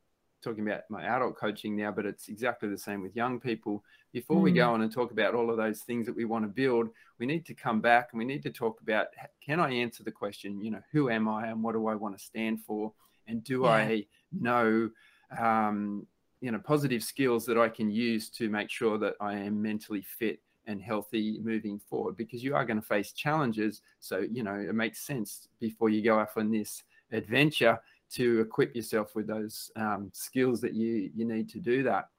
talking 0.43 0.67
about 0.67 0.83
my 0.89 1.03
adult 1.03 1.35
coaching 1.37 1.75
now, 1.75 1.91
but 1.91 2.05
it's 2.05 2.29
exactly 2.29 2.69
the 2.69 2.77
same 2.77 3.01
with 3.01 3.15
young 3.15 3.39
people. 3.39 3.83
Before 4.13 4.37
mm. 4.37 4.43
we 4.43 4.51
go 4.51 4.67
mm. 4.67 4.73
on 4.73 4.81
and 4.81 4.91
talk 4.91 5.11
about 5.11 5.35
all 5.35 5.49
of 5.49 5.57
those 5.57 5.81
things 5.81 6.05
that 6.05 6.15
we 6.15 6.25
want 6.25 6.45
to 6.45 6.49
build, 6.49 6.89
we 7.19 7.25
need 7.25 7.45
to 7.47 7.53
come 7.53 7.81
back 7.81 8.09
and 8.11 8.19
we 8.19 8.25
need 8.25 8.43
to 8.43 8.51
talk 8.51 8.81
about 8.81 9.07
can 9.43 9.59
I 9.59 9.71
answer 9.71 10.03
the 10.03 10.11
question, 10.11 10.61
you 10.61 10.71
know, 10.71 10.81
who 10.91 11.09
am 11.09 11.27
I 11.27 11.47
and 11.47 11.61
what 11.61 11.73
do 11.73 11.87
I 11.87 11.95
want 11.95 12.17
to 12.17 12.23
stand 12.23 12.61
for? 12.61 12.93
And 13.27 13.43
do 13.43 13.63
yeah. 13.63 13.69
I 13.69 14.05
know, 14.31 14.89
um, 15.37 16.07
you 16.41 16.51
know 16.51 16.59
positive 16.59 17.03
skills 17.03 17.45
that 17.45 17.57
I 17.57 17.69
can 17.69 17.89
use 17.89 18.29
to 18.31 18.49
make 18.49 18.69
sure 18.69 18.97
that 18.97 19.15
I 19.19 19.33
am 19.33 19.61
mentally 19.61 20.01
fit 20.01 20.39
and 20.65 20.81
healthy 20.81 21.39
moving 21.43 21.79
forward 21.79 22.15
because 22.15 22.43
you 22.43 22.55
are 22.55 22.63
going 22.63 22.79
to 22.79 22.85
face 22.85 23.11
challenges 23.11 23.81
so 23.99 24.25
you 24.31 24.43
know 24.43 24.53
it 24.53 24.75
makes 24.75 25.01
sense 25.05 25.47
before 25.59 25.89
you 25.89 26.03
go 26.03 26.19
off 26.19 26.37
on 26.37 26.51
this 26.51 26.83
adventure 27.11 27.79
to 28.11 28.41
equip 28.41 28.75
yourself 28.75 29.15
with 29.15 29.27
those 29.27 29.71
um, 29.75 30.09
skills 30.13 30.61
that 30.61 30.73
you 30.73 31.09
you 31.15 31.25
need 31.25 31.49
to 31.49 31.59
do 31.59 31.83
that 31.83 32.09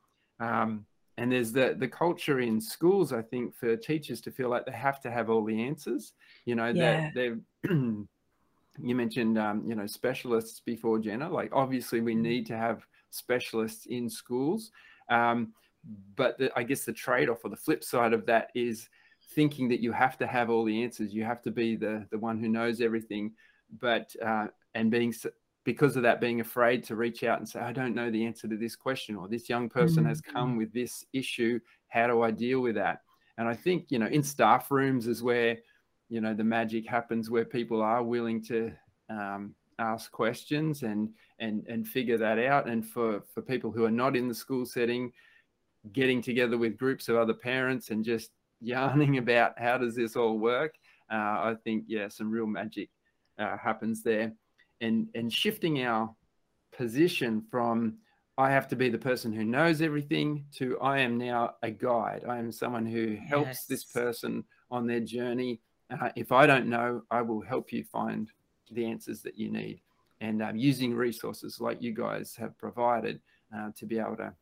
um, 0.41 0.85
and 1.17 1.31
there's 1.31 1.53
the 1.53 1.77
the 1.79 1.89
culture 1.89 2.41
in 2.41 2.61
schools 2.61 3.13
i 3.13 3.23
think 3.23 3.55
for 3.55 3.77
teachers 3.77 4.21
to 4.21 4.31
feel 4.31 4.49
like 4.49 4.67
they 4.67 4.73
have 4.73 5.01
to 5.01 5.11
have 5.11 5.31
all 5.31 5.45
the 5.45 5.63
answers 5.63 6.13
you 6.45 6.55
know 6.55 6.69
yeah. 6.69 7.03
that 7.03 7.15
they're 7.15 7.39
you 8.83 8.95
mentioned 8.95 9.39
um, 9.39 9.63
you 9.67 9.75
know 9.75 9.87
specialists 9.87 10.61
before 10.61 10.99
jenna 10.99 11.29
like 11.29 11.51
obviously 11.53 12.01
we 12.01 12.15
mm. 12.15 12.21
need 12.21 12.47
to 12.47 12.57
have 12.57 12.85
specialists 13.11 13.87
in 13.87 14.09
schools. 14.09 14.71
Um, 15.09 15.53
but 16.17 16.39
the, 16.39 16.51
I 16.57 16.63
guess 16.63 16.85
the 16.85 16.93
trade-off 16.93 17.45
or 17.45 17.51
the 17.51 17.57
flip 17.57 17.83
side 17.83 18.13
of 18.13 18.27
that 18.27 18.51
is 18.55 18.89
thinking 19.35 19.69
that 19.69 19.81
you 19.81 19.93
have 19.93 20.17
to 20.19 20.27
have 20.27 20.51
all 20.51 20.65
the 20.65 20.83
answers. 20.83 21.15
You 21.15 21.25
have 21.25 21.43
to 21.43 21.51
be 21.51 21.77
the 21.77 22.07
the 22.11 22.19
one 22.19 22.39
who 22.39 22.49
knows 22.49 22.81
everything, 22.81 23.33
but 23.81 24.15
uh, 24.25 24.49
and 24.75 24.91
being 24.91 25.15
because 25.65 25.97
of 25.97 26.03
that 26.03 26.21
being 26.21 26.41
afraid 26.41 26.83
to 26.85 26.97
reach 26.97 27.23
out 27.23 27.39
and 27.39 27.49
say 27.49 27.61
I 27.61 27.73
don't 27.73 27.95
know 27.95 28.11
the 28.11 28.25
answer 28.25 28.49
to 28.49 28.57
this 28.57 28.77
question 28.77 29.17
or 29.17 29.29
this 29.29 29.49
young 29.49 29.69
person 29.69 29.99
mm-hmm. 30.03 30.09
has 30.09 30.21
come 30.21 30.57
with 30.57 30.73
this 30.73 31.05
issue. 31.13 31.61
How 31.89 32.07
do 32.07 32.23
I 32.23 32.31
deal 32.31 32.61
with 32.61 32.77
that? 32.77 33.01
And 33.39 33.49
I 33.49 33.55
think 33.55 33.87
you 33.91 33.99
know 33.99 34.07
in 34.07 34.23
staff 34.23 34.71
rooms 34.71 35.07
is 35.07 35.23
where 35.23 35.59
you 36.09 36.21
know 36.21 36.35
the 36.35 36.45
magic 36.45 36.89
happens 36.89 37.31
where 37.31 37.45
people 37.45 37.83
are 37.83 38.03
willing 38.03 38.43
to 38.45 38.73
um, 39.09 39.55
ask 39.81 40.13
questions 40.13 40.83
and 40.83 41.11
and 41.39 41.67
and 41.69 41.89
figure 41.89 42.19
that 42.19 42.39
out. 42.39 42.69
And 42.69 42.87
for 42.87 43.23
for 43.35 43.43
people 43.43 43.71
who 43.71 43.85
are 43.85 43.91
not 43.91 44.17
in 44.17 44.29
the 44.29 44.35
school 44.35 44.67
setting 44.67 45.13
getting 45.93 46.21
together 46.21 46.59
with 46.59 46.77
groups 46.77 47.09
of 47.09 47.17
other 47.17 47.33
parents 47.33 47.89
and 47.91 48.05
just 48.05 48.31
yarning 48.61 49.17
about 49.17 49.59
how 49.59 49.79
does 49.79 49.97
this 49.97 50.17
all 50.17 50.39
work 50.39 50.75
uh, 51.11 51.17
i 51.17 51.55
think 51.65 51.85
yeah 51.89 52.07
some 52.09 52.31
real 52.31 52.47
magic 52.47 52.91
uh, 53.41 53.57
happens 53.57 54.03
there. 54.03 54.33
And 54.81 55.09
and 55.15 55.33
shifting 55.33 55.85
our 55.85 56.15
position 56.73 57.43
from 57.51 57.99
i 58.39 58.51
have 58.51 58.69
to 58.69 58.77
be 58.77 58.89
the 58.89 58.99
person 58.99 59.33
who 59.33 59.45
knows 59.45 59.83
everything 59.83 60.45
to 60.57 60.79
i 60.81 61.01
am 61.01 61.19
now 61.19 61.55
a 61.63 61.71
guide. 61.71 62.25
I 62.29 62.39
am 62.39 62.53
someone 62.53 62.87
who 62.87 63.17
helps 63.17 63.47
yes. 63.49 63.67
this 63.67 63.85
person 63.85 64.45
on 64.71 64.87
their 64.87 65.01
journey. 65.01 65.61
Uh, 65.91 66.11
if 66.15 66.31
i 66.31 66.47
don't 66.47 66.69
know 66.69 67.03
i 67.11 67.21
will 67.21 67.41
help 67.41 67.73
you 67.73 67.85
find 67.85 68.31
the 68.71 68.87
answers 68.87 69.23
that 69.23 69.39
you 69.39 69.51
need 69.51 69.81
and 70.21 70.43
um, 70.43 70.57
using 70.57 70.95
resources 70.95 71.61
like 71.61 71.81
you 71.83 71.93
guys 71.93 72.35
have 72.37 72.57
provided 72.59 73.21
uh, 73.57 73.71
to 73.77 73.87
be 73.87 73.99
able 73.99 74.17
to 74.17 74.33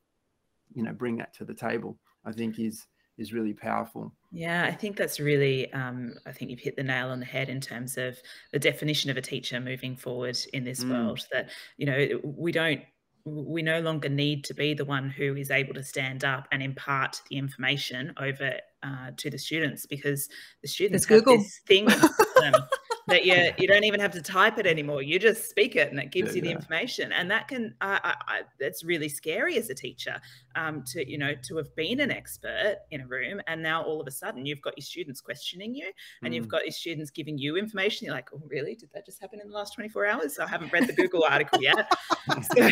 you 0.74 0.82
know 0.82 0.92
bring 0.92 1.16
that 1.16 1.32
to 1.34 1.44
the 1.44 1.54
table 1.54 1.98
i 2.24 2.32
think 2.32 2.58
is 2.58 2.86
is 3.16 3.32
really 3.32 3.52
powerful 3.52 4.12
yeah 4.30 4.64
i 4.64 4.72
think 4.72 4.96
that's 4.96 5.18
really 5.18 5.72
um, 5.72 6.14
i 6.26 6.32
think 6.32 6.50
you've 6.50 6.60
hit 6.60 6.76
the 6.76 6.82
nail 6.82 7.08
on 7.08 7.20
the 7.20 7.26
head 7.26 7.48
in 7.48 7.60
terms 7.60 7.96
of 7.96 8.18
the 8.52 8.58
definition 8.58 9.10
of 9.10 9.16
a 9.16 9.22
teacher 9.22 9.60
moving 9.60 9.96
forward 9.96 10.38
in 10.52 10.64
this 10.64 10.84
mm. 10.84 10.90
world 10.90 11.26
that 11.32 11.50
you 11.76 11.86
know 11.86 12.20
we 12.22 12.52
don't 12.52 12.82
we 13.24 13.62
no 13.62 13.80
longer 13.80 14.08
need 14.08 14.44
to 14.44 14.54
be 14.54 14.74
the 14.74 14.84
one 14.84 15.10
who 15.10 15.34
is 15.36 15.50
able 15.50 15.74
to 15.74 15.84
stand 15.84 16.24
up 16.24 16.46
and 16.50 16.62
impart 16.62 17.20
the 17.28 17.36
information 17.36 18.12
over 18.18 18.54
uh, 18.82 19.10
to 19.16 19.28
the 19.28 19.38
students 19.38 19.86
because 19.86 20.28
the 20.62 20.68
students 20.68 21.04
have 21.06 21.18
Google. 21.18 21.38
this 21.38 21.60
thing 21.66 21.86
that 23.08 23.24
you 23.24 23.50
you 23.58 23.66
don't 23.66 23.84
even 23.84 24.00
have 24.00 24.12
to 24.12 24.22
type 24.22 24.58
it 24.58 24.66
anymore. 24.66 25.02
You 25.02 25.18
just 25.18 25.48
speak 25.48 25.76
it, 25.76 25.90
and 25.90 25.98
it 25.98 26.10
gives 26.10 26.30
yeah, 26.30 26.36
you 26.36 26.42
the 26.42 26.48
yeah. 26.48 26.56
information. 26.56 27.12
And 27.12 27.30
that 27.30 27.48
can 27.48 27.74
I, 27.80 28.14
I, 28.26 28.42
that's 28.60 28.84
really 28.84 29.08
scary 29.08 29.56
as 29.56 29.70
a 29.70 29.74
teacher 29.74 30.20
um, 30.54 30.84
to 30.88 31.08
you 31.10 31.18
know 31.18 31.34
to 31.42 31.56
have 31.56 31.74
been 31.74 32.00
an 32.00 32.10
expert 32.10 32.76
in 32.90 33.00
a 33.00 33.06
room, 33.06 33.40
and 33.46 33.62
now 33.62 33.82
all 33.82 34.00
of 34.00 34.06
a 34.06 34.10
sudden 34.10 34.46
you've 34.46 34.62
got 34.62 34.76
your 34.76 34.84
students 34.84 35.20
questioning 35.20 35.74
you, 35.74 35.90
and 36.22 36.32
mm. 36.32 36.36
you've 36.36 36.48
got 36.48 36.64
your 36.64 36.72
students 36.72 37.10
giving 37.10 37.38
you 37.38 37.56
information. 37.56 38.06
You're 38.06 38.14
like, 38.14 38.28
oh 38.34 38.42
really? 38.46 38.74
Did 38.74 38.90
that 38.94 39.06
just 39.06 39.20
happen 39.20 39.40
in 39.40 39.48
the 39.48 39.54
last 39.54 39.74
24 39.74 40.06
hours? 40.06 40.38
I 40.38 40.46
haven't 40.46 40.72
read 40.72 40.86
the 40.86 40.92
Google 40.92 41.24
article 41.24 41.62
yet. 41.62 41.90
so, 42.56 42.70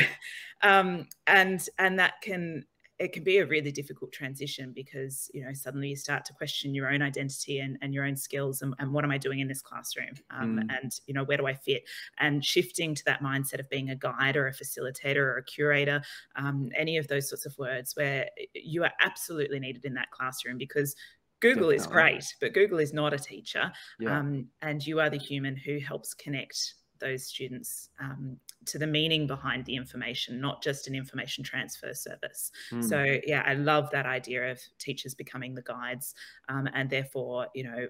um, 0.62 1.08
and 1.26 1.66
and 1.78 1.98
that 1.98 2.20
can 2.22 2.64
it 2.98 3.12
can 3.12 3.22
be 3.24 3.38
a 3.38 3.46
really 3.46 3.70
difficult 3.70 4.10
transition 4.12 4.72
because 4.74 5.30
you 5.34 5.44
know 5.44 5.52
suddenly 5.52 5.88
you 5.88 5.96
start 5.96 6.24
to 6.24 6.32
question 6.32 6.74
your 6.74 6.90
own 6.90 7.02
identity 7.02 7.58
and, 7.58 7.76
and 7.82 7.92
your 7.92 8.04
own 8.04 8.16
skills 8.16 8.62
and, 8.62 8.74
and 8.78 8.92
what 8.92 9.04
am 9.04 9.10
i 9.10 9.18
doing 9.18 9.40
in 9.40 9.48
this 9.48 9.62
classroom 9.62 10.14
um, 10.30 10.56
mm. 10.56 10.76
and 10.76 10.92
you 11.06 11.14
know 11.14 11.24
where 11.24 11.36
do 11.36 11.46
i 11.46 11.54
fit 11.54 11.82
and 12.18 12.44
shifting 12.44 12.94
to 12.94 13.04
that 13.04 13.22
mindset 13.22 13.60
of 13.60 13.68
being 13.68 13.90
a 13.90 13.96
guide 13.96 14.36
or 14.36 14.48
a 14.48 14.52
facilitator 14.52 15.16
or 15.16 15.38
a 15.38 15.44
curator 15.44 16.02
um, 16.36 16.70
any 16.74 16.96
of 16.96 17.06
those 17.08 17.28
sorts 17.28 17.46
of 17.46 17.56
words 17.58 17.92
where 17.96 18.28
you 18.54 18.82
are 18.82 18.92
absolutely 19.00 19.60
needed 19.60 19.84
in 19.84 19.94
that 19.94 20.10
classroom 20.10 20.58
because 20.58 20.94
Google 21.40 21.68
Definitely. 21.70 21.76
is 21.76 21.86
great, 21.86 22.24
but 22.40 22.54
Google 22.54 22.78
is 22.78 22.94
not 22.94 23.12
a 23.12 23.18
teacher. 23.18 23.70
Yeah. 24.00 24.18
Um, 24.18 24.46
and 24.62 24.84
you 24.84 25.00
are 25.00 25.10
the 25.10 25.18
human 25.18 25.54
who 25.54 25.78
helps 25.78 26.14
connect 26.14 26.56
those 26.98 27.26
students 27.26 27.90
um, 28.00 28.38
to 28.66 28.78
the 28.78 28.86
meaning 28.86 29.26
behind 29.26 29.64
the 29.64 29.76
information, 29.76 30.40
not 30.40 30.62
just 30.62 30.86
an 30.86 30.94
information 30.94 31.44
transfer 31.44 31.94
service. 31.94 32.50
Mm. 32.70 32.84
So, 32.84 33.18
yeah, 33.26 33.42
I 33.46 33.54
love 33.54 33.90
that 33.90 34.06
idea 34.06 34.50
of 34.50 34.60
teachers 34.78 35.14
becoming 35.14 35.54
the 35.54 35.62
guides, 35.62 36.14
um, 36.48 36.68
and 36.74 36.90
therefore, 36.90 37.48
you 37.54 37.64
know, 37.64 37.86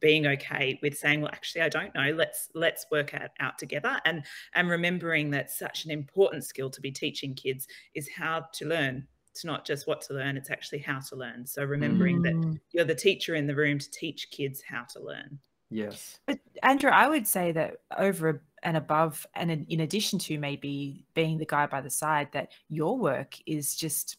being 0.00 0.26
okay 0.26 0.78
with 0.82 0.96
saying, 0.96 1.20
"Well, 1.20 1.32
actually, 1.32 1.62
I 1.62 1.68
don't 1.68 1.94
know. 1.94 2.12
Let's 2.12 2.50
let's 2.54 2.86
work 2.90 3.14
out, 3.14 3.30
out 3.40 3.58
together." 3.58 4.00
And 4.04 4.24
and 4.54 4.68
remembering 4.68 5.30
that 5.30 5.50
such 5.50 5.84
an 5.84 5.90
important 5.90 6.44
skill 6.44 6.70
to 6.70 6.80
be 6.80 6.90
teaching 6.90 7.34
kids 7.34 7.66
is 7.94 8.08
how 8.08 8.46
to 8.54 8.66
learn 8.66 9.06
it's 9.34 9.44
not 9.44 9.66
just 9.66 9.88
what 9.88 10.00
to 10.02 10.14
learn, 10.14 10.36
it's 10.36 10.48
actually 10.48 10.78
how 10.78 11.00
to 11.00 11.16
learn. 11.16 11.44
So 11.44 11.64
remembering 11.64 12.22
mm. 12.22 12.22
that 12.22 12.60
you're 12.70 12.84
the 12.84 12.94
teacher 12.94 13.34
in 13.34 13.48
the 13.48 13.56
room 13.56 13.80
to 13.80 13.90
teach 13.90 14.30
kids 14.30 14.62
how 14.62 14.84
to 14.92 15.00
learn. 15.00 15.40
Yes. 15.70 16.20
But 16.26 16.38
Andrew, 16.62 16.90
I 16.90 17.08
would 17.08 17.26
say 17.26 17.50
that 17.50 17.78
over 17.98 18.44
and 18.64 18.76
above, 18.76 19.26
and 19.34 19.50
in, 19.50 19.80
addition 19.80 20.18
to 20.20 20.38
maybe 20.38 21.04
being 21.14 21.38
the 21.38 21.46
guy 21.46 21.66
by 21.66 21.80
the 21.80 21.90
side, 21.90 22.28
that 22.32 22.50
your 22.68 22.98
work 22.98 23.36
is 23.46 23.76
just 23.76 24.16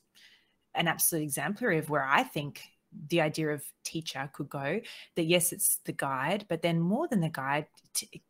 an 0.75 0.87
absolute 0.87 1.23
exemplary 1.23 1.79
of 1.79 1.89
where 1.89 2.05
I 2.05 2.23
think 2.23 2.61
the 3.09 3.21
idea 3.21 3.49
of 3.49 3.63
teacher 3.83 4.29
could 4.31 4.49
go. 4.49 4.79
That 5.15 5.23
yes 5.23 5.51
it's 5.51 5.77
the 5.85 5.91
guide 5.91 6.45
but 6.47 6.61
then 6.61 6.79
more 6.79 7.07
than 7.07 7.19
the 7.19 7.29
guide 7.29 7.67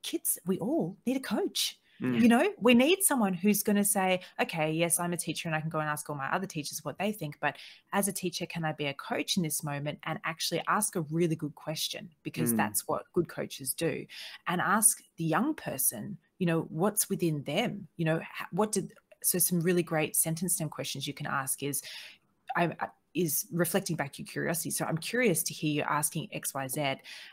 kids 0.01 0.39
we 0.45 0.57
all 0.59 0.97
need 1.05 1.18
a 1.18 1.20
coach 1.20 1.78
Mm. 2.01 2.21
You 2.21 2.27
know, 2.27 2.53
we 2.59 2.73
need 2.73 3.03
someone 3.03 3.33
who's 3.33 3.63
going 3.63 3.75
to 3.77 3.85
say, 3.85 4.21
okay, 4.41 4.71
yes, 4.71 4.99
I'm 4.99 5.13
a 5.13 5.17
teacher 5.17 5.47
and 5.47 5.55
I 5.55 5.61
can 5.61 5.69
go 5.69 5.79
and 5.79 5.89
ask 5.89 6.09
all 6.09 6.15
my 6.15 6.27
other 6.31 6.47
teachers 6.47 6.83
what 6.83 6.97
they 6.97 7.11
think. 7.11 7.37
But 7.39 7.55
as 7.93 8.07
a 8.07 8.13
teacher, 8.13 8.45
can 8.45 8.65
I 8.65 8.73
be 8.73 8.85
a 8.85 8.93
coach 8.93 9.37
in 9.37 9.43
this 9.43 9.63
moment 9.63 9.99
and 10.03 10.19
actually 10.25 10.61
ask 10.67 10.95
a 10.95 11.01
really 11.01 11.35
good 11.35 11.55
question? 11.55 12.09
Because 12.23 12.53
mm. 12.53 12.57
that's 12.57 12.87
what 12.87 13.03
good 13.13 13.27
coaches 13.27 13.73
do. 13.73 14.05
And 14.47 14.59
ask 14.59 15.01
the 15.17 15.23
young 15.23 15.53
person, 15.53 16.17
you 16.39 16.45
know, 16.45 16.61
what's 16.69 17.09
within 17.09 17.43
them? 17.43 17.87
You 17.97 18.05
know, 18.05 18.21
what 18.51 18.73
did, 18.73 18.93
so 19.23 19.37
some 19.39 19.61
really 19.61 19.83
great 19.83 20.15
sentence 20.15 20.55
stem 20.55 20.69
questions 20.69 21.07
you 21.07 21.13
can 21.13 21.27
ask 21.27 21.63
is, 21.63 21.81
I, 22.57 22.71
is 23.16 23.45
reflecting 23.51 23.95
back 23.95 24.20
your 24.20 24.26
curiosity. 24.26 24.70
So 24.70 24.86
I'm 24.86 24.97
curious 24.97 25.41
to 25.43 25.53
hear 25.53 25.72
you 25.72 25.82
asking 25.84 26.28
X, 26.32 26.53
Y, 26.53 26.68
Z, 26.68 26.82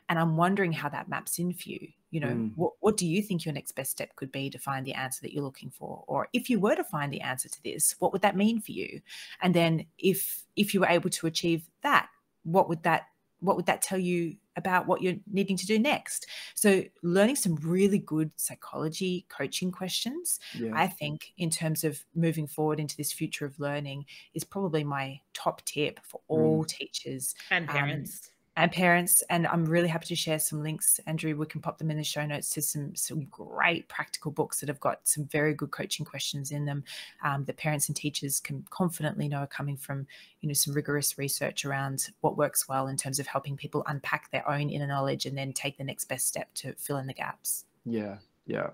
and 0.08 0.18
I'm 0.18 0.36
wondering 0.36 0.72
how 0.72 0.88
that 0.88 1.08
maps 1.08 1.38
in 1.38 1.52
for 1.52 1.68
you. 1.68 1.88
You 2.10 2.20
know, 2.20 2.28
mm. 2.28 2.52
what 2.56 2.72
what 2.80 2.96
do 2.96 3.06
you 3.06 3.22
think 3.22 3.44
your 3.44 3.54
next 3.54 3.72
best 3.72 3.90
step 3.90 4.14
could 4.16 4.30
be 4.30 4.50
to 4.50 4.58
find 4.58 4.86
the 4.86 4.94
answer 4.94 5.20
that 5.22 5.32
you're 5.32 5.44
looking 5.44 5.70
for? 5.70 6.04
Or 6.06 6.28
if 6.32 6.48
you 6.48 6.60
were 6.60 6.76
to 6.76 6.84
find 6.84 7.12
the 7.12 7.22
answer 7.22 7.48
to 7.48 7.62
this, 7.64 7.96
what 7.98 8.12
would 8.12 8.22
that 8.22 8.36
mean 8.36 8.60
for 8.60 8.72
you? 8.72 9.00
And 9.40 9.54
then 9.54 9.86
if 9.98 10.44
if 10.54 10.74
you 10.74 10.80
were 10.80 10.86
able 10.86 11.10
to 11.10 11.26
achieve 11.26 11.68
that, 11.82 12.08
what 12.44 12.68
would 12.68 12.82
that 12.82 13.06
what 13.42 13.56
would 13.56 13.66
that 13.66 13.82
tell 13.82 13.98
you 13.98 14.36
about 14.56 14.86
what 14.86 15.02
you're 15.02 15.16
needing 15.30 15.56
to 15.56 15.66
do 15.66 15.78
next. 15.78 16.26
So, 16.54 16.84
learning 17.02 17.36
some 17.36 17.56
really 17.56 17.98
good 17.98 18.30
psychology 18.36 19.26
coaching 19.28 19.72
questions, 19.72 20.38
yeah. 20.54 20.72
I 20.74 20.86
think, 20.86 21.32
in 21.38 21.50
terms 21.50 21.84
of 21.84 22.04
moving 22.14 22.46
forward 22.46 22.80
into 22.80 22.96
this 22.96 23.12
future 23.12 23.46
of 23.46 23.58
learning, 23.58 24.06
is 24.34 24.44
probably 24.44 24.84
my 24.84 25.20
top 25.34 25.64
tip 25.64 26.00
for 26.02 26.20
all 26.28 26.64
mm. 26.64 26.68
teachers 26.68 27.34
and 27.50 27.68
um, 27.68 27.74
parents. 27.74 28.20
Um, 28.24 28.31
and 28.56 28.70
parents. 28.70 29.22
And 29.30 29.46
I'm 29.46 29.64
really 29.64 29.88
happy 29.88 30.06
to 30.06 30.16
share 30.16 30.38
some 30.38 30.62
links, 30.62 31.00
Andrew. 31.06 31.34
We 31.36 31.46
can 31.46 31.60
pop 31.60 31.78
them 31.78 31.90
in 31.90 31.96
the 31.96 32.04
show 32.04 32.24
notes 32.26 32.50
to 32.50 32.62
some 32.62 32.94
some 32.94 33.24
great 33.30 33.88
practical 33.88 34.30
books 34.30 34.60
that 34.60 34.68
have 34.68 34.80
got 34.80 35.00
some 35.04 35.24
very 35.26 35.54
good 35.54 35.70
coaching 35.70 36.04
questions 36.04 36.50
in 36.50 36.64
them 36.64 36.84
um, 37.24 37.44
that 37.44 37.56
parents 37.56 37.88
and 37.88 37.96
teachers 37.96 38.40
can 38.40 38.64
confidently 38.70 39.28
know 39.28 39.38
are 39.38 39.46
coming 39.46 39.76
from 39.76 40.06
you 40.40 40.48
know 40.48 40.54
some 40.54 40.74
rigorous 40.74 41.16
research 41.16 41.64
around 41.64 42.08
what 42.20 42.36
works 42.36 42.68
well 42.68 42.88
in 42.88 42.96
terms 42.96 43.18
of 43.18 43.26
helping 43.26 43.56
people 43.56 43.82
unpack 43.86 44.30
their 44.30 44.48
own 44.48 44.68
inner 44.68 44.86
knowledge 44.86 45.26
and 45.26 45.36
then 45.36 45.52
take 45.52 45.78
the 45.78 45.84
next 45.84 46.04
best 46.06 46.26
step 46.26 46.52
to 46.54 46.74
fill 46.74 46.98
in 46.98 47.06
the 47.06 47.14
gaps. 47.14 47.64
Yeah, 47.84 48.18
yeah. 48.46 48.70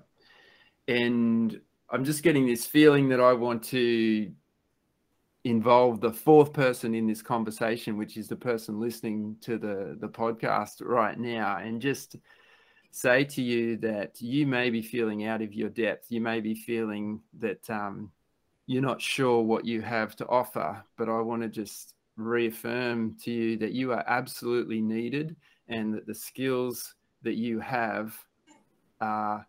And 0.89 1.61
I'm 1.91 2.05
just 2.05 2.23
getting 2.23 2.47
this 2.47 2.67
feeling 2.67 3.09
that 3.11 3.21
I 3.21 3.33
want 3.33 3.63
to 3.65 4.31
involve 5.51 6.01
the 6.01 6.13
fourth 6.13 6.53
person 6.53 6.95
in 6.95 7.07
this 7.07 7.23
conversation, 7.23 7.97
which 7.97 8.17
is 8.17 8.29
the 8.29 8.37
person 8.37 8.81
listening 8.81 9.37
to 9.43 9.59
the, 9.59 9.97
the 10.01 10.09
podcast 10.09 10.81
right 10.81 11.19
now, 11.19 11.59
and 11.59 11.81
just 11.81 12.17
say 12.91 13.25
to 13.25 13.43
you 13.43 13.77
that 13.77 14.21
you 14.21 14.47
may 14.47 14.71
be 14.71 14.83
feeling 14.83 15.27
out 15.27 15.43
of 15.43 15.53
your 15.53 15.69
depth. 15.69 16.11
You 16.11 16.21
may 16.21 16.41
be 16.41 16.55
feeling 16.55 17.21
that 17.39 17.69
um, 17.71 18.11
you're 18.67 18.83
not 18.83 19.01
sure 19.01 19.43
what 19.43 19.65
you 19.65 19.81
have 19.83 20.17
to 20.17 20.27
offer, 20.27 20.83
but 20.97 21.09
I 21.09 21.21
want 21.21 21.43
to 21.43 21.49
just 21.49 21.95
reaffirm 22.17 23.17
to 23.23 23.31
you 23.31 23.57
that 23.59 23.73
you 23.73 23.93
are 23.93 24.05
absolutely 24.07 24.81
needed 24.81 25.37
and 25.69 25.95
that 25.95 26.07
the 26.07 26.15
skills 26.15 26.95
that 27.23 27.35
you 27.35 27.61
have 27.61 28.17
are 29.01 29.47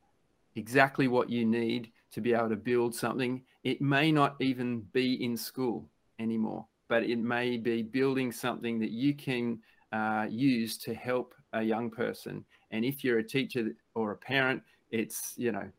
exactly 0.55 1.07
what 1.07 1.29
you 1.29 1.45
need 1.45 1.91
to 2.11 2.21
be 2.21 2.33
able 2.33 2.49
to 2.49 2.55
build 2.55 2.93
something. 2.93 3.41
It 3.63 3.81
may 3.81 4.11
not 4.11 4.35
even 4.39 4.81
be 4.93 5.23
in 5.23 5.35
school 5.35 5.89
anymore, 6.19 6.65
but 6.87 7.03
it 7.03 7.19
may 7.19 7.57
be 7.57 7.81
building 7.81 8.31
something 8.31 8.79
that 8.79 8.91
you 8.91 9.13
can 9.13 9.59
uh, 9.91 10.27
use 10.29 10.77
to 10.79 10.93
help 10.93 11.33
a 11.53 11.61
young 11.61 11.89
person. 11.89 12.45
And 12.71 12.85
if 12.85 13.03
you're 13.03 13.19
a 13.19 13.23
teacher 13.23 13.71
or 13.95 14.11
a 14.11 14.17
parent, 14.17 14.63
it's, 14.91 15.33
you 15.35 15.51
know, 15.51 15.69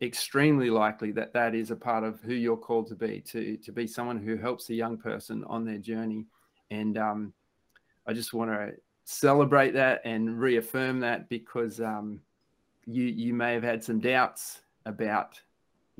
extremely 0.00 0.68
likely 0.68 1.12
that 1.12 1.32
that 1.32 1.54
is 1.54 1.70
a 1.70 1.76
part 1.76 2.04
of 2.04 2.20
who 2.20 2.34
you're 2.34 2.56
called 2.56 2.88
to 2.88 2.94
be, 2.94 3.20
to, 3.20 3.56
to 3.58 3.72
be 3.72 3.86
someone 3.86 4.18
who 4.18 4.36
helps 4.36 4.68
a 4.68 4.74
young 4.74 4.98
person 4.98 5.44
on 5.44 5.64
their 5.64 5.78
journey. 5.78 6.26
And 6.70 6.98
um, 6.98 7.32
I 8.06 8.12
just 8.12 8.32
want 8.34 8.50
to 8.50 8.72
celebrate 9.04 9.72
that 9.74 10.00
and 10.04 10.40
reaffirm 10.40 11.00
that 11.00 11.28
because 11.28 11.80
um, 11.80 12.20
you, 12.84 13.04
you 13.04 13.32
may 13.32 13.54
have 13.54 13.62
had 13.62 13.82
some 13.84 14.00
doubts 14.00 14.62
about 14.86 15.40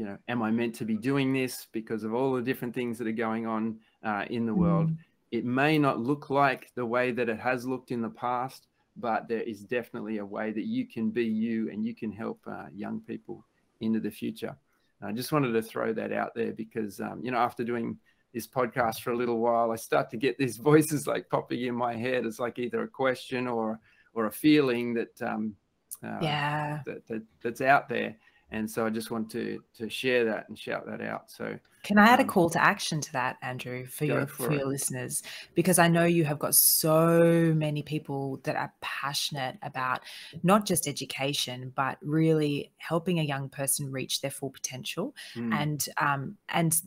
you 0.03 0.09
know, 0.09 0.19
am 0.27 0.43
I 0.43 0.51
meant 0.51 0.75
to 0.75 0.85
be 0.85 0.97
doing 0.97 1.33
this 1.33 1.69
because 1.71 2.03
of 2.03 2.13
all 2.13 2.33
the 2.33 2.43
different 2.43 2.75
things 2.75 2.99
that 2.99 3.07
are 3.07 3.13
going 3.13 3.47
on 3.47 3.79
uh, 4.03 4.25
in 4.31 4.47
the 4.47 4.55
world? 4.55 4.91
Mm. 4.91 4.97
It 5.31 5.45
may 5.45 5.79
not 5.79 6.01
look 6.01 6.29
like 6.29 6.73
the 6.75 6.85
way 6.85 7.13
that 7.13 7.29
it 7.29 7.39
has 7.39 7.65
looked 7.65 7.93
in 7.93 8.03
the 8.03 8.11
past, 8.11 8.67
but 8.97 9.29
there 9.29 9.43
is 9.43 9.61
definitely 9.61 10.19
a 10.19 10.27
way 10.27 10.51
that 10.51 10.65
you 10.65 10.89
can 10.89 11.11
be 11.11 11.25
you 11.25 11.71
and 11.71 11.87
you 11.87 11.95
can 11.95 12.11
help 12.11 12.41
uh, 12.49 12.65
young 12.75 12.99
people 12.99 13.45
into 13.81 14.01
the 14.01 14.11
future. 14.11 14.57
And 15.01 15.09
I 15.09 15.13
just 15.13 15.31
wanted 15.31 15.53
to 15.53 15.63
throw 15.63 15.93
that 15.93 16.13
out 16.13 16.35
there 16.35 16.51
because, 16.51 16.99
um, 16.99 17.21
you 17.23 17.31
know, 17.31 17.39
after 17.39 17.63
doing 17.63 17.97
this 18.35 18.49
podcast 18.49 19.03
for 19.03 19.13
a 19.13 19.17
little 19.17 19.39
while, 19.39 19.71
I 19.71 19.77
start 19.77 20.11
to 20.11 20.17
get 20.17 20.37
these 20.37 20.57
voices 20.71 21.07
like 21.07 21.31
popping 21.31 21.63
in 21.63 21.77
my 21.77 21.95
head. 21.95 22.27
It's 22.27 22.41
like 22.41 22.59
either 22.59 22.83
a 22.83 22.89
question 22.89 23.47
or 23.47 23.79
or 24.15 24.27
a 24.27 24.33
feeling 24.33 24.95
that 24.95 25.23
um, 25.23 25.55
uh, 26.05 26.19
yeah 26.21 26.81
that, 26.87 27.07
that 27.07 27.23
that's 27.41 27.61
out 27.61 27.89
there 27.89 28.17
and 28.53 28.71
so 28.71 28.87
I 28.87 28.91
just 28.91 29.11
want 29.11 29.31
to 29.33 29.63
to 29.79 29.89
share 29.89 30.25
that 30.27 30.49
and 30.49 30.59
shout 30.59 30.87
that 30.87 31.01
out. 31.01 31.31
So 31.31 31.59
can 31.83 31.99
I 31.99 32.07
add 32.07 32.21
um, 32.21 32.27
a 32.27 32.29
call 32.29 32.49
to 32.51 32.63
action 32.63 33.01
to 33.01 33.13
that, 33.13 33.39
Andrew, 33.43 33.87
for 33.87 34.05
your 34.05 34.27
for, 34.27 34.45
for 34.45 34.53
your 34.53 34.67
listeners? 34.67 35.23
Because 35.55 35.79
I 35.79 35.89
know 35.89 36.05
you 36.05 36.25
have 36.25 36.39
got 36.39 36.55
so 36.55 37.53
many 37.57 37.83
people 37.83 38.41
that 38.45 38.55
are 38.55 38.73
passionate 38.81 39.59
about 39.63 40.03
not 40.43 40.65
just 40.65 40.87
education, 40.87 41.73
but 41.75 41.99
really 42.01 42.71
helping 42.77 43.19
a 43.19 43.25
young 43.25 43.49
person 43.49 43.91
reach 43.91 44.21
their 44.21 44.31
full 44.31 44.51
potential. 44.51 45.15
Mm. 45.35 45.55
And 45.55 45.89
um, 45.97 46.37
and 46.51 46.81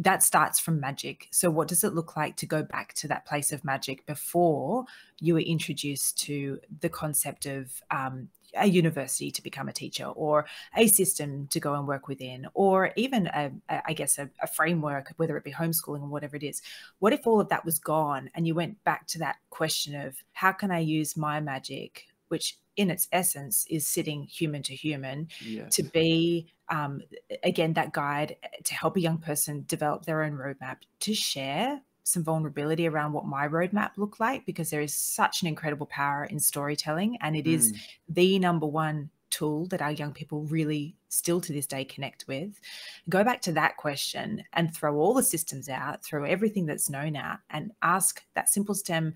that 0.00 0.22
starts 0.22 0.58
from 0.58 0.80
magic. 0.80 1.28
So 1.30 1.50
what 1.50 1.68
does 1.68 1.84
it 1.84 1.94
look 1.94 2.16
like 2.16 2.36
to 2.36 2.46
go 2.46 2.62
back 2.62 2.94
to 2.94 3.08
that 3.08 3.26
place 3.26 3.52
of 3.52 3.64
magic 3.64 4.04
before 4.06 4.84
you 5.20 5.34
were 5.34 5.40
introduced 5.40 6.18
to 6.22 6.58
the 6.80 6.88
concept 6.88 7.46
of 7.46 7.70
um, 7.90 8.28
a 8.56 8.66
university 8.66 9.30
to 9.30 9.42
become 9.42 9.68
a 9.68 9.72
teacher 9.72 10.06
or 10.06 10.46
a 10.76 10.86
system 10.86 11.46
to 11.48 11.60
go 11.60 11.74
and 11.74 11.86
work 11.86 12.08
within 12.08 12.46
or 12.54 12.92
even 12.96 13.26
a, 13.28 13.52
a 13.68 13.82
I 13.90 13.92
guess 13.92 14.18
a, 14.18 14.30
a, 14.42 14.46
framework 14.46 15.12
whether 15.16 15.36
it 15.36 15.44
be 15.44 15.52
homeschooling 15.52 16.02
or 16.02 16.08
whatever 16.08 16.36
it 16.36 16.42
is 16.42 16.62
what 16.98 17.12
if 17.12 17.26
all 17.26 17.40
of 17.40 17.48
that 17.48 17.64
was 17.64 17.78
gone 17.78 18.30
and 18.34 18.46
you 18.46 18.54
went 18.54 18.82
back 18.84 19.06
to 19.08 19.18
that 19.18 19.36
question 19.50 19.94
of 19.94 20.16
how 20.32 20.52
can 20.52 20.70
i 20.70 20.78
use 20.78 21.16
my 21.16 21.40
magic 21.40 22.06
which 22.28 22.58
in 22.76 22.90
its 22.90 23.08
essence 23.12 23.66
is 23.68 23.86
sitting 23.86 24.22
human 24.24 24.62
to 24.62 24.74
human 24.74 25.28
yes. 25.40 25.74
to 25.74 25.82
be 25.82 26.52
um, 26.68 27.02
again 27.42 27.72
that 27.74 27.92
guide 27.92 28.36
to 28.64 28.74
help 28.74 28.96
a 28.96 29.00
young 29.00 29.18
person 29.18 29.64
develop 29.66 30.04
their 30.04 30.22
own 30.22 30.32
roadmap 30.32 30.76
to 31.00 31.14
share 31.14 31.80
some 32.04 32.24
vulnerability 32.24 32.86
around 32.86 33.12
what 33.12 33.26
my 33.26 33.46
roadmap 33.46 33.90
looked 33.96 34.20
like 34.20 34.44
because 34.46 34.70
there 34.70 34.80
is 34.80 34.94
such 34.94 35.42
an 35.42 35.48
incredible 35.48 35.86
power 35.86 36.24
in 36.24 36.38
storytelling 36.40 37.16
and 37.20 37.36
it 37.36 37.44
mm. 37.44 37.54
is 37.54 37.74
the 38.08 38.38
number 38.38 38.66
one 38.66 39.10
tool 39.30 39.66
that 39.66 39.80
our 39.80 39.92
young 39.92 40.12
people 40.12 40.42
really 40.44 40.96
still 41.08 41.40
to 41.40 41.52
this 41.52 41.66
day 41.66 41.84
connect 41.84 42.26
with 42.26 42.58
go 43.08 43.22
back 43.22 43.40
to 43.40 43.52
that 43.52 43.76
question 43.76 44.42
and 44.54 44.74
throw 44.74 44.96
all 44.96 45.14
the 45.14 45.22
systems 45.22 45.68
out 45.68 46.04
throw 46.04 46.24
everything 46.24 46.66
that's 46.66 46.90
known 46.90 47.14
out 47.14 47.38
and 47.50 47.70
ask 47.82 48.22
that 48.34 48.48
simple 48.48 48.74
stem 48.74 49.14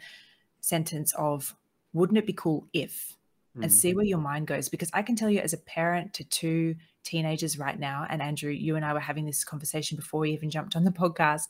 sentence 0.61 1.13
of 1.15 1.57
wouldn't 1.93 2.19
it 2.19 2.27
be 2.27 2.33
cool 2.33 2.67
if 2.73 3.17
and 3.61 3.73
see 3.73 3.93
mm. 3.93 3.97
where 3.97 4.05
your 4.05 4.19
mind 4.19 4.47
goes 4.47 4.69
because 4.69 4.91
i 4.93 5.03
can 5.03 5.17
tell 5.17 5.31
you 5.31 5.41
as 5.41 5.53
a 5.53 5.59
parent 5.59 6.13
to 6.13 6.25
two 6.25 6.75
teenagers 7.05 7.59
right 7.59 7.79
now. 7.79 8.07
And 8.09 8.21
Andrew, 8.21 8.51
you 8.51 8.77
and 8.77 8.85
I 8.85 8.93
were 8.93 9.01
having 9.01 9.25
this 9.25 9.45
conversation 9.45 9.97
before 9.97 10.21
we 10.21 10.33
even 10.33 10.51
jumped 10.51 10.75
on 10.75 10.85
the 10.85 10.91
podcast. 10.91 11.49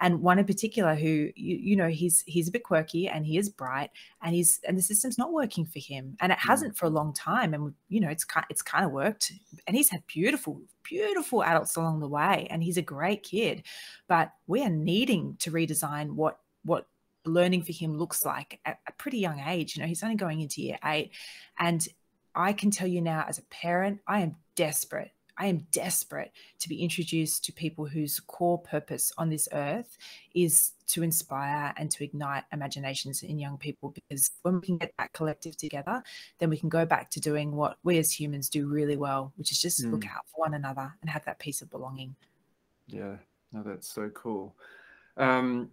And 0.00 0.20
one 0.20 0.38
in 0.38 0.44
particular 0.44 0.94
who, 0.94 1.30
you, 1.34 1.56
you 1.56 1.76
know, 1.76 1.88
he's 1.88 2.22
he's 2.26 2.48
a 2.48 2.50
bit 2.50 2.64
quirky 2.64 3.08
and 3.08 3.24
he 3.24 3.38
is 3.38 3.48
bright 3.48 3.90
and 4.22 4.34
he's 4.34 4.60
and 4.66 4.76
the 4.76 4.82
system's 4.82 5.18
not 5.18 5.32
working 5.32 5.64
for 5.64 5.78
him. 5.78 6.16
And 6.20 6.32
it 6.32 6.38
mm. 6.38 6.48
hasn't 6.48 6.76
for 6.76 6.86
a 6.86 6.90
long 6.90 7.14
time. 7.14 7.54
And 7.54 7.72
you 7.88 8.00
know, 8.00 8.08
it's 8.10 8.24
kind 8.24 8.46
it's 8.50 8.62
kind 8.62 8.84
of 8.84 8.92
worked. 8.92 9.32
And 9.66 9.76
he's 9.76 9.90
had 9.90 10.06
beautiful, 10.06 10.60
beautiful 10.82 11.42
adults 11.42 11.76
along 11.76 12.00
the 12.00 12.08
way. 12.08 12.46
And 12.50 12.62
he's 12.62 12.76
a 12.76 12.82
great 12.82 13.22
kid. 13.22 13.62
But 14.08 14.32
we 14.46 14.62
are 14.62 14.70
needing 14.70 15.36
to 15.40 15.50
redesign 15.50 16.12
what 16.12 16.38
what 16.64 16.86
learning 17.24 17.62
for 17.62 17.72
him 17.72 17.96
looks 17.96 18.24
like 18.24 18.60
at 18.64 18.78
a 18.86 18.92
pretty 18.92 19.18
young 19.18 19.40
age. 19.40 19.76
You 19.76 19.82
know, 19.82 19.88
he's 19.88 20.02
only 20.02 20.16
going 20.16 20.40
into 20.40 20.62
year 20.62 20.78
eight. 20.84 21.12
And 21.58 21.86
I 22.36 22.52
can 22.52 22.70
tell 22.70 22.86
you 22.86 23.00
now, 23.00 23.24
as 23.26 23.38
a 23.38 23.42
parent, 23.44 24.00
I 24.06 24.20
am 24.20 24.36
desperate. 24.54 25.10
I 25.38 25.46
am 25.46 25.66
desperate 25.70 26.32
to 26.60 26.68
be 26.68 26.82
introduced 26.82 27.44
to 27.44 27.52
people 27.52 27.84
whose 27.84 28.20
core 28.20 28.58
purpose 28.58 29.12
on 29.18 29.28
this 29.28 29.48
earth 29.52 29.98
is 30.34 30.72
to 30.88 31.02
inspire 31.02 31.74
and 31.76 31.90
to 31.90 32.04
ignite 32.04 32.44
imaginations 32.52 33.22
in 33.22 33.38
young 33.38 33.58
people. 33.58 33.90
Because 33.90 34.30
when 34.42 34.54
we 34.54 34.66
can 34.66 34.78
get 34.78 34.92
that 34.98 35.12
collective 35.12 35.56
together, 35.56 36.02
then 36.38 36.48
we 36.48 36.56
can 36.56 36.68
go 36.68 36.86
back 36.86 37.10
to 37.10 37.20
doing 37.20 37.54
what 37.54 37.76
we 37.82 37.98
as 37.98 38.18
humans 38.18 38.48
do 38.48 38.66
really 38.66 38.96
well, 38.96 39.32
which 39.36 39.52
is 39.52 39.60
just 39.60 39.84
mm. 39.84 39.92
look 39.92 40.06
out 40.06 40.24
for 40.26 40.40
one 40.40 40.54
another 40.54 40.94
and 41.02 41.10
have 41.10 41.24
that 41.26 41.38
piece 41.38 41.60
of 41.60 41.70
belonging. 41.70 42.14
Yeah, 42.86 43.16
no, 43.52 43.62
that's 43.62 43.88
so 43.88 44.08
cool. 44.10 44.54
Um, 45.18 45.70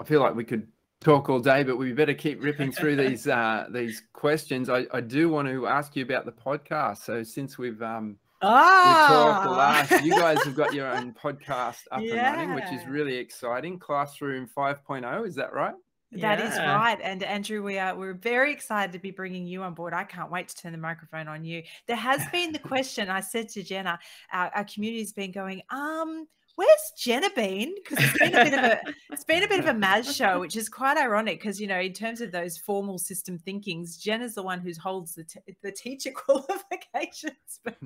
I 0.00 0.04
feel 0.04 0.20
like 0.20 0.34
we 0.34 0.44
could 0.44 0.68
talk 1.04 1.28
all 1.28 1.38
day, 1.38 1.62
but 1.62 1.76
we 1.76 1.92
better 1.92 2.14
keep 2.14 2.42
ripping 2.42 2.72
through 2.72 2.96
these 3.08 3.28
uh, 3.28 3.66
these 3.70 4.02
questions. 4.12 4.68
I, 4.68 4.86
I 4.92 5.00
do 5.00 5.28
want 5.28 5.48
to 5.48 5.66
ask 5.66 5.94
you 5.94 6.02
about 6.02 6.24
the 6.24 6.32
podcast. 6.32 6.98
So 6.98 7.22
since 7.22 7.58
we've 7.58 7.80
um, 7.82 8.16
ah. 8.42 9.46
last, 9.56 10.04
you 10.04 10.12
guys 10.12 10.42
have 10.44 10.56
got 10.56 10.74
your 10.74 10.88
own 10.88 11.14
podcast 11.22 11.82
up 11.92 12.00
yeah. 12.00 12.40
and 12.40 12.50
running, 12.50 12.54
which 12.54 12.72
is 12.72 12.86
really 12.88 13.16
exciting. 13.16 13.78
Classroom 13.78 14.48
5.0, 14.56 15.26
is 15.26 15.34
that 15.36 15.52
right? 15.52 15.74
That 16.12 16.38
yeah. 16.38 16.48
is 16.48 16.58
right. 16.58 16.98
And 17.02 17.22
Andrew, 17.24 17.62
we 17.62 17.78
are 17.78 17.94
we're 17.96 18.14
very 18.14 18.52
excited 18.52 18.92
to 18.92 19.00
be 19.00 19.10
bringing 19.10 19.46
you 19.46 19.62
on 19.62 19.74
board. 19.74 19.92
I 19.92 20.04
can't 20.04 20.30
wait 20.30 20.48
to 20.48 20.56
turn 20.56 20.72
the 20.72 20.78
microphone 20.78 21.26
on 21.26 21.44
you. 21.44 21.62
There 21.86 21.96
has 21.96 22.24
been 22.30 22.52
the 22.52 22.58
question 22.74 23.10
I 23.10 23.20
said 23.20 23.48
to 23.50 23.62
Jenna, 23.62 23.98
our, 24.32 24.50
our 24.54 24.64
community 24.64 25.00
has 25.00 25.12
been 25.12 25.32
going, 25.32 25.62
um, 25.70 26.26
where's 26.56 26.92
Jenna 26.96 27.28
been? 27.34 27.74
Because 27.74 28.04
it's 28.04 28.18
been 28.18 28.34
a 28.34 28.44
bit 28.44 28.54
of 28.54 28.64
a 28.64 28.80
it's 29.12 29.24
been 29.24 29.42
a 29.42 29.48
bit 29.48 29.60
of 29.60 29.66
a 29.66 29.72
Maz 29.72 30.14
show, 30.14 30.40
which 30.40 30.56
is 30.56 30.68
quite 30.68 30.96
ironic 30.96 31.40
because 31.40 31.60
you 31.60 31.66
know 31.66 31.80
in 31.80 31.92
terms 31.92 32.20
of 32.20 32.32
those 32.32 32.56
formal 32.56 32.98
system 32.98 33.38
thinkings, 33.38 33.96
Jenna's 33.96 34.34
the 34.34 34.42
one 34.42 34.60
who 34.60 34.72
holds 34.80 35.14
the, 35.14 35.24
t- 35.24 35.40
the 35.62 35.72
teacher 35.72 36.10
qualifications. 36.14 37.60
But 37.64 37.76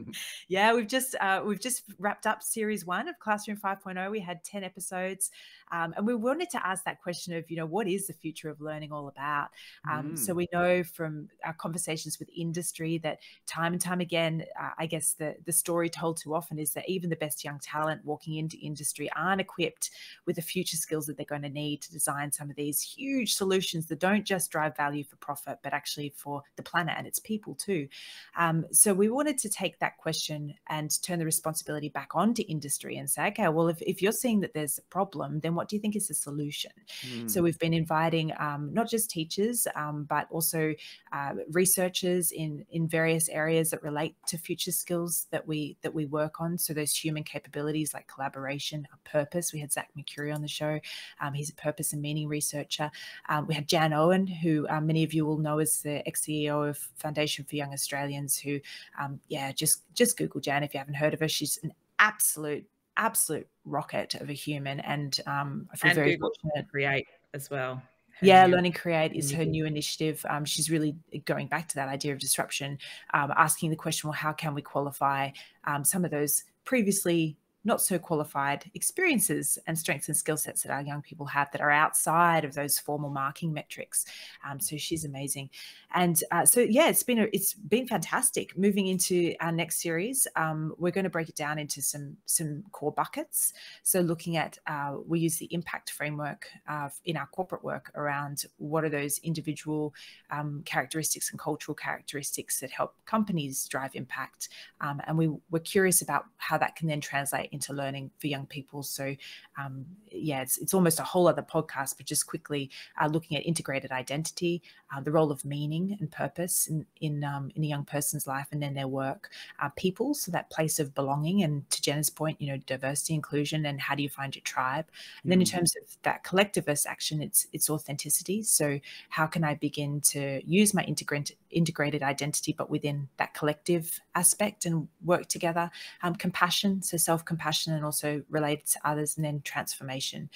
yeah, 0.48 0.74
we've 0.74 0.86
just 0.86 1.14
uh, 1.20 1.42
we've 1.44 1.60
just 1.60 1.84
wrapped 1.98 2.26
up 2.26 2.42
series 2.42 2.84
one 2.84 3.08
of 3.08 3.18
Classroom 3.18 3.58
5.0. 3.58 4.10
We 4.10 4.20
had 4.20 4.44
ten 4.44 4.64
episodes, 4.64 5.30
um, 5.72 5.94
and 5.96 6.06
we 6.06 6.14
wanted 6.14 6.50
to 6.50 6.66
ask 6.66 6.84
that 6.84 7.02
question 7.02 7.34
of 7.34 7.50
you 7.50 7.56
know 7.56 7.66
what 7.66 7.88
is 7.88 8.06
the 8.06 8.12
future 8.12 8.48
of 8.48 8.60
learning 8.60 8.92
all 8.92 9.08
about? 9.08 9.48
Um, 9.90 10.12
mm. 10.12 10.18
So 10.18 10.34
we 10.34 10.48
know 10.52 10.82
from 10.82 11.28
our 11.44 11.54
conversations 11.54 12.18
with 12.18 12.28
industry 12.36 12.98
that 12.98 13.18
time 13.46 13.72
and 13.72 13.80
time 13.80 14.00
again, 14.00 14.44
uh, 14.60 14.70
I 14.78 14.86
guess 14.86 15.14
the 15.14 15.36
the 15.44 15.52
story 15.52 15.88
told 15.88 16.18
too 16.18 16.34
often 16.34 16.58
is 16.58 16.72
that 16.72 16.88
even 16.88 17.10
the 17.10 17.16
best 17.16 17.44
young 17.44 17.58
talent 17.60 18.04
walking 18.04 18.36
into 18.36 18.56
industry 18.58 19.10
aren't 19.16 19.40
equipped 19.40 19.90
with 20.26 20.36
the 20.36 20.42
future 20.42 20.76
skills 20.76 21.06
that 21.06 21.16
they're 21.16 21.26
going 21.26 21.42
to 21.42 21.48
need 21.48 21.82
to 21.82 21.92
design 21.92 22.32
some 22.32 22.50
of 22.50 22.56
these 22.56 22.80
huge 22.80 23.34
solutions 23.34 23.86
that 23.86 23.98
don't 23.98 24.24
just 24.24 24.50
drive 24.50 24.76
value 24.76 25.04
for 25.04 25.16
profit, 25.16 25.58
but 25.62 25.72
actually 25.72 26.12
for 26.16 26.42
the 26.56 26.62
planet 26.62 26.94
and 26.96 27.06
its 27.06 27.18
people 27.18 27.54
too. 27.54 27.88
Um, 28.36 28.66
so 28.70 28.94
we 28.94 29.08
wanted 29.08 29.38
to 29.38 29.48
take 29.48 29.78
that 29.78 29.98
question 29.98 30.54
and 30.68 30.90
turn 31.02 31.18
the 31.18 31.24
responsibility 31.24 31.88
back 31.88 32.10
onto 32.14 32.42
industry 32.48 32.96
and 32.96 33.08
say, 33.08 33.28
okay, 33.28 33.48
well, 33.48 33.68
if, 33.68 33.80
if 33.82 34.02
you're 34.02 34.12
seeing 34.12 34.40
that 34.40 34.54
there's 34.54 34.78
a 34.78 34.82
problem, 34.82 35.40
then 35.40 35.54
what 35.58 35.68
do 35.68 35.74
you 35.74 35.82
think 35.82 35.96
is 35.96 36.06
the 36.06 36.14
solution? 36.14 36.70
Mm. 37.02 37.28
So 37.28 37.42
we've 37.42 37.58
been 37.58 37.74
inviting 37.74 38.32
um, 38.38 38.72
not 38.72 38.88
just 38.88 39.10
teachers, 39.10 39.66
um, 39.74 40.06
but 40.08 40.28
also 40.30 40.72
uh, 41.12 41.32
researchers 41.50 42.30
in 42.30 42.64
in 42.70 42.86
various 42.86 43.28
areas 43.28 43.70
that 43.70 43.82
relate 43.82 44.14
to 44.28 44.38
future 44.38 44.70
skills 44.70 45.26
that 45.32 45.46
we 45.48 45.76
that 45.82 45.92
we 45.92 46.06
work 46.06 46.40
on. 46.40 46.56
So 46.56 46.72
those 46.72 46.94
human 46.94 47.24
capabilities 47.24 47.92
like 47.92 48.06
collaboration 48.06 48.86
purpose. 49.04 49.52
We 49.52 49.58
had 49.58 49.72
Zach 49.72 49.88
Mercurio 49.98 50.34
on 50.34 50.42
the 50.42 50.48
show. 50.48 50.78
Um, 51.20 51.32
he's 51.32 51.50
a 51.50 51.54
purpose 51.54 51.92
and 51.92 52.00
meaning 52.00 52.28
researcher. 52.28 52.90
Um, 53.28 53.46
we 53.46 53.54
had 53.54 53.68
Jan 53.68 53.92
Owen, 53.92 54.26
who 54.26 54.66
um, 54.68 54.86
many 54.86 55.02
of 55.02 55.12
you 55.12 55.26
will 55.26 55.38
know 55.38 55.58
as 55.58 55.80
the 55.80 56.06
ex-CEO 56.06 56.68
of 56.68 56.78
Foundation 56.96 57.44
for 57.44 57.56
Young 57.56 57.72
Australians. 57.72 58.38
Who, 58.38 58.60
um, 59.00 59.20
yeah, 59.28 59.50
just 59.52 59.82
just 59.94 60.16
Google 60.16 60.40
Jan 60.40 60.62
if 60.62 60.74
you 60.74 60.78
haven't 60.78 60.94
heard 60.94 61.14
of 61.14 61.20
her. 61.20 61.28
She's 61.28 61.58
an 61.62 61.72
absolute 61.98 62.66
absolute 62.98 63.46
rocket 63.64 64.14
of 64.16 64.28
a 64.28 64.34
human, 64.34 64.80
and 64.80 65.18
um, 65.26 65.68
I 65.72 65.76
feel 65.76 65.90
and 65.90 65.96
very 65.96 66.16
Google 66.16 66.32
fortunate. 66.42 66.68
Create 66.70 67.06
as 67.32 67.48
well. 67.48 67.82
Her 68.20 68.26
yeah, 68.26 68.46
new, 68.46 68.54
Learning 68.54 68.72
Create 68.72 69.12
is 69.14 69.30
her 69.30 69.44
new 69.44 69.64
initiative. 69.64 70.26
Um, 70.28 70.44
she's 70.44 70.70
really 70.70 70.96
going 71.24 71.46
back 71.46 71.68
to 71.68 71.74
that 71.76 71.88
idea 71.88 72.12
of 72.12 72.18
disruption, 72.18 72.78
um, 73.14 73.32
asking 73.36 73.70
the 73.70 73.76
question, 73.76 74.08
well, 74.08 74.16
how 74.16 74.32
can 74.32 74.54
we 74.54 74.62
qualify 74.62 75.30
um, 75.64 75.84
some 75.84 76.04
of 76.04 76.10
those 76.10 76.42
previously 76.64 77.36
not 77.64 77.80
so 77.80 77.98
qualified 77.98 78.70
experiences 78.74 79.58
and 79.66 79.78
strengths 79.78 80.08
and 80.08 80.16
skill 80.16 80.36
sets 80.36 80.62
that 80.62 80.72
our 80.72 80.82
young 80.82 81.02
people 81.02 81.26
have 81.26 81.50
that 81.50 81.60
are 81.60 81.70
outside 81.70 82.44
of 82.44 82.54
those 82.54 82.78
formal 82.78 83.10
marking 83.10 83.52
metrics. 83.52 84.04
Um, 84.48 84.60
so 84.60 84.76
she's 84.76 85.04
amazing, 85.04 85.50
and 85.94 86.22
uh, 86.30 86.44
so 86.46 86.60
yeah, 86.60 86.88
it's 86.88 87.02
been 87.02 87.18
a, 87.18 87.26
it's 87.32 87.54
been 87.54 87.86
fantastic. 87.86 88.56
Moving 88.56 88.86
into 88.86 89.34
our 89.40 89.52
next 89.52 89.82
series, 89.82 90.26
um, 90.36 90.74
we're 90.78 90.92
going 90.92 91.04
to 91.04 91.10
break 91.10 91.28
it 91.28 91.34
down 91.34 91.58
into 91.58 91.82
some 91.82 92.16
some 92.26 92.64
core 92.72 92.92
buckets. 92.92 93.52
So 93.82 94.00
looking 94.00 94.36
at 94.36 94.58
uh, 94.66 94.96
we 95.06 95.20
use 95.20 95.38
the 95.38 95.48
impact 95.50 95.90
framework 95.90 96.48
uh, 96.68 96.88
in 97.04 97.16
our 97.16 97.26
corporate 97.26 97.64
work 97.64 97.90
around 97.94 98.44
what 98.58 98.84
are 98.84 98.88
those 98.88 99.18
individual 99.18 99.94
um, 100.30 100.62
characteristics 100.64 101.30
and 101.30 101.38
cultural 101.38 101.74
characteristics 101.74 102.60
that 102.60 102.70
help 102.70 102.94
companies 103.04 103.66
drive 103.68 103.94
impact, 103.94 104.48
um, 104.80 105.00
and 105.06 105.18
we 105.18 105.28
we're 105.50 105.58
curious 105.58 106.02
about 106.02 106.26
how 106.36 106.56
that 106.56 106.76
can 106.76 106.86
then 106.86 107.00
translate 107.00 107.47
into 107.52 107.72
learning 107.72 108.10
for 108.18 108.26
young 108.26 108.46
people. 108.46 108.82
So, 108.82 109.14
um, 109.58 109.86
yeah, 110.10 110.42
it's, 110.42 110.58
it's 110.58 110.74
almost 110.74 111.00
a 111.00 111.04
whole 111.04 111.28
other 111.28 111.42
podcast, 111.42 111.96
but 111.96 112.06
just 112.06 112.26
quickly 112.26 112.70
uh, 113.00 113.06
looking 113.06 113.36
at 113.36 113.46
integrated 113.46 113.90
identity, 113.90 114.62
uh, 114.94 115.00
the 115.00 115.10
role 115.10 115.30
of 115.30 115.44
meaning 115.44 115.96
and 116.00 116.10
purpose 116.10 116.66
in 116.66 116.86
in, 117.00 117.24
um, 117.24 117.50
in 117.54 117.64
a 117.64 117.66
young 117.66 117.84
person's 117.84 118.26
life 118.26 118.46
and 118.52 118.62
then 118.62 118.74
their 118.74 118.88
work, 118.88 119.30
uh, 119.60 119.68
people, 119.76 120.14
so 120.14 120.30
that 120.30 120.50
place 120.50 120.78
of 120.78 120.94
belonging, 120.94 121.42
and 121.42 121.68
to 121.70 121.82
Jenna's 121.82 122.10
point, 122.10 122.40
you 122.40 122.48
know, 122.48 122.58
diversity, 122.66 123.14
inclusion, 123.14 123.66
and 123.66 123.80
how 123.80 123.94
do 123.94 124.02
you 124.02 124.08
find 124.08 124.34
your 124.34 124.42
tribe? 124.42 124.86
And 125.22 125.32
then 125.32 125.40
in 125.40 125.46
mm-hmm. 125.46 125.58
terms 125.58 125.74
of 125.76 125.96
that 126.02 126.24
collectivist 126.24 126.86
action, 126.86 127.22
it's 127.22 127.46
it's 127.52 127.70
authenticity. 127.70 128.42
So 128.42 128.78
how 129.08 129.26
can 129.26 129.44
I 129.44 129.54
begin 129.54 130.00
to 130.12 130.40
use 130.44 130.74
my 130.74 130.82
integrated 130.84 131.36
integrated 131.50 132.02
identity, 132.02 132.54
but 132.56 132.70
within 132.70 133.08
that 133.16 133.34
collective 133.34 134.00
aspect 134.14 134.66
and 134.66 134.88
work 135.04 135.26
together? 135.26 135.70
Um, 136.02 136.14
compassion, 136.14 136.82
so 136.82 136.96
self 136.96 137.24
compassion 137.24 137.38
compassion 137.38 137.74
and 137.74 137.84
also 137.84 138.22
related 138.28 138.66
to 138.66 138.78
others, 138.84 139.16
and 139.16 139.24
then 139.24 139.40
transformation. 139.42 140.28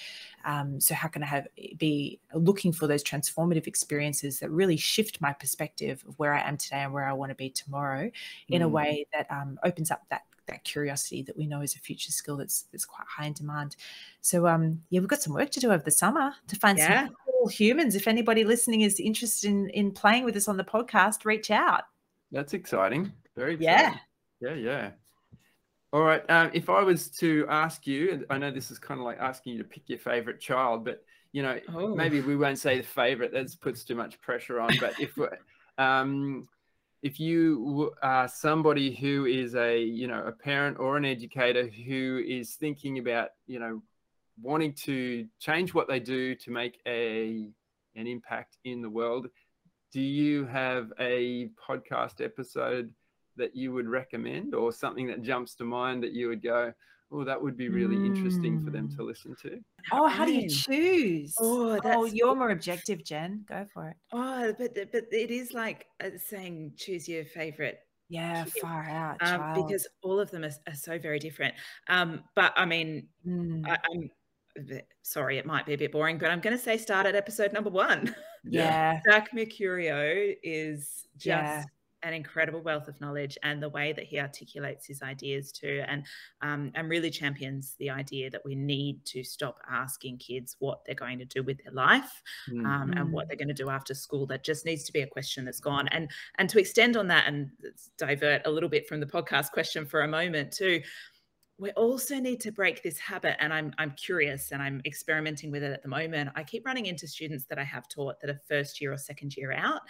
Um, 0.45 0.79
so, 0.79 0.95
how 0.95 1.07
can 1.07 1.23
I 1.23 1.27
have 1.27 1.47
be 1.77 2.19
looking 2.33 2.71
for 2.71 2.87
those 2.87 3.03
transformative 3.03 3.67
experiences 3.67 4.41
that 4.43 4.51
really 4.51 4.75
shift 4.75 5.21
my 5.21 5.31
perspective 5.31 6.03
of 6.05 6.19
where 6.19 6.33
I 6.33 6.41
am 6.41 6.57
today 6.57 6.81
and 6.83 6.93
where 6.93 7.05
I 7.05 7.13
want 7.13 7.29
to 7.29 7.35
be 7.35 7.49
tomorrow, 7.49 8.11
in 8.49 8.61
mm. 8.61 8.65
a 8.65 8.67
way 8.67 9.07
that 9.13 9.25
um, 9.31 9.57
opens 9.63 9.89
up 9.89 10.01
that 10.09 10.23
that 10.47 10.65
curiosity 10.65 11.21
that 11.21 11.37
we 11.37 11.47
know 11.47 11.61
is 11.61 11.73
a 11.73 11.79
future 11.79 12.11
skill 12.11 12.35
that's 12.35 12.63
that's 12.73 12.83
quite 12.83 13.07
high 13.07 13.25
in 13.25 13.31
demand. 13.31 13.77
So 14.19 14.45
um 14.45 14.81
yeah, 14.89 14.99
we've 14.99 15.07
got 15.07 15.21
some 15.21 15.33
work 15.33 15.51
to 15.51 15.61
do 15.61 15.71
over 15.71 15.81
the 15.81 15.89
summer 15.89 16.33
to 16.49 16.55
find 16.57 16.77
yeah. 16.77 17.05
some 17.05 17.15
cool 17.25 17.47
humans. 17.47 17.95
If 17.95 18.09
anybody 18.09 18.43
listening 18.43 18.81
is 18.81 18.99
interested 18.99 19.49
in 19.49 19.69
in 19.69 19.91
playing 19.91 20.25
with 20.25 20.35
us 20.35 20.49
on 20.49 20.57
the 20.57 20.63
podcast, 20.65 21.23
reach 21.23 21.49
out. 21.49 21.83
That's 22.33 22.53
exciting. 22.53 23.13
Very 23.37 23.53
exciting. 23.53 23.99
Yeah. 24.41 24.49
Yeah, 24.49 24.55
yeah. 24.55 24.91
All 25.93 26.01
right. 26.01 26.29
Um, 26.29 26.51
if 26.53 26.69
I 26.69 26.81
was 26.81 27.07
to 27.19 27.45
ask 27.47 27.87
you, 27.87 28.25
I 28.29 28.37
know 28.37 28.51
this 28.51 28.69
is 28.69 28.79
kind 28.79 28.99
of 28.99 29.05
like 29.05 29.19
asking 29.19 29.53
you 29.53 29.59
to 29.59 29.63
pick 29.63 29.87
your 29.87 29.99
favorite 29.99 30.41
child, 30.41 30.83
but 30.83 31.05
you 31.33 31.41
know, 31.41 31.59
oh. 31.73 31.93
maybe 31.95 32.21
we 32.21 32.37
won't 32.37 32.59
say 32.59 32.77
the 32.77 32.83
favorite. 32.83 33.33
That 33.33 33.53
puts 33.59 33.83
too 33.83 33.95
much 33.95 34.21
pressure 34.21 34.61
on. 34.61 34.69
But 34.79 34.93
if 34.99 35.17
um, 35.77 36.47
if 37.01 37.19
you 37.19 37.91
are 38.01 38.27
somebody 38.27 38.95
who 38.95 39.25
is 39.25 39.55
a 39.55 39.81
you 39.81 40.07
know 40.07 40.23
a 40.25 40.31
parent 40.31 40.79
or 40.79 40.95
an 40.95 41.05
educator 41.05 41.67
who 41.67 42.23
is 42.25 42.53
thinking 42.53 42.99
about 42.99 43.29
you 43.47 43.59
know 43.59 43.81
wanting 44.41 44.73
to 44.73 45.27
change 45.39 45.73
what 45.73 45.87
they 45.87 45.99
do 45.99 46.35
to 46.35 46.51
make 46.51 46.79
a 46.87 47.49
an 47.95 48.07
impact 48.07 48.57
in 48.63 48.81
the 48.81 48.89
world, 48.89 49.27
do 49.91 50.01
you 50.01 50.45
have 50.45 50.93
a 50.99 51.49
podcast 51.67 52.23
episode? 52.23 52.93
that 53.35 53.55
you 53.55 53.73
would 53.73 53.87
recommend 53.87 54.53
or 54.53 54.71
something 54.71 55.07
that 55.07 55.23
jumps 55.23 55.55
to 55.55 55.63
mind 55.63 56.03
that 56.03 56.11
you 56.11 56.27
would 56.27 56.43
go, 56.43 56.71
oh, 57.11 57.23
that 57.23 57.41
would 57.41 57.57
be 57.57 57.69
really 57.69 57.95
mm. 57.95 58.05
interesting 58.05 58.63
for 58.63 58.71
them 58.71 58.89
to 58.89 58.97
mm. 58.97 59.07
listen 59.07 59.35
to? 59.41 59.59
Oh, 59.91 60.07
how 60.07 60.25
do 60.25 60.33
you 60.33 60.49
choose? 60.49 61.35
Oh, 61.39 61.79
oh, 61.83 62.05
you're 62.05 62.35
more 62.35 62.51
objective, 62.51 63.03
Jen. 63.03 63.45
Go 63.47 63.65
for 63.73 63.89
it. 63.89 63.97
Oh, 64.11 64.53
but 64.57 64.75
but 64.91 65.05
it 65.11 65.31
is 65.31 65.53
like 65.53 65.85
uh, 66.03 66.09
saying 66.17 66.73
choose 66.77 67.07
your 67.07 67.25
favorite 67.25 67.79
yeah 68.09 68.45
far 68.61 68.87
out 68.89 69.17
um, 69.21 69.65
because 69.65 69.87
all 70.03 70.19
of 70.19 70.29
them 70.29 70.43
are, 70.43 70.51
are 70.67 70.75
so 70.75 70.99
very 70.99 71.19
different 71.19 71.53
um, 71.87 72.21
but 72.35 72.53
i 72.55 72.65
mean 72.65 73.07
mm. 73.25 73.67
I, 73.67 73.77
am 73.91 74.79
sorry 75.01 75.37
it 75.37 75.45
might 75.45 75.65
be 75.65 75.73
a 75.73 75.77
bit 75.77 75.91
boring 75.91 76.17
but 76.17 76.29
i'm 76.29 76.39
going 76.39 76.55
to 76.55 76.61
say 76.61 76.77
start 76.77 77.07
at 77.07 77.15
episode 77.15 77.53
number 77.53 77.69
one 77.69 78.13
yeah 78.43 78.99
zach 79.09 79.31
mercurio 79.33 80.35
is 80.43 81.07
just 81.17 81.27
yeah 81.27 81.63
an 82.03 82.13
incredible 82.13 82.61
wealth 82.61 82.87
of 82.87 82.99
knowledge 83.01 83.37
and 83.43 83.61
the 83.61 83.69
way 83.69 83.93
that 83.93 84.05
he 84.05 84.19
articulates 84.19 84.85
his 84.85 85.01
ideas 85.01 85.51
too 85.51 85.83
and 85.87 86.05
um, 86.41 86.71
and 86.75 86.89
really 86.89 87.09
champions 87.09 87.75
the 87.79 87.89
idea 87.89 88.29
that 88.29 88.43
we 88.45 88.55
need 88.55 89.03
to 89.05 89.23
stop 89.23 89.59
asking 89.69 90.17
kids 90.17 90.55
what 90.59 90.79
they're 90.85 90.95
going 90.95 91.17
to 91.17 91.25
do 91.25 91.41
with 91.43 91.63
their 91.63 91.73
life 91.73 92.21
mm-hmm. 92.49 92.65
um, 92.65 92.91
and 92.93 93.11
what 93.11 93.25
mm. 93.25 93.27
they're 93.29 93.37
going 93.37 93.47
to 93.47 93.53
do 93.53 93.69
after 93.69 93.93
school 93.93 94.25
that 94.25 94.43
just 94.43 94.65
needs 94.65 94.83
to 94.83 94.93
be 94.93 95.01
a 95.01 95.07
question 95.07 95.45
that's 95.45 95.59
gone 95.59 95.87
and 95.89 96.09
and 96.37 96.49
to 96.49 96.59
extend 96.59 96.97
on 96.97 97.07
that 97.07 97.27
and 97.27 97.49
divert 97.97 98.41
a 98.45 98.51
little 98.51 98.69
bit 98.69 98.87
from 98.87 98.99
the 98.99 99.05
podcast 99.05 99.51
question 99.51 99.85
for 99.85 100.01
a 100.01 100.07
moment 100.07 100.51
too 100.51 100.81
we 101.59 101.71
also 101.71 102.19
need 102.19 102.39
to 102.41 102.51
break 102.51 102.81
this 102.83 102.97
habit 102.97 103.35
and 103.39 103.53
I'm, 103.53 103.73
I'm 103.77 103.91
curious 103.91 104.51
and 104.51 104.61
i'm 104.61 104.81
experimenting 104.85 105.51
with 105.51 105.63
it 105.63 105.71
at 105.71 105.83
the 105.83 105.89
moment. 105.89 106.31
I 106.35 106.43
keep 106.43 106.65
running 106.65 106.87
into 106.87 107.07
students 107.07 107.45
that 107.49 107.59
i 107.59 107.63
have 107.63 107.87
taught 107.87 108.19
that 108.21 108.29
are 108.29 108.39
first 108.47 108.81
year 108.81 108.93
or 108.93 108.97
second 108.97 109.35
year 109.37 109.51
out 109.53 109.81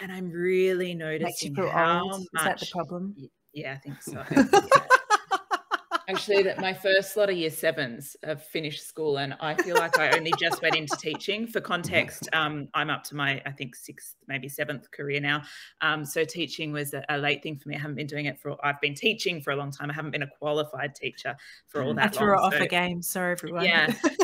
and 0.00 0.10
i'm 0.10 0.30
really 0.30 0.94
noticing 0.94 1.54
how 1.54 2.02
old. 2.04 2.26
much 2.32 2.42
is 2.42 2.44
that 2.44 2.60
the 2.60 2.66
problem? 2.72 3.14
yeah 3.54 3.72
i 3.72 3.76
think 3.76 4.02
so. 4.02 4.24
Yeah 4.30 4.96
actually 6.08 6.42
that 6.44 6.58
my 6.58 6.72
first 6.72 7.16
lot 7.16 7.30
of 7.30 7.36
year 7.36 7.50
sevens 7.50 8.16
have 8.22 8.42
finished 8.44 8.86
school 8.86 9.18
and 9.18 9.34
I 9.40 9.54
feel 9.54 9.76
like 9.76 9.98
I 9.98 10.16
only 10.16 10.32
just 10.38 10.62
went 10.62 10.76
into 10.76 10.96
teaching. 10.96 11.46
For 11.46 11.60
context, 11.60 12.28
um, 12.32 12.68
I'm 12.74 12.90
up 12.90 13.04
to 13.04 13.16
my, 13.16 13.42
I 13.46 13.52
think, 13.52 13.74
sixth, 13.76 14.14
maybe 14.28 14.48
seventh 14.48 14.90
career 14.90 15.20
now. 15.20 15.42
Um, 15.80 16.04
so 16.04 16.24
teaching 16.24 16.72
was 16.72 16.94
a, 16.94 17.04
a, 17.08 17.18
late 17.18 17.42
thing 17.42 17.58
for 17.58 17.68
me. 17.68 17.76
I 17.76 17.78
haven't 17.78 17.96
been 17.96 18.06
doing 18.06 18.26
it 18.26 18.38
for, 18.38 18.56
I've 18.64 18.80
been 18.80 18.94
teaching 18.94 19.40
for 19.40 19.52
a 19.52 19.56
long 19.56 19.70
time. 19.70 19.90
I 19.90 19.94
haven't 19.94 20.10
been 20.10 20.22
a 20.22 20.30
qualified 20.38 20.94
teacher 20.94 21.36
for 21.68 21.82
all 21.82 21.94
that 21.94 22.04
I 22.04 22.08
threw 22.08 22.28
long. 22.28 22.38
it 22.38 22.42
off 22.42 22.54
so, 22.54 22.62
a 22.62 22.68
game. 22.68 23.02
Sorry, 23.02 23.32
everyone. 23.32 23.64
Yeah. 23.64 23.92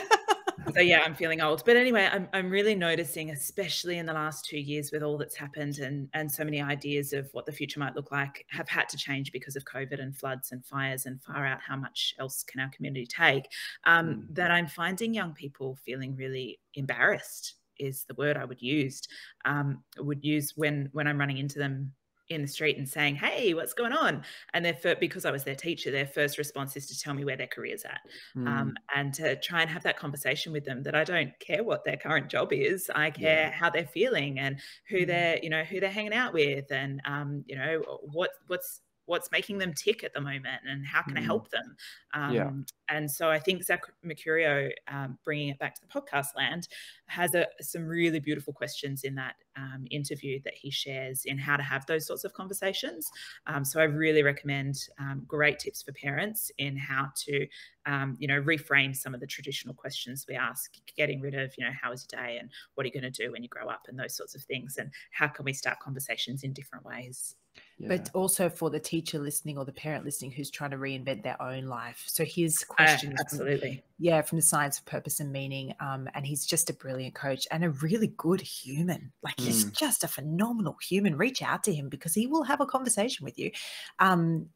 so 0.74 0.80
yeah, 0.80 1.02
I'm 1.04 1.14
feeling 1.14 1.40
old. 1.40 1.62
But 1.64 1.76
anyway, 1.76 2.08
I'm 2.10 2.28
I'm 2.32 2.50
really 2.50 2.74
noticing, 2.74 3.30
especially 3.30 3.98
in 3.98 4.06
the 4.06 4.12
last 4.12 4.44
two 4.44 4.58
years, 4.58 4.90
with 4.92 5.02
all 5.02 5.18
that's 5.18 5.36
happened 5.36 5.78
and 5.78 6.08
and 6.14 6.30
so 6.30 6.44
many 6.44 6.60
ideas 6.60 7.12
of 7.12 7.28
what 7.32 7.46
the 7.46 7.52
future 7.52 7.80
might 7.80 7.96
look 7.96 8.10
like 8.12 8.44
have 8.50 8.68
had 8.68 8.88
to 8.90 8.96
change 8.96 9.32
because 9.32 9.56
of 9.56 9.64
COVID 9.64 10.00
and 10.00 10.16
floods 10.16 10.52
and 10.52 10.64
fires 10.64 11.06
and 11.06 11.22
far 11.22 11.46
out 11.46 11.60
how 11.60 11.76
much 11.76 12.14
else 12.18 12.42
can 12.44 12.60
our 12.60 12.70
community 12.70 13.06
take. 13.06 13.44
Um, 13.84 14.06
mm. 14.08 14.34
That 14.34 14.50
I'm 14.50 14.66
finding 14.66 15.14
young 15.14 15.32
people 15.32 15.78
feeling 15.84 16.16
really 16.16 16.60
embarrassed 16.74 17.54
is 17.78 18.04
the 18.04 18.14
word 18.14 18.36
I 18.36 18.44
would 18.44 18.60
use. 18.60 19.02
Um, 19.44 19.82
would 19.98 20.24
use 20.24 20.52
when 20.56 20.88
when 20.92 21.06
I'm 21.06 21.18
running 21.18 21.38
into 21.38 21.58
them 21.58 21.92
in 22.30 22.42
the 22.42 22.48
street 22.48 22.78
and 22.78 22.88
saying, 22.88 23.16
"Hey, 23.16 23.54
what's 23.54 23.72
going 23.72 23.92
on?" 23.92 24.22
And 24.54 24.64
their 24.64 24.74
first, 24.74 25.00
because 25.00 25.24
I 25.24 25.30
was 25.30 25.44
their 25.44 25.54
teacher, 25.54 25.90
their 25.90 26.06
first 26.06 26.38
response 26.38 26.76
is 26.76 26.86
to 26.86 26.98
tell 26.98 27.14
me 27.14 27.24
where 27.24 27.36
their 27.36 27.46
career's 27.46 27.84
at, 27.84 28.00
um, 28.36 28.44
mm. 28.44 28.48
um, 28.48 28.74
and 28.94 29.14
to 29.14 29.36
try 29.36 29.62
and 29.62 29.70
have 29.70 29.82
that 29.84 29.98
conversation 29.98 30.52
with 30.52 30.64
them. 30.64 30.82
That 30.82 30.94
I 30.94 31.04
don't 31.04 31.38
care 31.40 31.64
what 31.64 31.84
their 31.84 31.96
current 31.96 32.28
job 32.28 32.52
is. 32.52 32.90
I 32.94 33.10
care 33.10 33.46
yeah. 33.46 33.50
how 33.50 33.70
they're 33.70 33.86
feeling 33.86 34.38
and 34.38 34.58
who 34.88 34.98
mm. 34.98 35.06
they're, 35.06 35.38
you 35.42 35.50
know, 35.50 35.64
who 35.64 35.80
they're 35.80 35.90
hanging 35.90 36.14
out 36.14 36.32
with, 36.32 36.70
and 36.70 37.00
um, 37.04 37.44
you 37.46 37.56
know, 37.56 37.82
what 38.02 38.30
what's 38.46 38.80
what's 39.08 39.30
making 39.32 39.56
them 39.58 39.72
tick 39.72 40.04
at 40.04 40.12
the 40.12 40.20
moment 40.20 40.60
and 40.68 40.86
how 40.86 41.02
can 41.02 41.14
mm. 41.14 41.18
I 41.18 41.22
help 41.22 41.50
them? 41.50 41.76
Um, 42.12 42.34
yeah. 42.34 42.50
And 42.90 43.10
so 43.10 43.30
I 43.30 43.38
think 43.38 43.64
Zach 43.64 43.82
Mercurio, 44.04 44.70
um, 44.86 45.18
bringing 45.24 45.48
it 45.48 45.58
back 45.58 45.74
to 45.74 45.80
the 45.80 45.88
podcast 45.88 46.36
land, 46.36 46.68
has 47.06 47.34
a, 47.34 47.46
some 47.60 47.86
really 47.86 48.20
beautiful 48.20 48.52
questions 48.52 49.04
in 49.04 49.14
that 49.14 49.34
um, 49.56 49.86
interview 49.90 50.40
that 50.44 50.54
he 50.54 50.70
shares 50.70 51.22
in 51.24 51.38
how 51.38 51.56
to 51.56 51.62
have 51.62 51.86
those 51.86 52.06
sorts 52.06 52.24
of 52.24 52.32
conversations. 52.34 53.10
Um, 53.46 53.64
so 53.64 53.80
I 53.80 53.84
really 53.84 54.22
recommend 54.22 54.76
um, 54.98 55.24
great 55.26 55.58
tips 55.58 55.82
for 55.82 55.92
parents 55.92 56.52
in 56.58 56.76
how 56.76 57.08
to, 57.24 57.46
um, 57.86 58.14
you 58.18 58.28
know, 58.28 58.40
reframe 58.40 58.94
some 58.94 59.14
of 59.14 59.20
the 59.20 59.26
traditional 59.26 59.74
questions 59.74 60.26
we 60.28 60.34
ask, 60.34 60.70
getting 60.96 61.20
rid 61.20 61.34
of, 61.34 61.52
you 61.56 61.64
know, 61.64 61.72
how 61.80 61.90
was 61.90 62.06
your 62.10 62.22
day 62.22 62.36
and 62.38 62.50
what 62.74 62.84
are 62.84 62.88
you 62.88 63.00
going 63.00 63.10
to 63.10 63.22
do 63.22 63.32
when 63.32 63.42
you 63.42 63.48
grow 63.48 63.68
up 63.68 63.86
and 63.88 63.98
those 63.98 64.14
sorts 64.14 64.34
of 64.34 64.42
things, 64.42 64.76
and 64.76 64.90
how 65.12 65.28
can 65.28 65.44
we 65.44 65.52
start 65.52 65.80
conversations 65.80 66.44
in 66.44 66.52
different 66.52 66.84
ways. 66.84 67.34
Yeah. 67.78 67.88
But 67.88 68.10
also 68.12 68.48
for 68.48 68.70
the 68.70 68.80
teacher 68.80 69.18
listening 69.18 69.56
or 69.56 69.64
the 69.64 69.72
parent 69.72 70.04
listening 70.04 70.32
who's 70.32 70.50
trying 70.50 70.72
to 70.72 70.76
reinvent 70.76 71.22
their 71.22 71.40
own 71.40 71.66
life. 71.66 72.02
So 72.06 72.24
his 72.24 72.64
question 72.64 73.12
uh, 73.12 73.16
absolutely. 73.20 73.82
Yeah, 74.00 74.22
from 74.22 74.36
the 74.36 74.42
science 74.42 74.78
of 74.78 74.84
purpose 74.84 75.18
and 75.18 75.32
meaning. 75.32 75.74
Um, 75.80 76.08
and 76.14 76.24
he's 76.24 76.46
just 76.46 76.70
a 76.70 76.72
brilliant 76.72 77.16
coach 77.16 77.48
and 77.50 77.64
a 77.64 77.70
really 77.70 78.14
good 78.16 78.40
human. 78.40 79.12
Like 79.24 79.36
mm. 79.36 79.46
he's 79.46 79.64
just 79.72 80.04
a 80.04 80.08
phenomenal 80.08 80.76
human. 80.80 81.16
Reach 81.16 81.42
out 81.42 81.64
to 81.64 81.74
him 81.74 81.88
because 81.88 82.14
he 82.14 82.28
will 82.28 82.44
have 82.44 82.60
a 82.60 82.66
conversation 82.66 83.24
with 83.24 83.36
you. 83.38 83.50
Um, 83.98 84.46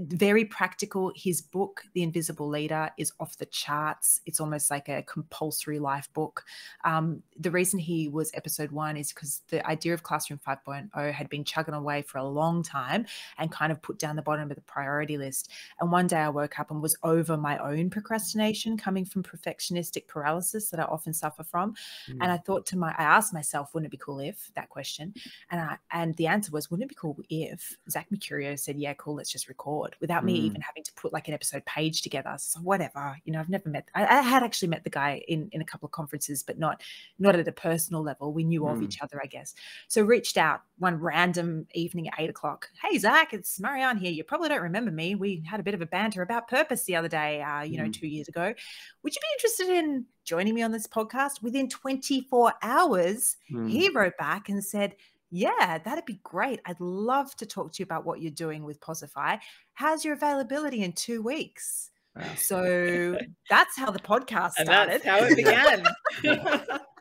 very 0.00 0.46
practical. 0.46 1.12
His 1.14 1.42
book, 1.42 1.82
The 1.92 2.02
Invisible 2.02 2.48
Leader, 2.48 2.90
is 2.96 3.12
off 3.20 3.36
the 3.36 3.46
charts. 3.46 4.22
It's 4.24 4.40
almost 4.40 4.70
like 4.70 4.88
a 4.88 5.02
compulsory 5.02 5.78
life 5.78 6.08
book. 6.14 6.44
Um, 6.84 7.22
the 7.38 7.50
reason 7.50 7.78
he 7.78 8.08
was 8.08 8.30
episode 8.32 8.72
one 8.72 8.96
is 8.96 9.12
because 9.12 9.42
the 9.48 9.66
idea 9.66 9.92
of 9.92 10.02
Classroom 10.02 10.40
5.0 10.46 11.12
had 11.12 11.28
been 11.28 11.44
chugging 11.44 11.74
away 11.74 12.00
for 12.00 12.16
a 12.16 12.24
long 12.24 12.62
time 12.62 13.04
and 13.38 13.52
kind 13.52 13.70
of 13.70 13.82
put 13.82 13.98
down 13.98 14.16
the 14.16 14.22
bottom 14.22 14.50
of 14.50 14.56
the 14.56 14.62
priority 14.62 15.18
list. 15.18 15.50
And 15.80 15.92
one 15.92 16.06
day 16.06 16.16
I 16.16 16.30
woke 16.30 16.58
up 16.58 16.70
and 16.70 16.80
was 16.80 16.96
over 17.02 17.36
my 17.36 17.58
own 17.58 17.90
procrastination 17.90 18.78
coming 18.86 19.04
from 19.04 19.20
perfectionistic 19.24 20.06
paralysis 20.06 20.70
that 20.70 20.78
I 20.78 20.84
often 20.84 21.12
suffer 21.12 21.42
from. 21.42 21.74
Mm. 22.08 22.18
And 22.20 22.30
I 22.30 22.36
thought 22.36 22.66
to 22.66 22.78
my, 22.78 22.94
I 22.96 23.02
asked 23.02 23.34
myself, 23.34 23.74
wouldn't 23.74 23.88
it 23.88 23.90
be 23.90 23.96
cool 23.96 24.20
if 24.20 24.48
that 24.54 24.68
question? 24.68 25.12
And 25.50 25.60
I, 25.60 25.76
and 25.90 26.14
the 26.14 26.28
answer 26.28 26.52
was, 26.52 26.70
wouldn't 26.70 26.84
it 26.84 26.94
be 26.94 27.00
cool 27.00 27.18
if 27.28 27.76
Zach 27.90 28.06
Mercurio 28.14 28.56
said, 28.56 28.76
yeah, 28.78 28.94
cool, 28.94 29.16
let's 29.16 29.32
just 29.32 29.48
record 29.48 29.96
without 30.00 30.24
me 30.24 30.40
mm. 30.40 30.44
even 30.44 30.60
having 30.60 30.84
to 30.84 30.92
put 30.92 31.12
like 31.12 31.26
an 31.26 31.34
episode 31.34 31.64
page 31.64 32.02
together. 32.02 32.36
So 32.38 32.60
whatever, 32.60 33.16
you 33.24 33.32
know, 33.32 33.40
I've 33.40 33.48
never 33.48 33.68
met, 33.68 33.88
I, 33.96 34.06
I, 34.06 34.22
had 34.22 34.44
actually 34.44 34.68
met 34.68 34.84
the 34.84 34.90
guy 34.90 35.20
in, 35.26 35.48
in 35.50 35.60
a 35.60 35.64
couple 35.64 35.86
of 35.86 35.90
conferences, 35.90 36.44
but 36.44 36.60
not, 36.60 36.80
not 37.18 37.34
at 37.34 37.48
a 37.48 37.52
personal 37.52 38.02
level. 38.02 38.32
We 38.32 38.44
knew 38.44 38.60
mm. 38.60 38.72
of 38.72 38.82
each 38.84 39.02
other, 39.02 39.20
I 39.20 39.26
guess. 39.26 39.54
So 39.88 40.02
reached 40.02 40.36
out 40.36 40.60
one 40.78 41.00
random 41.00 41.66
evening 41.74 42.06
at 42.06 42.14
eight 42.20 42.30
o'clock. 42.30 42.70
Hey, 42.80 42.98
Zach, 42.98 43.32
it's 43.32 43.58
Marianne 43.58 43.96
here. 43.96 44.12
You 44.12 44.22
probably 44.22 44.48
don't 44.48 44.62
remember 44.62 44.92
me. 44.92 45.16
We 45.16 45.42
had 45.44 45.58
a 45.58 45.64
bit 45.64 45.74
of 45.74 45.80
a 45.80 45.86
banter 45.86 46.22
about 46.22 46.46
purpose 46.46 46.84
the 46.84 46.94
other 46.94 47.08
day, 47.08 47.42
uh, 47.42 47.62
you 47.62 47.78
know, 47.78 47.84
mm. 47.84 47.92
two 47.92 48.06
years 48.06 48.28
ago. 48.28 48.54
Would 49.02 49.14
you 49.14 49.20
be 49.20 49.34
interested 49.38 49.68
in 49.68 50.06
joining 50.24 50.54
me 50.54 50.62
on 50.62 50.72
this 50.72 50.86
podcast? 50.86 51.42
Within 51.42 51.68
24 51.68 52.54
hours, 52.62 53.36
mm. 53.52 53.70
he 53.70 53.88
wrote 53.90 54.16
back 54.18 54.48
and 54.48 54.64
said, 54.64 54.96
yeah, 55.30 55.78
that'd 55.84 56.04
be 56.04 56.20
great. 56.22 56.60
I'd 56.66 56.80
love 56.80 57.34
to 57.36 57.46
talk 57.46 57.72
to 57.72 57.80
you 57.80 57.84
about 57.84 58.06
what 58.06 58.20
you're 58.20 58.30
doing 58.30 58.64
with 58.64 58.80
Posify. 58.80 59.38
How's 59.74 60.04
your 60.04 60.14
availability 60.14 60.82
in 60.82 60.92
two 60.92 61.22
weeks? 61.22 61.90
Wow. 62.14 62.24
So 62.36 63.18
that's 63.50 63.76
how 63.76 63.90
the 63.90 63.98
podcast 63.98 64.52
started. 64.52 64.70
And 64.70 64.90
that's 64.90 65.04
how 65.04 65.18
it 65.18 65.36
began. 65.36 65.84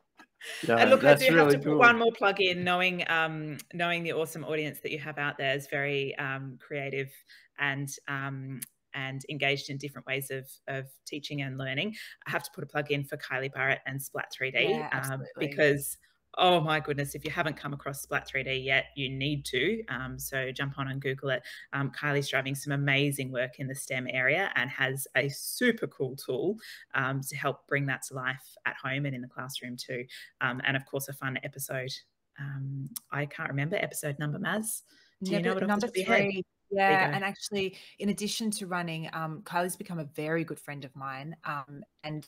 Yeah, 0.67 0.77
and 0.77 0.89
look, 0.89 1.03
I 1.03 1.15
do 1.15 1.33
really 1.33 1.53
have 1.53 1.63
to 1.63 1.69
put 1.69 1.77
one 1.77 1.97
more 1.97 2.11
plug 2.11 2.39
in, 2.39 2.63
knowing 2.63 3.03
um, 3.09 3.57
knowing 3.73 4.03
the 4.03 4.13
awesome 4.13 4.43
audience 4.43 4.79
that 4.81 4.91
you 4.91 4.99
have 4.99 5.17
out 5.17 5.37
there 5.37 5.55
is 5.55 5.67
very 5.67 6.15
um, 6.17 6.57
creative 6.59 7.11
and 7.57 7.89
um, 8.07 8.59
and 8.95 9.21
engaged 9.29 9.69
in 9.69 9.77
different 9.77 10.07
ways 10.07 10.31
of, 10.31 10.49
of 10.67 10.85
teaching 11.05 11.41
and 11.41 11.57
learning. 11.57 11.93
I 12.27 12.31
have 12.31 12.43
to 12.43 12.49
put 12.53 12.63
a 12.63 12.67
plug 12.67 12.91
in 12.91 13.03
for 13.03 13.17
Kylie 13.17 13.53
Barrett 13.53 13.81
and 13.85 14.01
Splat 14.01 14.31
3D 14.39 14.69
yeah, 14.69 15.07
um, 15.11 15.23
because 15.37 15.97
oh 16.37 16.59
my 16.59 16.79
goodness, 16.79 17.15
if 17.15 17.23
you 17.23 17.31
haven't 17.31 17.57
come 17.57 17.73
across 17.73 18.01
Splat 18.01 18.27
3D 18.27 18.63
yet, 18.63 18.85
you 18.95 19.09
need 19.09 19.45
to. 19.45 19.83
Um, 19.89 20.19
so 20.19 20.51
jump 20.51 20.77
on 20.77 20.89
and 20.89 21.01
Google 21.01 21.29
it. 21.29 21.43
Um, 21.73 21.91
Kylie's 21.91 22.29
driving 22.29 22.55
some 22.55 22.73
amazing 22.73 23.31
work 23.31 23.59
in 23.59 23.67
the 23.67 23.75
STEM 23.75 24.07
area 24.11 24.51
and 24.55 24.69
has 24.69 25.07
a 25.15 25.29
super 25.29 25.87
cool 25.87 26.15
tool 26.15 26.57
um, 26.93 27.21
to 27.29 27.35
help 27.35 27.67
bring 27.67 27.85
that 27.87 28.01
to 28.07 28.15
life 28.15 28.55
at 28.65 28.75
home 28.81 29.05
and 29.05 29.15
in 29.15 29.21
the 29.21 29.27
classroom 29.27 29.77
too. 29.77 30.05
Um, 30.41 30.61
and 30.65 30.75
of 30.75 30.85
course, 30.85 31.07
a 31.07 31.13
fun 31.13 31.39
episode. 31.43 31.91
Um, 32.39 32.89
I 33.11 33.25
can't 33.25 33.49
remember 33.49 33.77
episode 33.77 34.19
number, 34.19 34.39
Maz. 34.39 34.81
Do 35.23 35.31
you 35.31 35.41
know 35.41 35.53
what 35.53 35.65
number 35.65 35.87
three? 35.87 36.43
Yeah, 36.75 37.09
and 37.13 37.23
actually, 37.23 37.77
in 37.99 38.09
addition 38.09 38.51
to 38.51 38.67
running, 38.67 39.09
um, 39.13 39.41
Kylie's 39.43 39.75
become 39.75 39.99
a 39.99 40.05
very 40.05 40.43
good 40.43 40.59
friend 40.59 40.83
of 40.83 40.95
mine. 40.95 41.35
Um, 41.45 41.83
and 42.05 42.27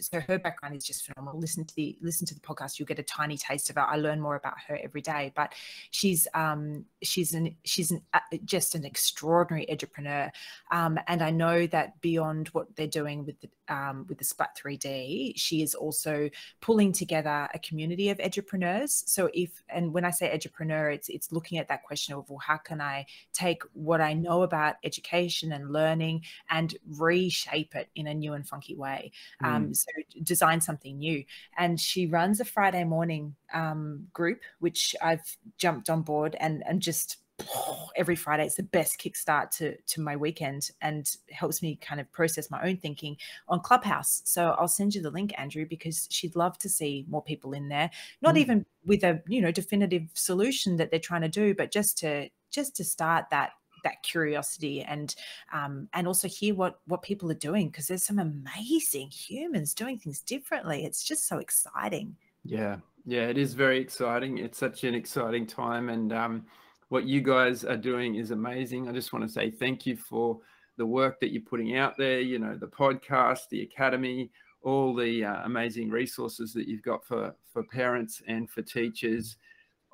so 0.00 0.20
her 0.20 0.38
background 0.38 0.76
is 0.76 0.84
just 0.84 1.06
phenomenal. 1.06 1.40
Listen 1.40 1.64
to 1.64 1.74
the 1.74 1.96
listen 2.00 2.26
to 2.26 2.34
the 2.34 2.40
podcast; 2.40 2.78
you'll 2.78 2.86
get 2.86 2.98
a 2.98 3.04
tiny 3.04 3.36
taste 3.36 3.70
of 3.70 3.76
it. 3.76 3.80
I 3.80 3.96
learn 3.96 4.20
more 4.20 4.36
about 4.36 4.54
her 4.68 4.78
every 4.82 5.00
day, 5.00 5.32
but 5.34 5.54
she's 5.90 6.28
um, 6.34 6.84
she's 7.02 7.34
an 7.34 7.56
she's 7.64 7.90
an, 7.90 8.02
uh, 8.12 8.20
just 8.44 8.74
an 8.74 8.84
extraordinary 8.84 9.70
entrepreneur. 9.70 10.30
Um, 10.70 10.98
and 11.08 11.22
I 11.22 11.30
know 11.30 11.66
that 11.68 12.00
beyond 12.00 12.48
what 12.48 12.76
they're 12.76 12.86
doing 12.86 13.24
with 13.24 13.40
the 13.40 13.48
um, 13.74 14.06
with 14.08 14.18
the 14.18 14.24
Splat 14.24 14.56
3D, 14.56 15.32
she 15.36 15.62
is 15.62 15.74
also 15.74 16.28
pulling 16.60 16.92
together 16.92 17.48
a 17.54 17.58
community 17.58 18.10
of 18.10 18.20
entrepreneurs. 18.20 19.02
So 19.06 19.30
if 19.32 19.62
and 19.68 19.92
when 19.92 20.04
I 20.04 20.10
say 20.10 20.32
entrepreneur, 20.32 20.90
it's 20.90 21.08
it's 21.08 21.32
looking 21.32 21.58
at 21.58 21.68
that 21.68 21.82
question 21.82 22.14
of 22.14 22.28
well, 22.28 22.38
how 22.38 22.58
can 22.58 22.80
I 22.80 23.06
take 23.32 23.62
what 23.72 24.00
I 24.00 24.12
know 24.12 24.42
about 24.42 24.76
education 24.84 25.52
and 25.52 25.72
learning 25.72 26.22
and 26.50 26.74
reshape 26.86 27.74
it 27.74 27.88
in 27.94 28.06
a 28.06 28.14
new 28.14 28.34
and 28.34 28.46
funky 28.46 28.74
way. 28.74 29.12
Mm. 29.42 29.46
Um, 29.46 29.74
so 29.74 29.90
design 30.22 30.60
something 30.60 30.98
new. 30.98 31.24
And 31.56 31.80
she 31.80 32.06
runs 32.06 32.40
a 32.40 32.44
Friday 32.44 32.84
morning 32.84 33.34
um, 33.52 34.06
group, 34.12 34.40
which 34.60 34.94
I've 35.02 35.36
jumped 35.58 35.90
on 35.90 36.02
board 36.02 36.36
and 36.40 36.62
and 36.66 36.80
just 36.80 37.18
every 37.96 38.16
Friday. 38.16 38.44
It's 38.46 38.54
the 38.54 38.62
best 38.62 38.98
kickstart 38.98 39.50
to 39.58 39.76
to 39.76 40.00
my 40.00 40.16
weekend 40.16 40.70
and 40.80 41.08
helps 41.30 41.62
me 41.62 41.76
kind 41.76 42.00
of 42.00 42.10
process 42.12 42.50
my 42.50 42.62
own 42.62 42.76
thinking 42.76 43.16
on 43.48 43.60
Clubhouse. 43.60 44.22
So 44.24 44.54
I'll 44.58 44.68
send 44.68 44.94
you 44.94 45.02
the 45.02 45.10
link, 45.10 45.32
Andrew, 45.38 45.66
because 45.66 46.06
she'd 46.10 46.36
love 46.36 46.58
to 46.58 46.68
see 46.68 47.04
more 47.08 47.22
people 47.22 47.52
in 47.52 47.68
there. 47.68 47.90
Not 48.22 48.34
mm. 48.34 48.38
even 48.38 48.66
with 48.84 49.04
a 49.04 49.22
you 49.28 49.40
know 49.40 49.50
definitive 49.50 50.10
solution 50.14 50.76
that 50.76 50.90
they're 50.90 51.00
trying 51.00 51.22
to 51.22 51.28
do, 51.28 51.54
but 51.54 51.70
just 51.70 51.98
to 51.98 52.28
just 52.50 52.76
to 52.76 52.84
start 52.84 53.26
that 53.30 53.52
that 53.84 54.02
curiosity 54.02 54.82
and 54.82 55.14
um, 55.52 55.88
and 55.92 56.06
also 56.06 56.28
hear 56.28 56.54
what 56.54 56.80
what 56.86 57.02
people 57.02 57.30
are 57.30 57.34
doing 57.34 57.68
because 57.68 57.86
there's 57.86 58.02
some 58.02 58.18
amazing 58.18 59.08
humans 59.10 59.74
doing 59.74 59.98
things 59.98 60.20
differently. 60.20 60.84
It's 60.84 61.04
just 61.04 61.28
so 61.28 61.38
exciting. 61.38 62.16
Yeah, 62.42 62.76
yeah, 63.06 63.28
it 63.28 63.38
is 63.38 63.54
very 63.54 63.78
exciting. 63.78 64.38
It's 64.38 64.58
such 64.58 64.84
an 64.84 64.94
exciting 64.94 65.46
time, 65.46 65.88
and 65.88 66.12
um, 66.12 66.46
what 66.88 67.04
you 67.04 67.20
guys 67.20 67.64
are 67.64 67.76
doing 67.76 68.16
is 68.16 68.30
amazing. 68.30 68.88
I 68.88 68.92
just 68.92 69.12
want 69.12 69.24
to 69.24 69.32
say 69.32 69.50
thank 69.50 69.86
you 69.86 69.96
for 69.96 70.40
the 70.76 70.86
work 70.86 71.20
that 71.20 71.32
you're 71.32 71.42
putting 71.42 71.76
out 71.76 71.96
there. 71.96 72.20
You 72.20 72.38
know, 72.38 72.56
the 72.56 72.66
podcast, 72.66 73.48
the 73.50 73.62
academy, 73.62 74.30
all 74.62 74.94
the 74.94 75.24
uh, 75.24 75.42
amazing 75.44 75.90
resources 75.90 76.52
that 76.54 76.66
you've 76.66 76.82
got 76.82 77.04
for 77.04 77.34
for 77.52 77.62
parents 77.64 78.22
and 78.26 78.50
for 78.50 78.62
teachers. 78.62 79.36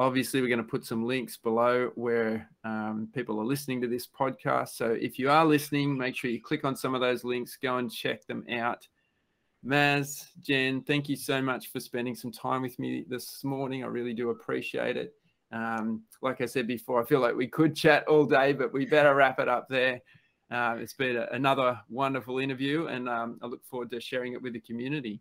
Obviously, 0.00 0.40
we're 0.40 0.48
going 0.48 0.56
to 0.56 0.64
put 0.64 0.86
some 0.86 1.04
links 1.04 1.36
below 1.36 1.90
where 1.94 2.48
um, 2.64 3.06
people 3.14 3.38
are 3.38 3.44
listening 3.44 3.82
to 3.82 3.86
this 3.86 4.06
podcast. 4.06 4.70
So 4.70 4.92
if 4.92 5.18
you 5.18 5.30
are 5.30 5.44
listening, 5.44 5.98
make 5.98 6.16
sure 6.16 6.30
you 6.30 6.40
click 6.40 6.64
on 6.64 6.74
some 6.74 6.94
of 6.94 7.02
those 7.02 7.22
links, 7.22 7.58
go 7.62 7.76
and 7.76 7.92
check 7.92 8.26
them 8.26 8.42
out. 8.50 8.88
Maz, 9.62 10.28
Jen, 10.40 10.80
thank 10.80 11.10
you 11.10 11.16
so 11.16 11.42
much 11.42 11.70
for 11.70 11.80
spending 11.80 12.14
some 12.14 12.32
time 12.32 12.62
with 12.62 12.78
me 12.78 13.04
this 13.10 13.44
morning. 13.44 13.84
I 13.84 13.88
really 13.88 14.14
do 14.14 14.30
appreciate 14.30 14.96
it. 14.96 15.12
Um, 15.52 16.04
like 16.22 16.40
I 16.40 16.46
said 16.46 16.66
before, 16.66 17.02
I 17.02 17.04
feel 17.04 17.20
like 17.20 17.36
we 17.36 17.46
could 17.46 17.76
chat 17.76 18.08
all 18.08 18.24
day, 18.24 18.54
but 18.54 18.72
we 18.72 18.86
better 18.86 19.14
wrap 19.14 19.38
it 19.38 19.48
up 19.48 19.68
there. 19.68 20.00
Uh, 20.50 20.76
it's 20.78 20.94
been 20.94 21.18
a, 21.18 21.26
another 21.32 21.78
wonderful 21.90 22.38
interview, 22.38 22.86
and 22.86 23.06
um, 23.06 23.38
I 23.42 23.46
look 23.48 23.66
forward 23.66 23.90
to 23.90 24.00
sharing 24.00 24.32
it 24.32 24.40
with 24.40 24.54
the 24.54 24.60
community. 24.60 25.20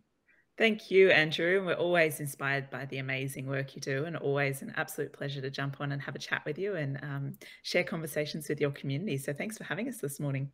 Thank 0.60 0.90
you, 0.90 1.08
Andrew. 1.10 1.64
We're 1.64 1.72
always 1.72 2.20
inspired 2.20 2.68
by 2.68 2.84
the 2.84 2.98
amazing 2.98 3.46
work 3.46 3.74
you 3.74 3.80
do, 3.80 4.04
and 4.04 4.14
always 4.14 4.60
an 4.60 4.74
absolute 4.76 5.10
pleasure 5.10 5.40
to 5.40 5.48
jump 5.48 5.80
on 5.80 5.90
and 5.90 6.02
have 6.02 6.14
a 6.14 6.18
chat 6.18 6.42
with 6.44 6.58
you 6.58 6.76
and 6.76 6.98
um, 7.02 7.38
share 7.62 7.82
conversations 7.82 8.46
with 8.46 8.60
your 8.60 8.70
community. 8.70 9.16
So, 9.16 9.32
thanks 9.32 9.56
for 9.56 9.64
having 9.64 9.88
us 9.88 9.96
this 9.96 10.20
morning. 10.20 10.52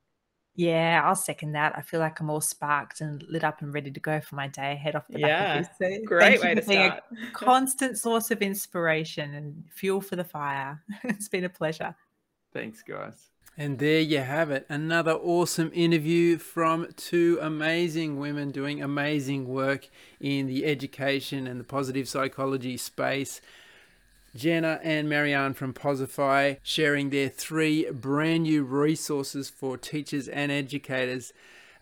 Yeah, 0.55 1.03
I'll 1.05 1.17
second 1.17 1.55
that. 1.55 1.77
I 1.77 1.83
feel 1.83 1.99
like 1.99 2.21
I'm 2.21 2.31
all 2.31 2.41
sparked 2.41 3.01
and 3.01 3.21
lit 3.25 3.43
up 3.43 3.63
and 3.63 3.75
ready 3.75 3.91
to 3.91 3.99
go 3.99 4.21
for 4.21 4.37
my 4.37 4.47
day 4.47 4.75
ahead 4.75 4.95
off 4.95 5.09
the 5.11 5.19
yeah, 5.19 5.27
back 5.27 5.59
of 5.59 5.79
this. 5.81 5.99
So 5.99 6.05
great 6.07 6.41
way 6.41 6.55
to 6.55 6.63
start. 6.63 7.03
A 7.11 7.31
constant 7.33 7.99
source 7.99 8.31
of 8.31 8.43
inspiration 8.43 9.35
and 9.35 9.65
fuel 9.75 10.01
for 10.01 10.15
the 10.15 10.23
fire. 10.23 10.85
it's 11.03 11.29
been 11.29 11.47
a 11.47 11.49
pleasure. 11.49 11.97
Thanks, 12.55 12.81
guys. 12.85 13.31
And 13.59 13.79
there 13.79 14.01
you 14.01 14.19
have 14.19 14.51
it. 14.51 14.67
Another 14.69 15.13
awesome 15.13 15.71
interview 15.73 16.37
from 16.37 16.89
two 16.95 17.39
amazing 17.41 18.19
women 18.19 18.51
doing 18.51 18.83
amazing 18.83 19.49
work 19.49 19.89
in 20.21 20.47
the 20.47 20.67
education 20.67 21.47
and 21.47 21.59
the 21.59 21.65
positive 21.65 22.07
psychology 22.07 22.77
space. 22.77 23.41
Jenna 24.35 24.79
and 24.83 25.09
Marianne 25.09 25.55
from 25.55 25.73
Posify 25.73 26.59
sharing 26.63 27.09
their 27.09 27.31
three 27.31 27.91
brand 27.91 28.43
new 28.43 28.63
resources 28.63 29.49
for 29.49 29.79
teachers 29.79 30.29
and 30.29 30.53
educators. 30.53 31.33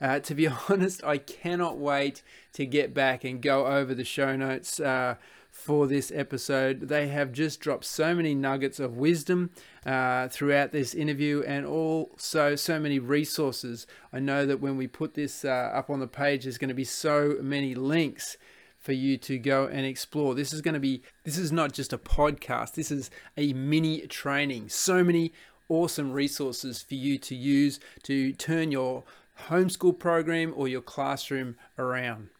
Uh, 0.01 0.21
to 0.21 0.33
be 0.33 0.47
honest, 0.69 1.03
I 1.03 1.19
cannot 1.19 1.79
wait 1.79 2.23
to 2.53 2.67
get 2.67 2.95
back 2.95 3.25
and 3.25 3.43
go 3.43 3.67
over 3.67 3.97
the 3.97 4.05
show 4.05 4.37
notes 4.37 4.79
uh, 4.79 5.17
for 5.55 5.87
this 5.87 6.11
episode. 6.13 6.89
They 6.89 7.07
have 7.09 7.31
just 7.33 7.61
dropped 7.61 7.85
so 7.85 8.13
many 8.13 8.35
nuggets 8.35 8.81
of 8.81 8.97
wisdom 8.97 9.51
uh, 9.87 10.27
throughout 10.29 10.73
this 10.73 10.95
interview 10.95 11.45
and 11.47 11.65
also 11.65 12.57
so 12.57 12.81
many 12.81 12.99
resources. 12.99 13.87
I 14.13 14.19
know 14.19 14.45
that 14.47 14.61
when 14.61 14.77
we 14.77 14.89
put 14.89 15.15
this 15.15 15.45
uh, 15.45 15.71
up 15.73 15.91
on 15.91 16.01
the 16.01 16.09
page, 16.09 16.43
there's 16.43 16.59
going 16.59 16.69
to 16.69 16.75
be 16.75 16.85
so 16.85 17.37
many 17.41 17.77
links 17.77 18.37
for 18.81 18.93
you 18.93 19.17
to 19.19 19.39
go 19.39 19.67
and 19.67 19.87
explore. 19.87 20.35
This 20.35 20.53
is 20.53 20.61
going 20.61 20.75
to 20.75 20.81
be, 20.81 21.03
this 21.23 21.39
is 21.39 21.53
not 21.53 21.73
just 21.73 21.93
a 21.93 21.99
podcast, 21.99 22.75
this 22.75 22.91
is 22.91 23.09
a 23.37 23.53
mini 23.53 24.01
training. 24.09 24.69
So 24.69 25.05
many 25.05 25.33
awesome 25.69 26.13
resources 26.13 26.83
for 26.83 26.97
you 26.97 27.17
to 27.19 27.35
use 27.37 27.79
to 28.03 28.33
turn 28.33 28.73
your 28.73 29.05
homeschool 29.49 29.99
program 29.99 30.53
or 30.57 30.67
your 30.67 30.83
classroom 30.83 31.57
around. 31.79 32.31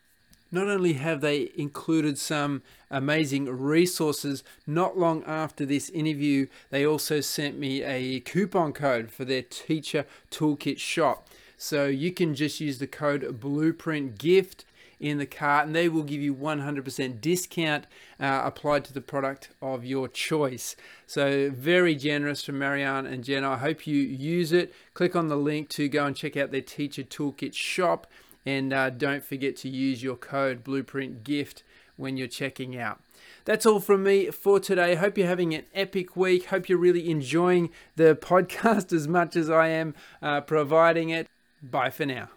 Not 0.55 0.69
only 0.69 0.93
have 0.93 1.21
they 1.21 1.51
included 1.57 2.17
some 2.17 2.63
amazing 2.89 3.47
resources, 3.47 4.45
not 4.69 4.97
long 4.97 5.25
after 5.25 5.67
this 5.67 5.91
interview, 5.91 6.47
they 6.71 6.87
also 6.87 7.21
sent 7.21 7.59
me 7.59 7.83
a 7.83 8.21
coupon 8.21 8.73
code 8.73 9.11
for 9.11 9.25
their 9.25 9.43
Teacher 9.43 10.07
Toolkit 10.31 10.79
shop. 10.79 11.29
So 11.57 11.87
you 11.87 12.13
can 12.13 12.37
just 12.37 12.61
use 12.61 12.79
the 12.79 12.87
code 12.87 13.41
Blueprint 13.41 14.17
Gift 14.17 14.65
in 15.01 15.19
the 15.19 15.27
cart 15.27 15.67
and 15.67 15.75
they 15.75 15.89
will 15.89 16.05
give 16.05 16.23
you 16.23 16.33
100% 16.33 17.21
discount 17.21 17.89
uh, 18.21 18.43
applied 18.45 18.85
to 18.85 18.93
the 18.93 19.01
product 19.01 19.49
of 19.61 19.85
your 19.85 20.07
choice. 20.07 20.77
So 21.05 21.51
very 21.51 21.97
generous 21.97 22.45
from 22.45 22.61
Marianne 22.61 23.07
and 23.07 23.25
Jenna. 23.25 23.51
I 23.51 23.57
hope 23.57 23.89
you 23.89 23.97
use 23.97 24.53
it. 24.53 24.73
Click 24.95 25.17
on 25.17 25.27
the 25.27 25.37
link 25.37 25.69
to 25.71 25.89
go 25.89 26.05
and 26.05 26.15
check 26.15 26.37
out 26.37 26.53
their 26.53 26.61
Teacher 26.61 27.03
Toolkit 27.03 27.55
shop 27.55 28.07
and 28.47 28.73
uh, 28.73 28.91
don't 28.91 29.25
forget 29.25 29.57
to 29.59 29.69
use 29.69 30.03
your 30.03 30.17
code 30.17 30.65
Blueprint 30.65 31.25
Gift 31.25 31.63
when 31.97 32.17
you're 32.17 32.29
checking 32.29 32.77
out. 32.77 33.01
That's 33.45 33.67
all 33.67 33.81
from 33.81 34.03
me 34.03 34.31
for 34.31 34.59
today. 34.59 34.95
Hope 34.95 35.19
you're 35.19 35.27
having 35.27 35.55
an 35.55 35.65
epic 35.75 36.17
week. 36.17 36.47
Hope 36.47 36.69
you're 36.69 36.79
really 36.79 37.11
enjoying 37.11 37.71
the 37.97 38.15
podcast 38.21 38.93
as 38.93 39.07
much 39.07 39.37
as 39.37 39.51
I 39.51 39.69
am 39.69 39.95
uh, 40.23 40.41
providing 40.41 41.11
it. 41.11 41.29
Bye 41.63 41.91
for 41.91 42.07
now. 42.07 42.29